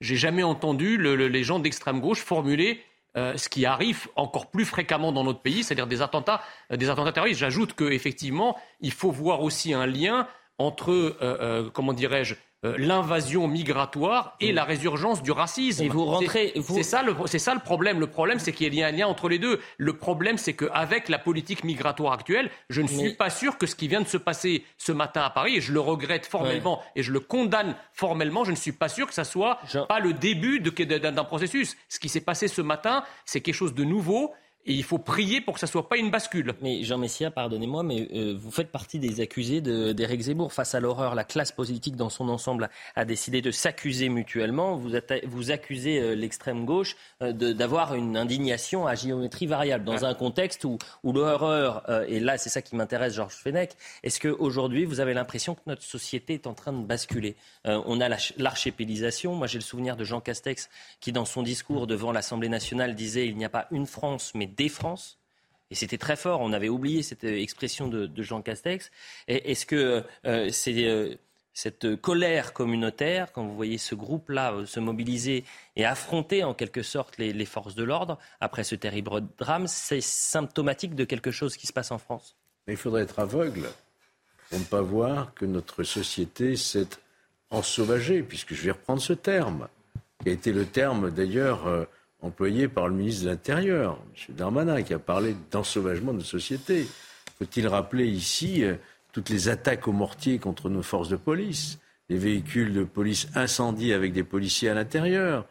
[0.00, 2.80] J'ai jamais entendu les gens d'extrême gauche formuler
[3.16, 6.88] euh, ce qui arrive encore plus fréquemment dans notre pays, c'est-à-dire des attentats, euh, des
[6.88, 7.40] attentats terroristes.
[7.40, 12.34] J'ajoute qu'effectivement, il faut voir aussi un lien entre, euh, comment dirais-je,
[12.64, 15.84] euh, l'invasion migratoire et la résurgence du racisme.
[15.84, 16.52] Et vous rentrez.
[16.60, 18.00] C'est ça, le, ça le problème.
[18.00, 19.60] Le problème, c'est qu'il y a un lien entre les deux.
[19.76, 23.76] Le problème, c'est qu'avec la politique migratoire actuelle, je ne suis pas sûr que ce
[23.76, 27.02] qui vient de se passer ce matin à Paris, et je le regrette formellement et
[27.02, 29.58] je le condamne formellement, je ne suis pas sûr que ça soit
[29.88, 31.76] pas le début d'un processus.
[31.88, 34.34] Ce qui s'est passé ce matin, c'est quelque chose de nouveau
[34.68, 36.54] et il faut prier pour que ça ne soit pas une bascule.
[36.60, 40.52] Mais Jean Messia, pardonnez-moi, mais euh, vous faites partie des accusés d'Éric Zemmour.
[40.52, 44.76] Face à l'horreur, la classe politique dans son ensemble a décidé de s'accuser mutuellement.
[44.76, 44.90] Vous,
[45.24, 50.66] vous accusez euh, l'extrême gauche euh, d'avoir une indignation à géométrie variable dans un contexte
[50.66, 53.70] où, où l'horreur, et là c'est ça qui m'intéresse, Georges Fenech,
[54.02, 57.36] est-ce qu'aujourd'hui vous avez l'impression que notre société est en train de basculer?
[57.64, 59.34] On a l'archipélisation.
[59.34, 60.68] Moi j'ai le souvenir de Jean Castex
[61.00, 64.46] qui dans son discours devant l'Assemblée nationale disait il n'y a pas une France mais
[64.58, 65.18] des France.
[65.70, 66.40] Et c'était très fort.
[66.40, 68.90] On avait oublié cette euh, expression de, Jean Castex.
[69.26, 71.14] Est-ce que euh, euh,
[71.54, 75.44] cette colère communautaire, quand vous voyez ce groupe-là se mobiliser
[75.76, 80.94] et affronter en quelque sorte les, forces de l'ordre après ce terrible drame, c'est symptomatique
[80.94, 82.36] de quelque chose qui se passe en France?
[82.68, 83.68] Il faudrait être aveugle
[84.48, 86.88] pour ne pas voir que notre société s'est
[87.50, 89.68] ensauvagée, puisque je vais reprendre ce terme,
[90.22, 91.88] qui a été le terme d'ailleurs
[92.20, 94.34] employé par le ministre de l'Intérieur, M.
[94.34, 96.86] Darmanin, qui a parlé d'ensauvagement de société.
[97.38, 98.74] Faut-il rappeler ici euh,
[99.12, 101.78] toutes les attaques au mortier contre nos forces de police,
[102.08, 105.46] les véhicules de police incendiés avec des policiers à l'intérieur,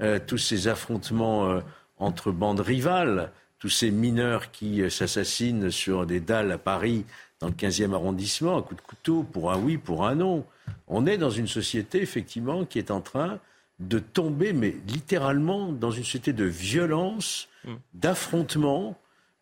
[0.00, 1.60] euh, tous ces affrontements euh,
[1.98, 7.04] entre bandes rivales, tous ces mineurs qui s'assassinent sur des dalles à Paris
[7.38, 10.44] dans le 15e arrondissement à coups de couteau pour un oui, pour un non.
[10.88, 13.38] On est dans une société effectivement qui est en train
[13.78, 17.74] de tomber, mais littéralement, dans une société de violence, mm.
[17.94, 18.98] d'affrontement,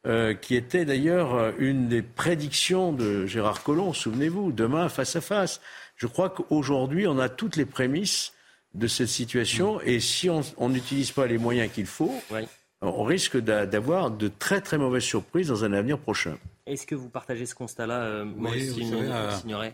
[0.06, 5.20] euh, qui était d'ailleurs euh, une des prédictions de Gérard Collomb, souvenez-vous, demain face à
[5.20, 5.60] face.
[5.96, 8.32] Je crois qu'aujourd'hui, on a toutes les prémices
[8.74, 9.82] de cette situation, mm.
[9.84, 12.14] et si on n'utilise pas les moyens qu'il faut,
[12.80, 16.38] on risque d'avoir de très très mauvaises surprises dans un avenir prochain.
[16.66, 18.74] Est-ce que vous partagez ce constat-là, euh, Maurice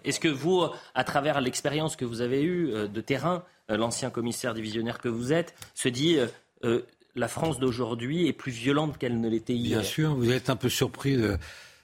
[0.03, 0.65] Est-ce que vous,
[0.95, 5.33] à travers l'expérience que vous avez eue de terrain, euh, l'ancien commissaire divisionnaire que vous
[5.33, 6.27] êtes, se dit euh,
[6.65, 6.83] euh,
[7.15, 9.81] la France d'aujourd'hui est plus violente qu'elle ne l'était hier.
[9.81, 11.39] Bien sûr, vous êtes un peu surpris de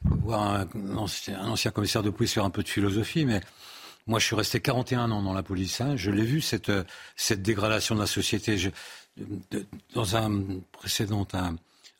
[0.05, 3.41] voir un, ancien, commissaire de police faire un peu de philosophie, mais
[4.07, 5.81] moi je suis resté 41 ans dans la police.
[5.81, 5.97] Hein.
[5.97, 6.73] je l'ai vu, cette,
[7.17, 8.57] cette dégradation de la société.
[9.95, 10.43] dans un
[10.73, 11.27] précédent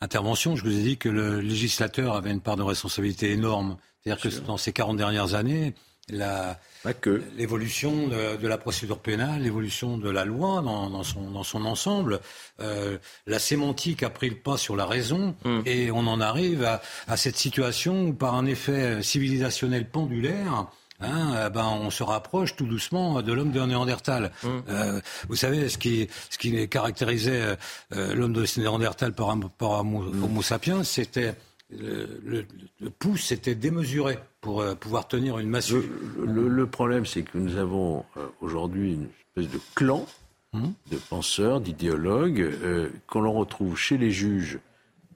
[0.01, 3.77] intervention, je vous ai dit que le législateur avait une part de responsabilité énorme.
[4.03, 5.73] C'est-à-dire que dans ces 40 dernières années,
[6.09, 12.19] l'évolution de, la procédure pénale, l'évolution de la loi dans, son, ensemble.
[12.59, 15.61] Euh, la sémantique a pris le pas sur la raison hmm.
[15.65, 16.65] et on en arrive
[17.07, 20.67] à, cette situation où, par un effet civilisationnel pendulaire,
[20.99, 24.31] hein, ben, on se rapproche tout doucement de l'homme de Néandertal.
[24.43, 24.49] Mmh.
[24.69, 27.55] Euh, vous savez, ce qui, ce qui caractérisait
[27.95, 30.23] euh, l'homme de Néandertal par, rapport mmh.
[30.23, 31.35] Homo sapiens, c'était
[31.79, 35.83] le, pouce était démesuré pour euh, pouvoir tenir une massue.
[36.17, 38.05] Le, problème, c'est que nous avons
[38.41, 40.05] aujourd'hui une espèce de clan
[40.53, 40.67] mmh.
[40.91, 42.51] de penseurs, d'idéologues,
[43.07, 44.59] qu'on retrouve chez les juges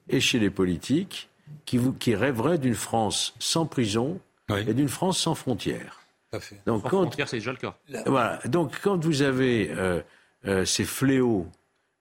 [0.08, 1.28] et chez les politiques,
[1.64, 4.20] qui, qui rêveraient d'une France sans prison,
[4.56, 6.00] et d'une France sans frontières.
[6.32, 7.76] Donc, sans quand, frontières, c'est déjà le cas.
[8.06, 8.38] Voilà.
[8.46, 10.00] Donc, quand vous avez euh,
[10.46, 11.46] euh, ces fléaux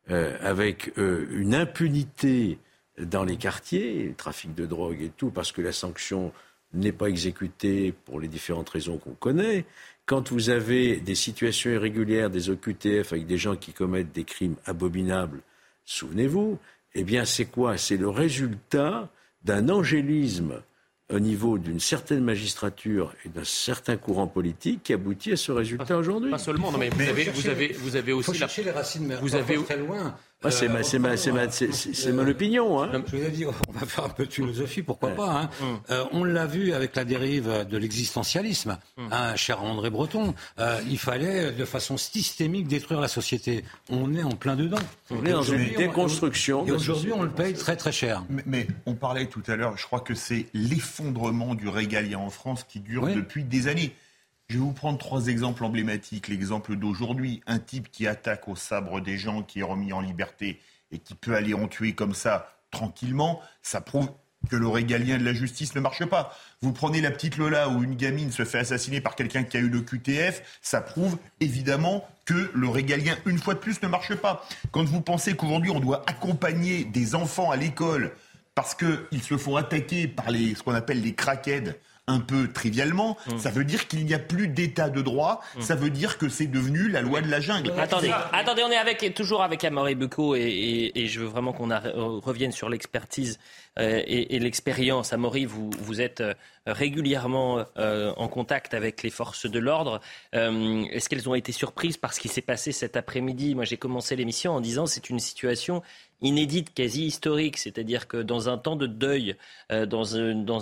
[0.10, 2.60] euh, avec une impunité
[3.00, 6.32] dans les quartiers, le trafic de drogue et tout, parce que la sanction
[6.74, 9.66] n'est pas exécutée pour les différentes raisons qu'on connaît,
[10.06, 14.56] quand vous avez des situations irrégulières, des OQTF avec des gens qui commettent des crimes
[14.66, 15.42] abominables,
[15.86, 16.58] souvenez-vous,
[16.96, 17.78] eh bien, c'est quoi?
[17.78, 19.10] C'est le résultat
[19.44, 20.62] d'un angélisme
[21.10, 25.98] au niveau d'une certaine magistrature et d'un certain courant politique qui aboutit à ce résultat
[25.98, 26.32] aujourd'hui.
[26.32, 28.26] Pas seulement, non, mais vous, avez, vous, avez, vous avez aussi...
[28.26, 29.62] Faut chercher les racines vous avez...
[29.64, 30.16] très loin.
[30.50, 32.84] C'est ma, c'est ma, c'est ma, c'est mon opinion.
[32.84, 32.92] Hein.
[33.08, 35.42] Je vous ai dit, on va faire un peu de philosophie, pourquoi pas.
[35.42, 35.50] Hein.
[35.62, 35.80] Hum.
[35.90, 39.10] Euh, on l'a vu avec la dérive de l'existentialisme, hum.
[39.12, 40.36] hein, cher André Breton.
[40.60, 43.66] Euh, il fallait de façon systémique détruire la société.
[43.90, 44.78] On est en plein dedans.
[45.10, 46.68] On est dans une déconstruction.
[46.68, 48.24] Et aujourd'hui, on le paye très très cher.
[48.46, 52.64] Mais, on parlait tout à l'heure, je crois que c'est l'effondrement du régalien en France
[52.64, 53.94] qui dure depuis des années.
[54.50, 56.30] Je vais vous prendre trois exemples emblématiques.
[56.30, 60.62] L'exemple d'aujourd'hui, un type qui attaque au sabre des gens, qui est remis en liberté
[60.90, 64.10] et qui peut aller en tuer comme ça tranquillement, ça prouve
[64.50, 66.34] que le régalien de la justice ne marche pas.
[66.62, 69.60] Vous prenez la petite Lola où une gamine se fait assassiner par quelqu'un qui a
[69.60, 74.16] eu le QTF, ça prouve évidemment que le régalien, une fois de plus, ne marche
[74.16, 74.48] pas.
[74.72, 78.14] Quand vous pensez qu'aujourd'hui on doit accompagner des enfants à l'école
[78.56, 81.74] parce qu'ils se font attaquer par les, ce qu'on appelle les crackheads,
[82.08, 83.38] un peu trivialement, mm.
[83.38, 85.62] ça veut dire qu'il n'y a plus d'état de droit, mm.
[85.62, 87.74] ça veut dire que c'est devenu la loi de la jungle.
[87.78, 91.70] Attendez, attendez, on est avec, toujours avec Amaury Bucco et, je veux vraiment qu'on
[92.22, 93.40] revienne sur l'expertise
[93.80, 95.14] euh, et, l'expérience.
[95.14, 96.34] Amaury, vous, vous êtes euh,
[96.66, 100.02] régulièrement euh, en contact avec les forces de l'ordre.
[100.34, 103.56] Est-ce qu'elles ont été surprises par ce qui s'est passé cet après-midi?
[103.56, 105.84] Moi, j'ai commencé l'émission en disant c'est une situation
[106.22, 109.36] inédite, quasi historique, c'est-à-dire que dans un temps de deuil,
[109.72, 110.18] euh, dans,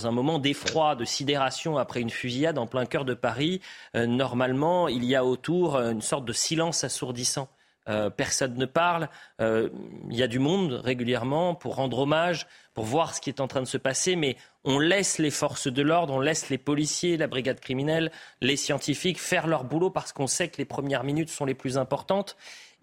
[0.08, 3.62] un, moment d'effroi, de sidération après une fusillade en plein cœur de Paris,
[3.96, 7.48] euh, normalement, il y a autour une sorte de silence assourdissant.
[7.88, 9.10] Euh, personne ne parle.
[9.40, 9.70] il
[10.10, 13.62] y a du monde régulièrement pour rendre hommage, pour voir ce qui est en train
[13.62, 17.28] de se passer, mais on laisse les forces de l'ordre, on laisse les policiers, la
[17.28, 18.12] brigade criminelle,
[18.42, 21.78] les scientifiques faire leur boulot parce qu'on sait que les premières minutes sont les plus
[21.78, 22.36] importantes.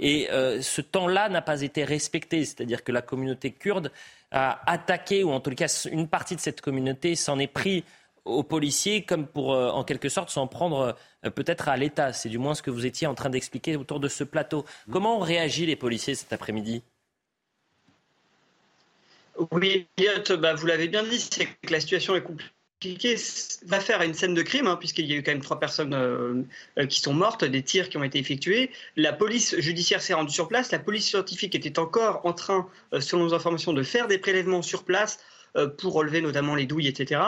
[0.05, 3.93] Et euh, ce temps-là n'a pas été respecté, c'est-à-dire que la communauté kurde
[4.33, 7.85] a attaqué, ou en tout cas une partie de cette communauté s'en est pris
[8.24, 12.12] aux policiers comme pour, euh, en quelque sorte, s'en prendre euh, peut-être à l'État.
[12.12, 14.65] C'est du moins ce que vous étiez en train d'expliquer autour de ce plateau.
[14.91, 16.83] Comment ont réagi les policiers cet après-midi?
[19.53, 19.87] Oui,
[20.41, 22.51] bah, vous l'avez bien dit, c'est que la situation est compliquée
[23.67, 25.95] va faire une scène de crime, hein, puisqu'il y a eu quand même trois personnes
[25.95, 26.43] euh,
[26.79, 28.71] euh, qui sont mortes, des tirs qui ont été effectués.
[28.97, 30.71] La police judiciaire s'est rendue sur place.
[30.73, 34.63] La police scientifique était encore en train, euh, selon nos informations, de faire des prélèvements
[34.63, 35.19] sur place
[35.77, 37.21] pour relever notamment les douilles, etc.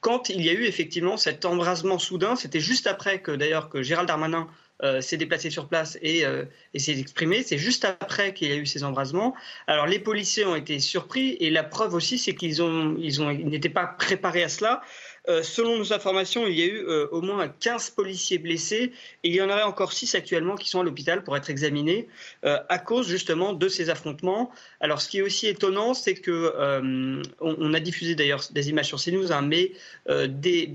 [0.00, 3.82] Quand il y a eu effectivement cet embrasement soudain, c'était juste après que d'ailleurs que
[3.82, 4.46] Gérald Darmanin
[5.00, 6.24] s'est déplacé sur place et,
[6.74, 7.42] et s'est exprimé.
[7.42, 9.34] C'est juste après qu'il y a eu ces embrasements.
[9.66, 13.30] Alors les policiers ont été surpris et la preuve aussi, c'est qu'ils ont, ils ont,
[13.30, 14.82] ils n'étaient pas préparés à cela.
[15.26, 18.92] Euh, selon nos informations, il y a eu euh, au moins 15 policiers blessés
[19.22, 22.08] et il y en aurait encore 6 actuellement qui sont à l'hôpital pour être examinés
[22.44, 24.50] euh, à cause justement de ces affrontements.
[24.80, 26.52] Alors ce qui est aussi étonnant, c'est que
[27.40, 29.72] on, a diffusé d'ailleurs des images sur CNews, hein, mais
[30.28, 30.72] des,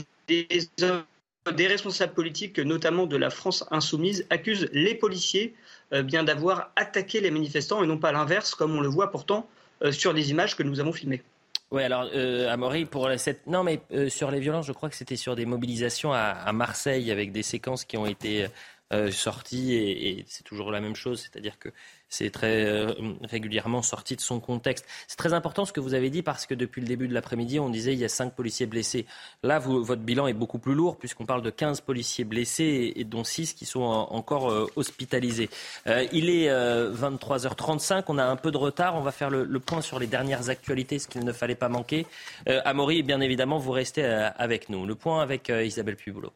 [1.56, 5.56] des responsables politiques, notamment de la France insoumise, accusent les policiers
[6.04, 9.50] bien d'avoir attaqué les manifestants et non pas l'inverse, comme on le voit pourtant
[9.92, 11.24] sur les images que nous avons filmées.
[11.72, 13.46] Oui, alors, euh, Amaury, pour cette...
[13.46, 17.12] Non, mais euh, sur les violences, je crois que c'était sur des mobilisations à, Marseille
[17.12, 18.48] avec des séquences qui ont été
[18.92, 21.70] euh, sorties et, et c'est toujours la même chose, c'est-à-dire que
[22.10, 24.86] c'est très euh, régulièrement sorti de son contexte.
[25.08, 27.60] C'est très important ce que vous avez dit parce que depuis le début de l'après-midi,
[27.60, 29.06] on disait il y a cinq policiers blessés.
[29.44, 33.24] Là, votre bilan est beaucoup plus lourd puisqu'on parle de 15 policiers blessés et, dont
[33.24, 35.50] 6 qui sont encore euh, hospitalisés.
[35.88, 38.96] Euh, il est 23h35, on a un peu de retard.
[38.96, 42.08] On va faire le, point sur les dernières actualités, ce qu'il ne fallait pas manquer.
[42.48, 44.86] Amaury, bien évidemment, vous restez avec nous.
[44.86, 46.34] Le point avec Isabelle Puboulot.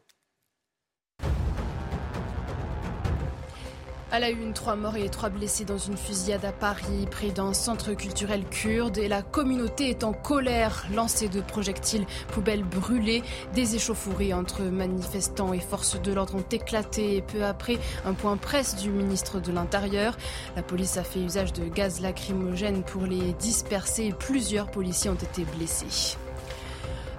[4.14, 7.52] À la une, trois morts et trois blessés dans une fusillade à Paris, près d'un
[7.52, 8.96] centre culturel kurde.
[8.96, 10.86] Et la communauté est en colère.
[10.94, 13.24] Lancée de projectiles, poubelles brûlées.
[13.56, 17.16] Des échauffourées entre manifestants et forces de l'ordre ont éclaté.
[17.16, 20.16] Et peu après, un point presse du ministre de l'Intérieur.
[20.54, 24.14] La police a fait usage de gaz lacrymogène pour les disperser.
[24.16, 26.16] Plusieurs policiers ont été blessés.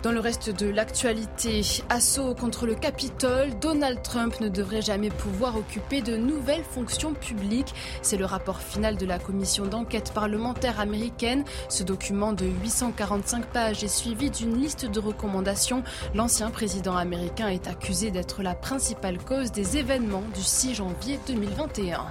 [0.06, 5.58] Dans le reste de l'actualité, assaut contre le Capitole, Donald Trump ne devrait jamais pouvoir
[5.58, 7.74] occuper de nouvelles fonctions publiques.
[8.04, 11.44] C'est le rapport final de la commission d'enquête parlementaire américaine.
[11.70, 15.82] Ce document de 845 pages est suivi d'une liste de recommandations.
[16.14, 22.06] L'ancien président américain est accusé d'être la principale cause des événements du 6 janvier 2021.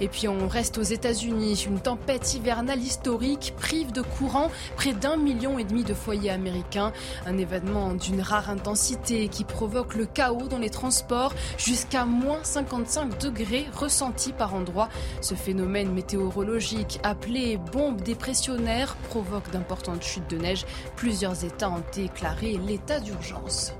[0.00, 1.64] Et puis on reste aux États-Unis.
[1.66, 6.92] Une tempête hivernale historique prive de courant près d'un million et demi de foyers américains.
[7.26, 13.18] Un événement d'une rare intensité qui provoque le chaos dans les transports jusqu'à moins 55
[13.20, 14.88] degrés ressentis par endroit.
[15.20, 20.64] Ce phénomène météorologique appelé bombe dépressionnaire provoque d'importantes chutes de neige.
[20.96, 23.72] Plusieurs États ont déclaré l'état d'urgence.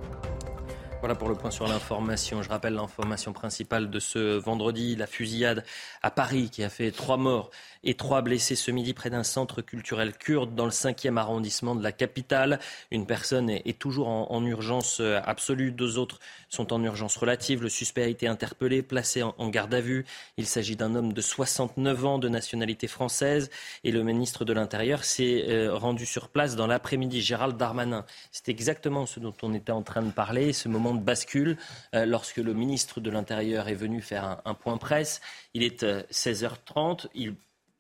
[1.07, 2.43] Voilà pour le point sur l'information.
[2.43, 5.65] Je rappelle l'information principale de ce vendredi, la fusillade
[6.03, 7.53] à Paris qui a fait trois morts
[7.87, 11.83] et trois blessés ce midi près d'un centre culturel kurde dans le 5e arrondissement de
[11.83, 12.59] la capitale.
[12.91, 16.19] Une personne est, toujours en, urgence euh, absolue, deux autres
[16.49, 17.63] sont en urgence relative.
[17.63, 20.05] Le suspect a été interpellé, placé en, garde à vue.
[20.37, 23.51] Il s'agit d'un homme de 69 ans de nationalité française
[23.85, 27.23] et le ministre de l'Intérieur s'est euh, rendu sur place dans l'après-midi.
[27.23, 31.01] Gérald Darmanin, c'est exactement ce dont on était en train de parler, ce moment de
[31.03, 31.57] bascule
[31.95, 35.21] euh, lorsque le ministre de l'Intérieur est venu faire un, point presse.
[35.55, 37.37] Il est 16h30, il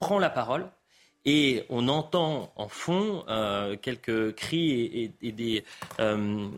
[0.06, 0.68] prend la parole
[1.24, 5.64] et on entend en fond euh, quelques cris et, des
[5.98, 6.48] euh,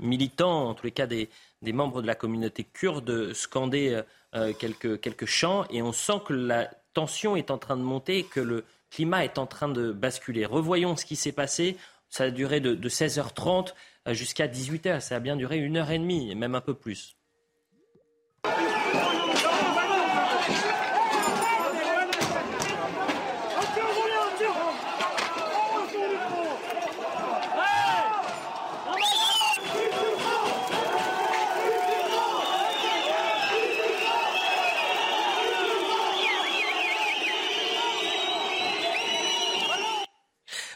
[0.00, 1.28] militants, en tous les cas des,
[1.62, 4.00] membres de la communauté kurde, scander
[4.34, 8.20] euh, quelques, quelques chants et on sent que la tension est en train de monter
[8.20, 10.46] et que le climat est en train de basculer.
[10.46, 11.76] Revoyons ce qui s'est passé.
[12.08, 13.74] Ça a duré de, de 16h30
[14.12, 15.00] jusqu'à 18h.
[15.00, 17.14] Ça a bien duré une heure et demie, même un peu plus.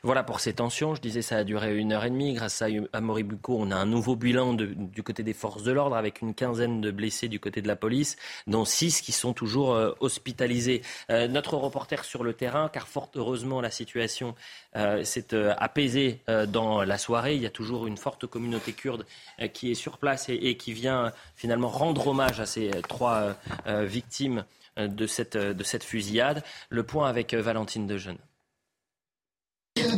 [0.02, 0.94] Voilà pour ces tensions.
[0.94, 2.32] Je disais, ça a duré une heure et demie.
[2.32, 5.94] Grâce à, à Moribuco, on a un nouveau bilan du côté des forces de l'ordre
[5.94, 8.16] avec une quinzaine de blessés du côté de la police,
[8.46, 10.80] dont six qui sont toujours euh, hospitalisés.
[11.10, 14.34] Euh, notre reporter sur le terrain, car fort heureusement, la situation
[14.76, 17.34] euh, s'est apaisée dans la soirée.
[17.34, 19.04] Il y a toujours une forte communauté kurde
[19.52, 23.36] qui est sur place et, qui vient finalement rendre hommage à ces trois
[23.66, 24.44] victimes
[24.76, 26.42] de cette, de cette fusillade.
[26.68, 28.18] Le point avec Valentine Dejeune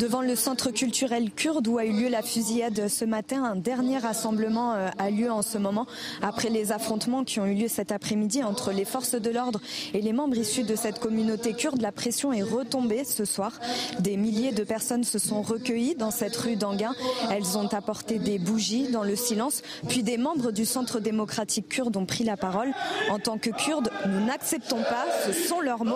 [0.02, 3.44] devant le centre culturel kurde où a eu lieu la fusillade ce matin.
[3.44, 5.86] Un dernier rassemblement euh, a lieu en ce moment
[6.22, 9.60] après les affrontements qui ont eu lieu cet après-midi entre les forces de l'ordre
[9.94, 11.80] et les membres issus de cette communauté kurde.
[11.80, 13.52] La pression est retombée ce soir.
[14.00, 16.96] Des milliers de personnes se sont recueillies dans cette rue d'Anguin.
[17.30, 19.62] Elles ont apporté des bougies dans le silence.
[19.88, 22.72] Puis des membres du centre démocratique kurde ont pris la parole.
[23.08, 25.94] En tant que Kurdes, nous n'acceptons pas, ce sont leurs mots,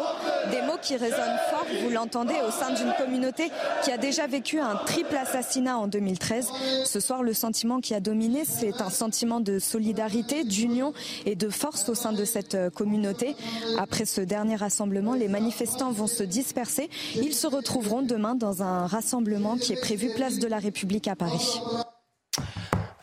[0.53, 3.51] des mots qui résonnent fort, vous l'entendez, au sein d'une communauté
[3.83, 6.49] qui a déjà vécu un triple assassinat en 2013.
[6.85, 10.93] Ce soir, le sentiment qui a dominé, c'est un sentiment de solidarité, d'union
[11.25, 13.35] et de force au sein de cette euh, communauté.
[13.79, 16.91] Après ce dernier rassemblement, les manifestants vont se disperser.
[17.17, 21.17] Ils se retrouveront demain dans un rassemblement qui est prévu place de la République à
[21.17, 21.61] Paris.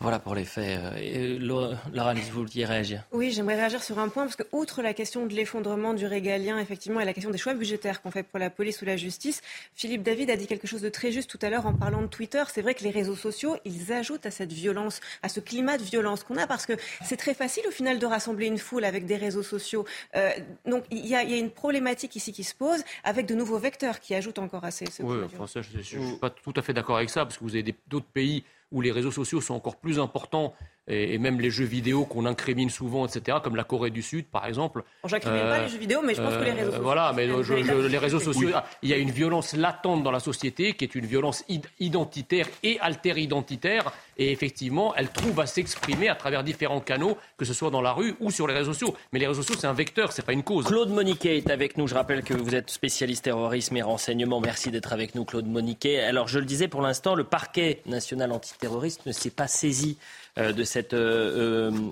[0.04, 0.78] Voilà pour les faits.
[0.98, 4.92] Euh, Laura, vous vouliez réagir Oui, j'aimerais réagir sur un point, parce que outre la
[4.92, 8.38] question de l'effondrement du régalien, effectivement, et la question des choix budgétaires qu'on fait pour
[8.38, 9.40] la police ou la justice,
[9.74, 12.06] Philippe David a dit quelque chose de très juste tout à l'heure en parlant de
[12.06, 12.42] Twitter.
[12.52, 15.82] C'est vrai que les réseaux sociaux, ils ajoutent à cette violence, à ce climat de
[15.82, 19.06] violence qu'on a, parce que c'est très facile au final de rassembler une foule avec
[19.06, 19.86] des réseaux sociaux.
[20.16, 20.32] Euh,
[20.66, 24.14] donc il y, a une problématique ici qui se pose, avec de nouveaux vecteurs qui
[24.14, 24.84] ajoutent encore à ces...
[25.00, 27.44] oui, enfin, ça, je ne suis pas tout à fait d'accord avec ça, parce que
[27.44, 28.44] vous avez d'autres pays
[28.74, 30.52] où les réseaux sociaux sont encore plus importants
[30.86, 34.46] et, même les jeux vidéo qu'on incrimine souvent, etc., comme la Corée du Sud, par
[34.46, 34.84] exemple.
[35.04, 36.82] J'incrimine pas les jeux vidéo, mais je pense que les réseaux sociaux.
[36.82, 38.50] Voilà, mais les réseaux sociaux,
[38.82, 41.44] il y a une violence latente dans la société qui est une violence
[41.80, 43.92] identitaire et alter-identitaire.
[44.16, 47.92] Et effectivement, elle trouve à s'exprimer à travers différents canaux, que ce soit dans la
[47.92, 48.94] rue ou sur les réseaux sociaux.
[49.12, 50.66] Mais les réseaux sociaux, c'est un vecteur, c'est pas une cause.
[50.66, 51.88] Claude Moniquet est avec nous.
[51.88, 54.40] Je rappelle que vous êtes spécialiste terrorisme et renseignement.
[54.40, 56.00] Merci d'être avec nous, Claude Moniquet.
[56.00, 60.23] Alors, je le disais pour l'instant, le parquet national antiterroriste ne s'est pas saisi euh,
[60.36, 60.96] de cette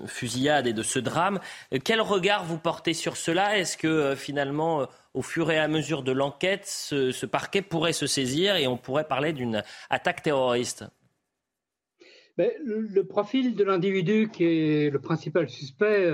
[0.07, 1.39] fusillade et de ce drame.
[1.83, 3.57] Quel regard vous portez sur cela?
[3.57, 8.55] Est-ce que finalement, au fur et à mesure de l'enquête, ce, parquet pourrait se saisir
[8.55, 10.85] et on pourrait parler d'une attaque terroriste?
[12.37, 16.11] Ben, le, profil de l'individu qui est le principal suspect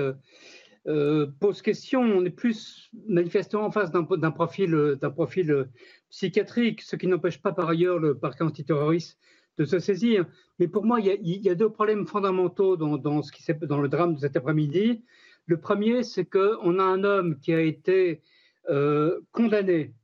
[0.86, 2.02] euh, pose question.
[2.02, 5.68] On est plus manifestement en face d'un profil, profil
[6.10, 9.18] psychiatrique, ce qui n'empêche pas par ailleurs le parquet antiterroriste
[9.58, 10.26] de se saisir.
[10.58, 14.14] Mais pour moi, il y a, deux problèmes fondamentaux dans, ce qui, dans le drame
[14.14, 15.02] de cet après-midi.
[15.46, 18.22] Le premier, c'est qu'on a un homme qui a été
[18.68, 19.94] euh, condamné,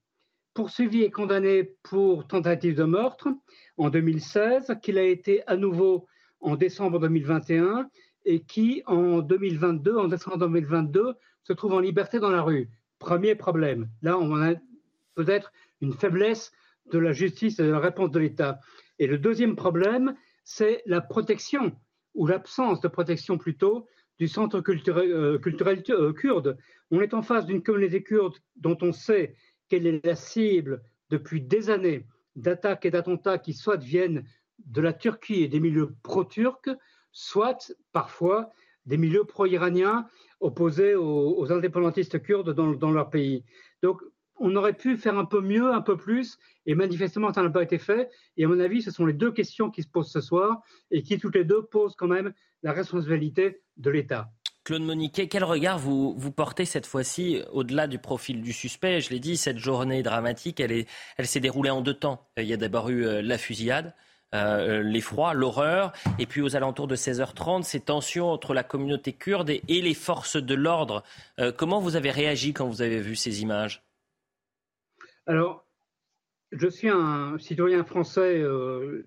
[0.54, 3.28] poursuivi et condamné pour tentative de meurtre
[3.76, 6.06] en 2016, qu'il a été à nouveau
[6.40, 7.88] en décembre 2021
[8.24, 11.14] et qui, en 2022, en décembre 2022,
[11.44, 12.68] se trouve en liberté dans la rue.
[12.98, 13.88] Premier problème.
[14.02, 14.54] Là, on a
[15.14, 16.52] peut-être une faiblesse
[16.90, 18.60] de la justice et de la réponse de l'État.
[18.98, 20.14] Et le deuxième problème,
[20.44, 21.72] c'est la protection,
[22.14, 23.86] ou l'absence de protection plutôt,
[24.18, 25.38] du centre culturel, euh,
[25.90, 26.56] euh, kurde.
[26.90, 29.34] On est en face d'une communauté kurde dont on sait
[29.68, 34.24] qu'elle est la cible depuis des années d'attaques et d'attentats qui soit viennent
[34.64, 36.70] de la Turquie et des milieux pro-turcs,
[37.12, 38.50] soit parfois
[38.86, 40.06] des milieux pro-iraniens
[40.40, 43.44] opposés aux, indépendantistes kurdes dans, leur pays.
[43.82, 44.02] Donc,
[44.38, 47.62] on aurait pu faire un peu mieux, un peu plus, et manifestement, ça n'a pas
[47.62, 48.10] été fait.
[48.36, 51.02] Et à mon avis, ce sont les deux questions qui se posent ce soir et
[51.02, 52.32] qui, toutes les deux, posent quand même
[52.62, 54.30] la responsabilité de l'État.
[54.66, 59.00] Claude Moniquet, quel regard vous, portez cette fois-ci au-delà du profil du suspect?
[59.00, 60.86] Je l'ai dit, cette journée dramatique, elle,
[61.22, 62.26] s'est déroulée en deux temps.
[62.36, 63.94] Il y a d'abord eu euh, la fusillade,
[64.34, 65.92] euh, l'effroi, l'horreur.
[66.18, 70.36] Et puis aux alentours de 16h30, ces tensions entre la communauté kurde et, les forces
[70.36, 71.04] de l'ordre.
[71.38, 73.85] Euh, comment vous avez réagi quand vous avez vu ces images?
[75.26, 75.66] Alors,
[76.52, 79.06] je suis un citoyen français euh,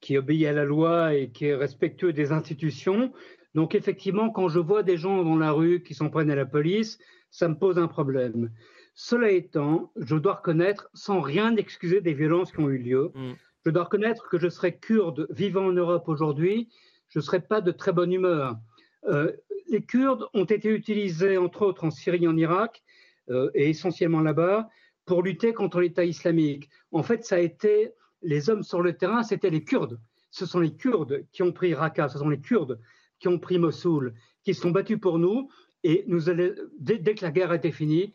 [0.00, 3.12] qui obéit à la loi et qui est respectueux des institutions.
[3.54, 6.46] Donc effectivement, quand je vois des gens dans la rue qui s'en prennent à la
[6.46, 6.98] police,
[7.30, 8.50] ça me pose un problème.
[8.94, 13.32] Cela étant, je dois reconnaître, sans rien excuser des violences qui ont eu lieu, mm.
[13.66, 16.68] Je dois reconnaître que je serais kurde vivant en Europe aujourd'hui,
[17.08, 18.56] je ne serais pas de très bonne humeur.
[19.04, 19.32] Euh,
[19.68, 22.82] les Kurdes ont été utilisés, entre autres, en Syrie en Irak,
[23.28, 24.70] euh, et essentiellement là-bas,
[25.10, 26.70] pour lutter contre l'État islamique.
[26.92, 29.98] En fait, ça a été les hommes sur le terrain, c'était les Kurdes.
[30.30, 32.78] Ce sont les Kurdes qui ont pris Raqqa, ce sont les Kurdes
[33.18, 34.14] qui ont pris Mossoul,
[34.44, 35.50] qui se sont battus pour nous.
[35.82, 38.14] Et dès, que la guerre était finie,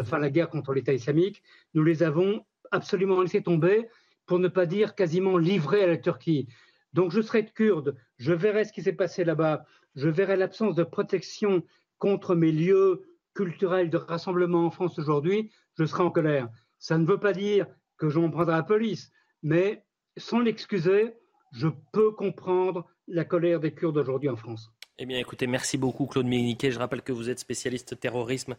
[0.00, 1.42] enfin la guerre contre l'État islamique,
[1.74, 3.86] nous les avons absolument laissés tomber
[4.24, 6.48] pour ne pas dire quasiment livré à la Turquie.
[6.94, 10.84] Donc je serai kurde, je verrai ce qui s'est passé là-bas, je verrai l'absence de
[10.84, 11.62] protection
[11.98, 13.02] contre mes lieux
[13.34, 16.48] culturels de rassemblement en France aujourd'hui, je serai en colère.
[16.78, 19.10] Ça ne veut pas dire que je m'en prendrai à la police,
[19.42, 19.84] mais
[20.16, 21.14] sans l'excuser,
[21.52, 24.70] je peux comprendre la colère des Kurdes aujourd'hui en France.
[24.96, 26.70] Eh bien, écoutez, merci beaucoup, Claude Méniquet.
[26.70, 28.54] Je rappelle que vous êtes spécialiste terrorisme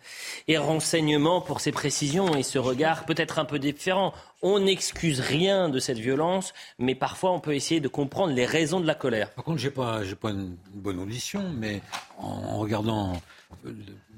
[0.50, 4.14] et renseignement pour ces précisions et ce regard peut-être un peu différent.
[4.48, 8.80] On n'excuse rien de cette violence, mais parfois on peut essayer de comprendre les raisons
[8.80, 9.32] de la colère.
[9.32, 11.82] Par contre, j'ai pas, j'ai pas une bonne audition, mais
[12.20, 13.14] en regardant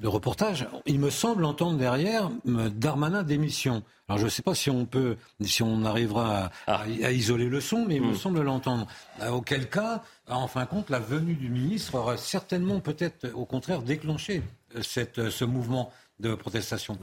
[0.01, 3.83] le reportage, il me semble entendre derrière Darmanin démission.
[4.09, 7.11] Alors je ne sais pas si on peut, si on arrivera à, ah.
[7.11, 8.15] isoler le son, mais il me hmm.
[8.15, 8.85] semble l'entendre.
[9.21, 13.45] Euh, auquel cas, en fin de compte, la venue du ministre aurait certainement peut-être, au
[13.45, 14.43] contraire, déclenché
[14.75, 16.97] euh, cette, euh, ce mouvement de protestation.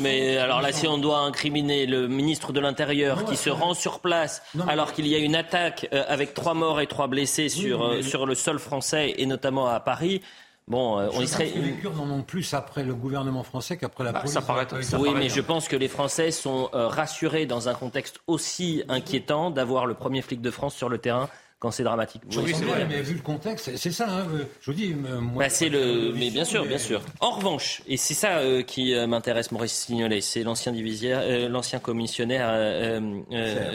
[0.00, 4.00] mais alors là, si on doit incriminer le ministre de l'Intérieur qui se rend sur
[4.00, 8.26] place alors qu'il y a une attaque avec trois morts et trois blessés sur, sur
[8.26, 10.22] le sol français et notamment à Paris,
[10.70, 11.50] Bon, euh, on y serait.
[11.56, 14.34] Les Kurdes en ont plus après le gouvernement français qu'après la bah, police.
[14.34, 14.68] Ça paraît,
[14.98, 19.50] oui, mais je pense que les Français sont euh, rassurés dans un contexte aussi inquiétant
[19.50, 21.28] d'avoir le premier flic de France sur le terrain
[21.60, 22.22] quand c'est dramatique.
[22.36, 22.86] Oui, c'est vrai.
[22.88, 24.08] Mais vu le contexte, c'est ça.
[24.08, 24.26] Hein,
[24.60, 24.94] je vous dis.
[24.94, 26.12] Moi, bah, c'est le.
[26.14, 27.02] Mais bien sûr, bien sûr.
[27.20, 33.00] En revanche, et c'est ça euh, qui m'intéresse, Maurice Signolet, c'est l'ancien divisionnaire, l'ancien commissionnaire,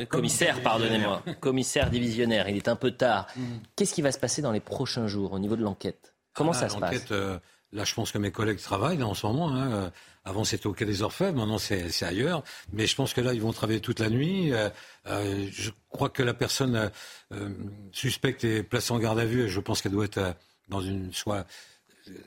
[0.10, 2.50] commissaire, pardonnez-moi, commissaire divisionnaire.
[2.50, 3.28] Il est un peu tard.
[3.36, 3.44] Mm.
[3.76, 6.16] Qu'est-ce qui va se passer dans les prochains jours au niveau de l'enquête?
[6.34, 7.06] Comment ah, ça se passe?
[7.12, 7.38] euh,
[7.72, 9.54] Là, je pense que mes collègues travaillent en ce moment.
[9.54, 9.92] Hein.
[10.26, 12.44] Euh, avant, c'était au Quai des Orfèvres, maintenant, c'est ailleurs.
[12.74, 14.52] Mais je pense que là, ils vont travailler toute la nuit.
[14.54, 14.70] Euh,
[15.52, 16.92] je crois que la personne
[17.92, 20.36] suspecte est placée en garde à vue et je pense qu'elle doit être
[20.70, 21.46] dans une soit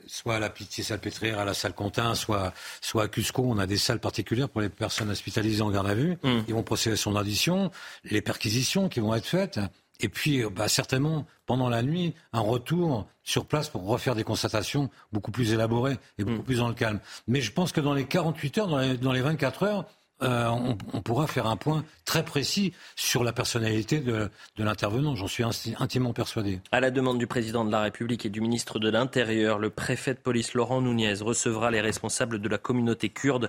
[0.06, 3.44] soit à la Pitié-Salpêtrière, à la salle Contin, soit, soit à Cusco.
[3.46, 6.18] On a des salles particulières pour les personnes hospitalisées en garde à vue.
[6.22, 6.38] Mmh.
[6.48, 7.70] Ils vont procéder à son audition,
[8.04, 9.60] les perquisitions qui vont être faites.
[10.00, 14.24] Et puis, euh, bah, certainement, pendant la nuit, un retour sur place pour refaire des
[14.24, 16.44] constatations beaucoup plus élaborées et beaucoup mm.
[16.44, 17.00] plus dans le calme.
[17.26, 19.84] Mais je pense que dans les 48 heures, dans les, dans les 24 heures,
[20.22, 25.14] euh, on, pourra faire un point très précis sur la personnalité de, l'intervenant.
[25.14, 26.60] J'en suis intimement persuadé.
[26.72, 30.14] À la demande du président de la République et du ministre de l'Intérieur, le préfet
[30.14, 33.48] de police Laurent Nunez recevra les responsables de la communauté kurde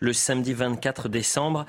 [0.00, 1.66] le samedi 24 décembre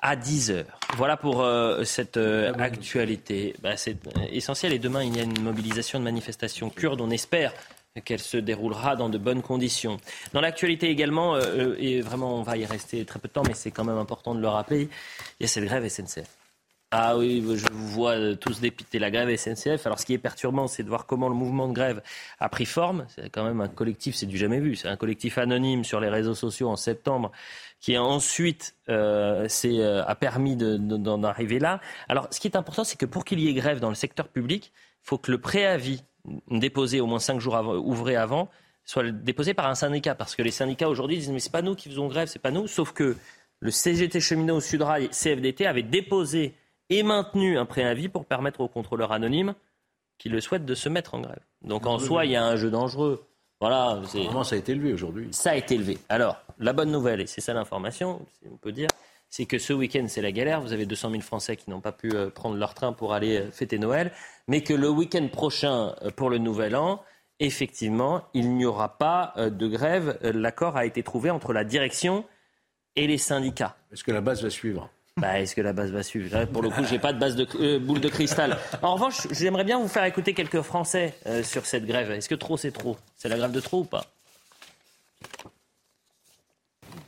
[0.00, 0.64] à 10h.
[0.96, 3.54] Voilà pour euh, cette euh, actualité.
[3.62, 3.96] Bah, c'est
[4.30, 4.72] essentiel.
[4.72, 7.00] Et demain, il y a une mobilisation de manifestation kurde.
[7.00, 7.52] On espère
[8.04, 9.96] qu'elle se déroulera dans de bonnes conditions.
[10.34, 13.54] Dans l'actualité également, euh, et vraiment on va y rester très peu de temps, mais
[13.54, 14.90] c'est quand même important de le rappeler,
[15.40, 16.28] il y a cette grève SNCF.
[16.92, 19.86] Ah oui, je vous vois tous dépiter la grève SNCF.
[19.86, 22.00] Alors ce qui est perturbant, c'est de voir comment le mouvement de grève
[22.38, 23.06] a pris forme.
[23.08, 24.76] C'est quand même un collectif, c'est du jamais vu.
[24.76, 27.32] C'est un collectif anonyme sur les réseaux sociaux en septembre
[27.80, 29.48] qui ensuite euh,
[30.06, 31.80] a permis d'en arriver là.
[32.08, 34.28] Alors ce qui est important, c'est que pour qu'il y ait grève dans le secteur
[34.28, 36.02] public, il faut que le préavis
[36.50, 37.54] déposé au moins cinq jours
[37.84, 38.48] ouvrés avant
[38.84, 40.14] soit déposé par un syndicat.
[40.14, 42.50] Parce que les syndicats aujourd'hui disent mais c'est pas nous qui faisons grève, c'est pas
[42.50, 42.66] nous.
[42.66, 43.16] Sauf que
[43.60, 46.54] le CGT cheminot Sudrail CFDT avait déposé
[46.88, 49.54] et maintenu un préavis pour permettre aux contrôleurs anonymes
[50.18, 51.40] qui le souhaitent de se mettre en grève.
[51.62, 53.26] Donc en soi, il y a un jeu dangereux.
[53.60, 54.00] Voilà.
[54.12, 55.28] Comment ça a été élevé aujourd'hui?
[55.32, 55.98] Ça a été élevé.
[56.08, 58.20] Alors, la bonne nouvelle, et c'est ça l'information,
[58.50, 58.88] on peut dire,
[59.28, 60.60] c'est que ce week-end, c'est la galère.
[60.60, 63.38] Vous avez 200 000 Français qui n'ont pas pu euh, prendre leur train pour aller
[63.38, 64.12] euh, fêter Noël.
[64.48, 67.02] Mais que le week-end prochain, euh, pour le Nouvel An,
[67.40, 70.18] effectivement, il n'y aura pas de grève.
[70.22, 72.24] L'accord a été trouvé entre la direction
[72.94, 73.76] et les syndicats.
[73.92, 74.88] Est-ce que la base va suivre?
[75.18, 76.46] Bah, Est-ce que la base va suivre?
[76.46, 78.56] Pour le coup, j'ai pas de base de boule de cristal.
[78.80, 81.12] En revanche, j'aimerais bien vous faire écouter quelques Français
[81.42, 82.10] sur cette grève.
[82.10, 82.96] Est-ce que trop, c'est trop?
[83.18, 84.06] C'est la grève de trop ou pas?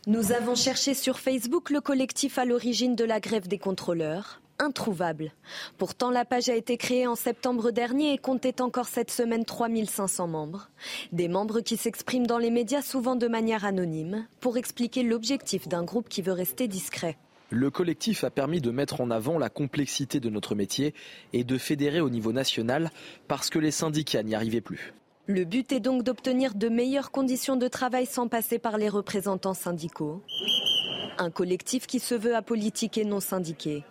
[0.09, 4.40] Nous avons cherché sur Facebook le collectif à l'origine de la grève des contrôleurs.
[4.59, 5.32] Introuvable.
[5.76, 10.26] Pourtant, la page a été créée en septembre dernier et comptait encore cette semaine 3500
[10.26, 10.70] membres.
[11.12, 15.85] Des membres qui s'expriment dans les médias souvent de manière anonyme pour expliquer l'objectif d'un
[15.85, 17.18] groupe qui veut rester discret.
[17.51, 20.94] Le collectif a permis de mettre en avant la complexité de notre métier
[21.35, 22.90] et de fédérer au niveau national
[23.28, 24.94] parce que les syndicats n'y arrivaient plus.
[25.30, 29.52] Le but est donc d'obtenir de meilleures conditions de travail sans passer par les représentants
[29.52, 30.22] syndicaux.
[31.18, 33.84] Un collectif qui se veut apolitique et non syndiqué.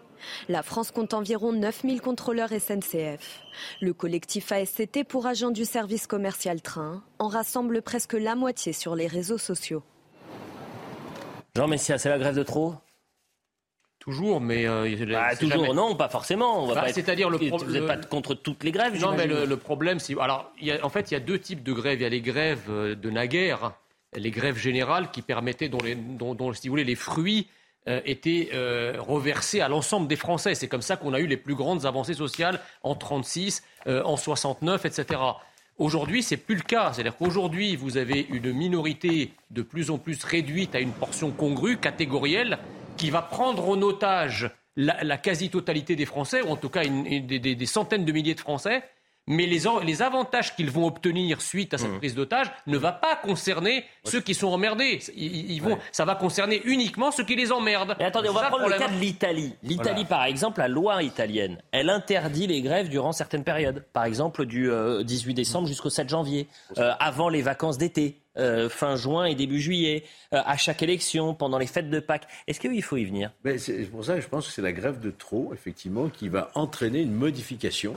[0.50, 3.44] La France compte environ 9000 contrôleurs SNCF.
[3.82, 8.96] Le collectif ASCT pour agents du service commercial train en rassemble presque la moitié sur
[8.96, 9.84] les réseaux sociaux.
[11.56, 12.74] Jean Messia, c'est la grève de trop?
[14.08, 16.64] Toujours, mais euh, bah, toujours, non, pas forcément.
[16.64, 18.98] On va bah, C'est-à-dire le Vous n'êtes pas contre toutes les grèves.
[19.02, 20.50] Non, mais le, problème, c'est alors,
[20.82, 22.00] en fait, il y a deux types de grèves.
[22.00, 23.74] Il y a les grèves euh, de naguère,
[24.16, 27.48] les grèves générales qui permettaient, dont, les, dont, si vous voulez, les fruits
[27.90, 28.50] euh, étaient
[28.98, 30.56] reversés à l'ensemble des Français.
[30.56, 34.86] C'est comme ça qu'on a eu les plus grandes avancées sociales en 36, en 69,
[34.86, 35.20] etc.
[35.80, 36.94] Aujourd'hui, c'est plus le cas.
[36.94, 41.76] C'est-à-dire qu'aujourd'hui, vous avez une minorité de plus en plus réduite à une portion congrue,
[41.76, 42.58] catégorielle,
[42.98, 48.06] qui va prendre en otage la, quasi-totalité des Français, ou en tout cas des, centaines
[48.06, 48.84] de milliers de Français,
[49.30, 51.98] mais les, avantages qu'ils vont obtenir suite à cette mmh.
[51.98, 55.00] prise d'otage ne va pas concerner ceux qui sont emmerdés.
[55.18, 57.96] Ils, vont, Ça va concerner uniquement ceux qui les emmerdent.
[58.00, 59.54] Mais attendez, on va prendre le cas de l'Italie.
[59.64, 63.84] L'Italie, par exemple, la loi italienne, elle interdit les grèves durant certaines périodes.
[63.92, 66.48] Par exemple, du 18 euh, décembre jusqu'au 7 janvier,
[66.78, 68.16] euh, avant les vacances d'été.
[68.38, 72.28] Euh, fin juin et début juillet, euh, à chaque élection, pendant les fêtes de Pâques.
[72.46, 73.32] Est-ce qu'il faut y venir?
[73.58, 76.52] C'est pour ça que je pense que c'est la grève de trop, effectivement, qui va
[76.54, 77.96] entraîner une modification.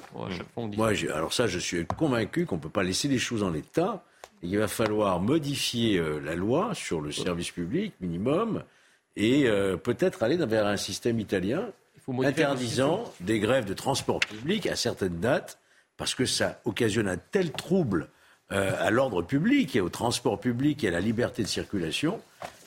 [0.56, 4.02] Moi, alors ça, je suis convaincu qu'on ne peut pas laisser les choses en l'état.
[4.42, 8.62] Il va falloir modifier euh, la loi sur le service public minimum
[9.16, 9.46] et
[9.82, 11.68] peut-être aller vers un système italien
[12.22, 15.58] interdisant des grèves de transport public à certaines dates
[15.98, 18.08] parce que ça occasionne un tel trouble
[18.52, 22.20] euh, à l'ordre public et au transport public et à la liberté de circulation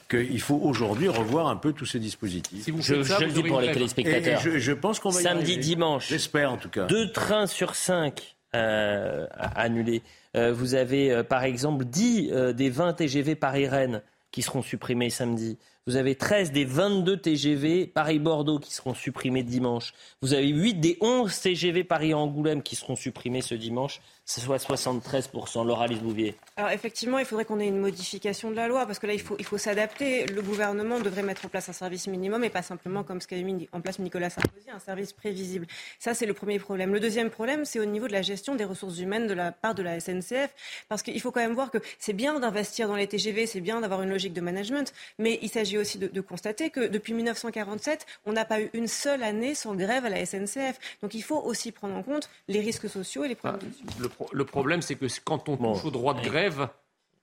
[0.09, 2.65] qu'il faut aujourd'hui revoir un peu tous ces dispositifs.
[2.79, 4.41] je, le dis pour les téléspectateurs.
[4.41, 6.07] je, pense qu'on va Samedi, dimanche.
[6.07, 6.85] J'espère en tout cas.
[6.85, 10.03] Deux trains sur cinq euh, annulés.
[10.35, 14.01] Euh, vous avez par exemple 10 des 20 TGV Paris-Rennes
[14.31, 15.57] qui seront supprimés samedi.
[15.85, 19.93] Vous avez 13 des 22 TGV Paris-Bordeaux qui seront supprimés dimanche.
[20.21, 25.65] Vous avez 8 des 11 TGV Paris-Angoulême qui seront supprimés ce dimanche soit 73%.
[25.65, 26.35] Laura Bouvier.
[26.55, 29.21] Alors effectivement, il faudrait qu'on ait une modification de la loi, parce que là, il
[29.21, 30.25] faut, il faut s'adapter.
[30.25, 33.35] Le gouvernement devrait mettre en place un service minimum et pas simplement, comme ce qu'a
[33.37, 35.67] mis en place Nicolas Sarkozy, un service prévisible.
[35.99, 36.93] Ça, c'est le premier problème.
[36.93, 39.75] Le deuxième problème, c'est au niveau de la gestion des ressources humaines de la part
[39.75, 40.53] de la SNCF,
[40.89, 43.81] parce qu'il faut quand même voir que c'est bien d'investir dans les TGV, c'est bien
[43.81, 48.33] d'avoir une logique de management, mais il s'agit aussi de, constater que depuis 1947, on
[48.33, 50.79] n'a pas eu une seule année sans grève à la SNCF.
[51.01, 53.59] Donc il faut aussi prendre en compte les risques sociaux et les problèmes
[53.99, 54.09] le
[54.45, 56.67] problème, c'est que quand on touche au droit de grève,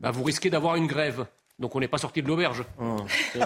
[0.00, 1.26] bah, vous risquez d'avoir une grève.
[1.60, 2.64] Donc on n'est pas sorti de l'auberge.
[2.80, 2.96] Oh,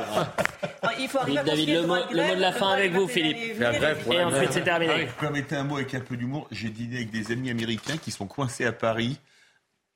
[1.01, 3.61] il faut arriver David, le mot, le mot de la fin avec vous, Philippe.
[3.61, 5.09] Et ensuite, c'est terminé.
[5.21, 6.47] Je mettre un mot avec un peu d'humour.
[6.53, 9.19] J'ai dîné avec des amis américains qui sont coincés à Paris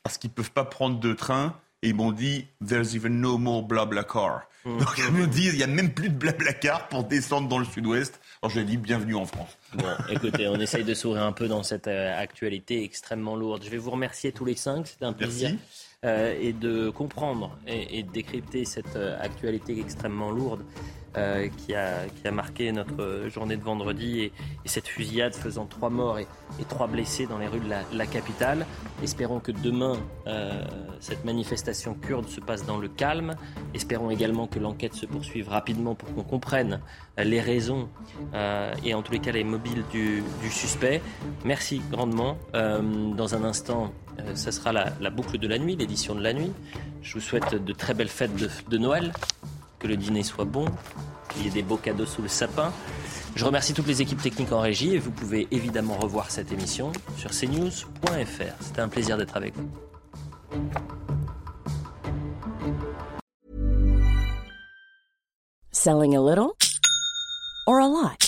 [0.03, 1.55] parce qu'ils ne peuvent pas prendre de train.
[1.83, 4.49] Et ils m'ont dit, there's even no more blabla car.
[4.65, 4.79] Mm.
[4.79, 7.61] Donc ils me disent, il n'y a même plus de blabla car pour descendre dans
[7.61, 8.19] le sud-ouest.
[8.40, 9.59] Alors j'ai dit, bienvenue en France.
[9.74, 13.65] Bon, écoutez, on essaye de sourire un peu dans cette euh, actualité extrêmement lourde.
[13.65, 14.86] Je vais vous remercier tous les cinq.
[14.86, 15.51] C'était un plaisir.
[15.51, 15.85] Merci.
[16.05, 20.62] Euh, et de comprendre et, et de décrypter cette euh, actualité extrêmement lourde
[21.16, 24.32] euh, qui, a, qui a marqué notre journée de vendredi et,
[24.64, 26.26] et cette fusillade faisant trois morts et,
[26.68, 28.66] trois blessés dans les rues de la, capitale.
[29.02, 30.62] Espérons que demain, euh,
[31.01, 33.36] cette manifestation kurde se passe dans le calme.
[33.72, 36.80] Espérons également que l'enquête se poursuive rapidement pour qu'on comprenne
[37.18, 37.89] euh, les raisons
[38.85, 41.01] et en tous les cas les mobiles du, suspect.
[41.44, 42.36] Merci grandement.
[42.52, 43.93] Dans un instant,
[44.35, 46.52] ça sera la, boucle de la nuit, l'édition de la nuit.
[47.02, 48.32] Je vous souhaite de très belles fêtes
[48.68, 49.12] de Noël,
[49.78, 50.66] que le dîner soit bon,
[51.30, 52.72] qu'il y ait des beaux cadeaux sous le sapin.
[53.34, 56.92] Je remercie toutes les équipes techniques en régie et vous pouvez évidemment revoir cette émission
[57.16, 58.55] sur cnews.fr.
[58.60, 59.68] C'était un plaisir d'être avec vous.
[65.70, 66.52] Selling a little
[67.66, 68.27] or a lot?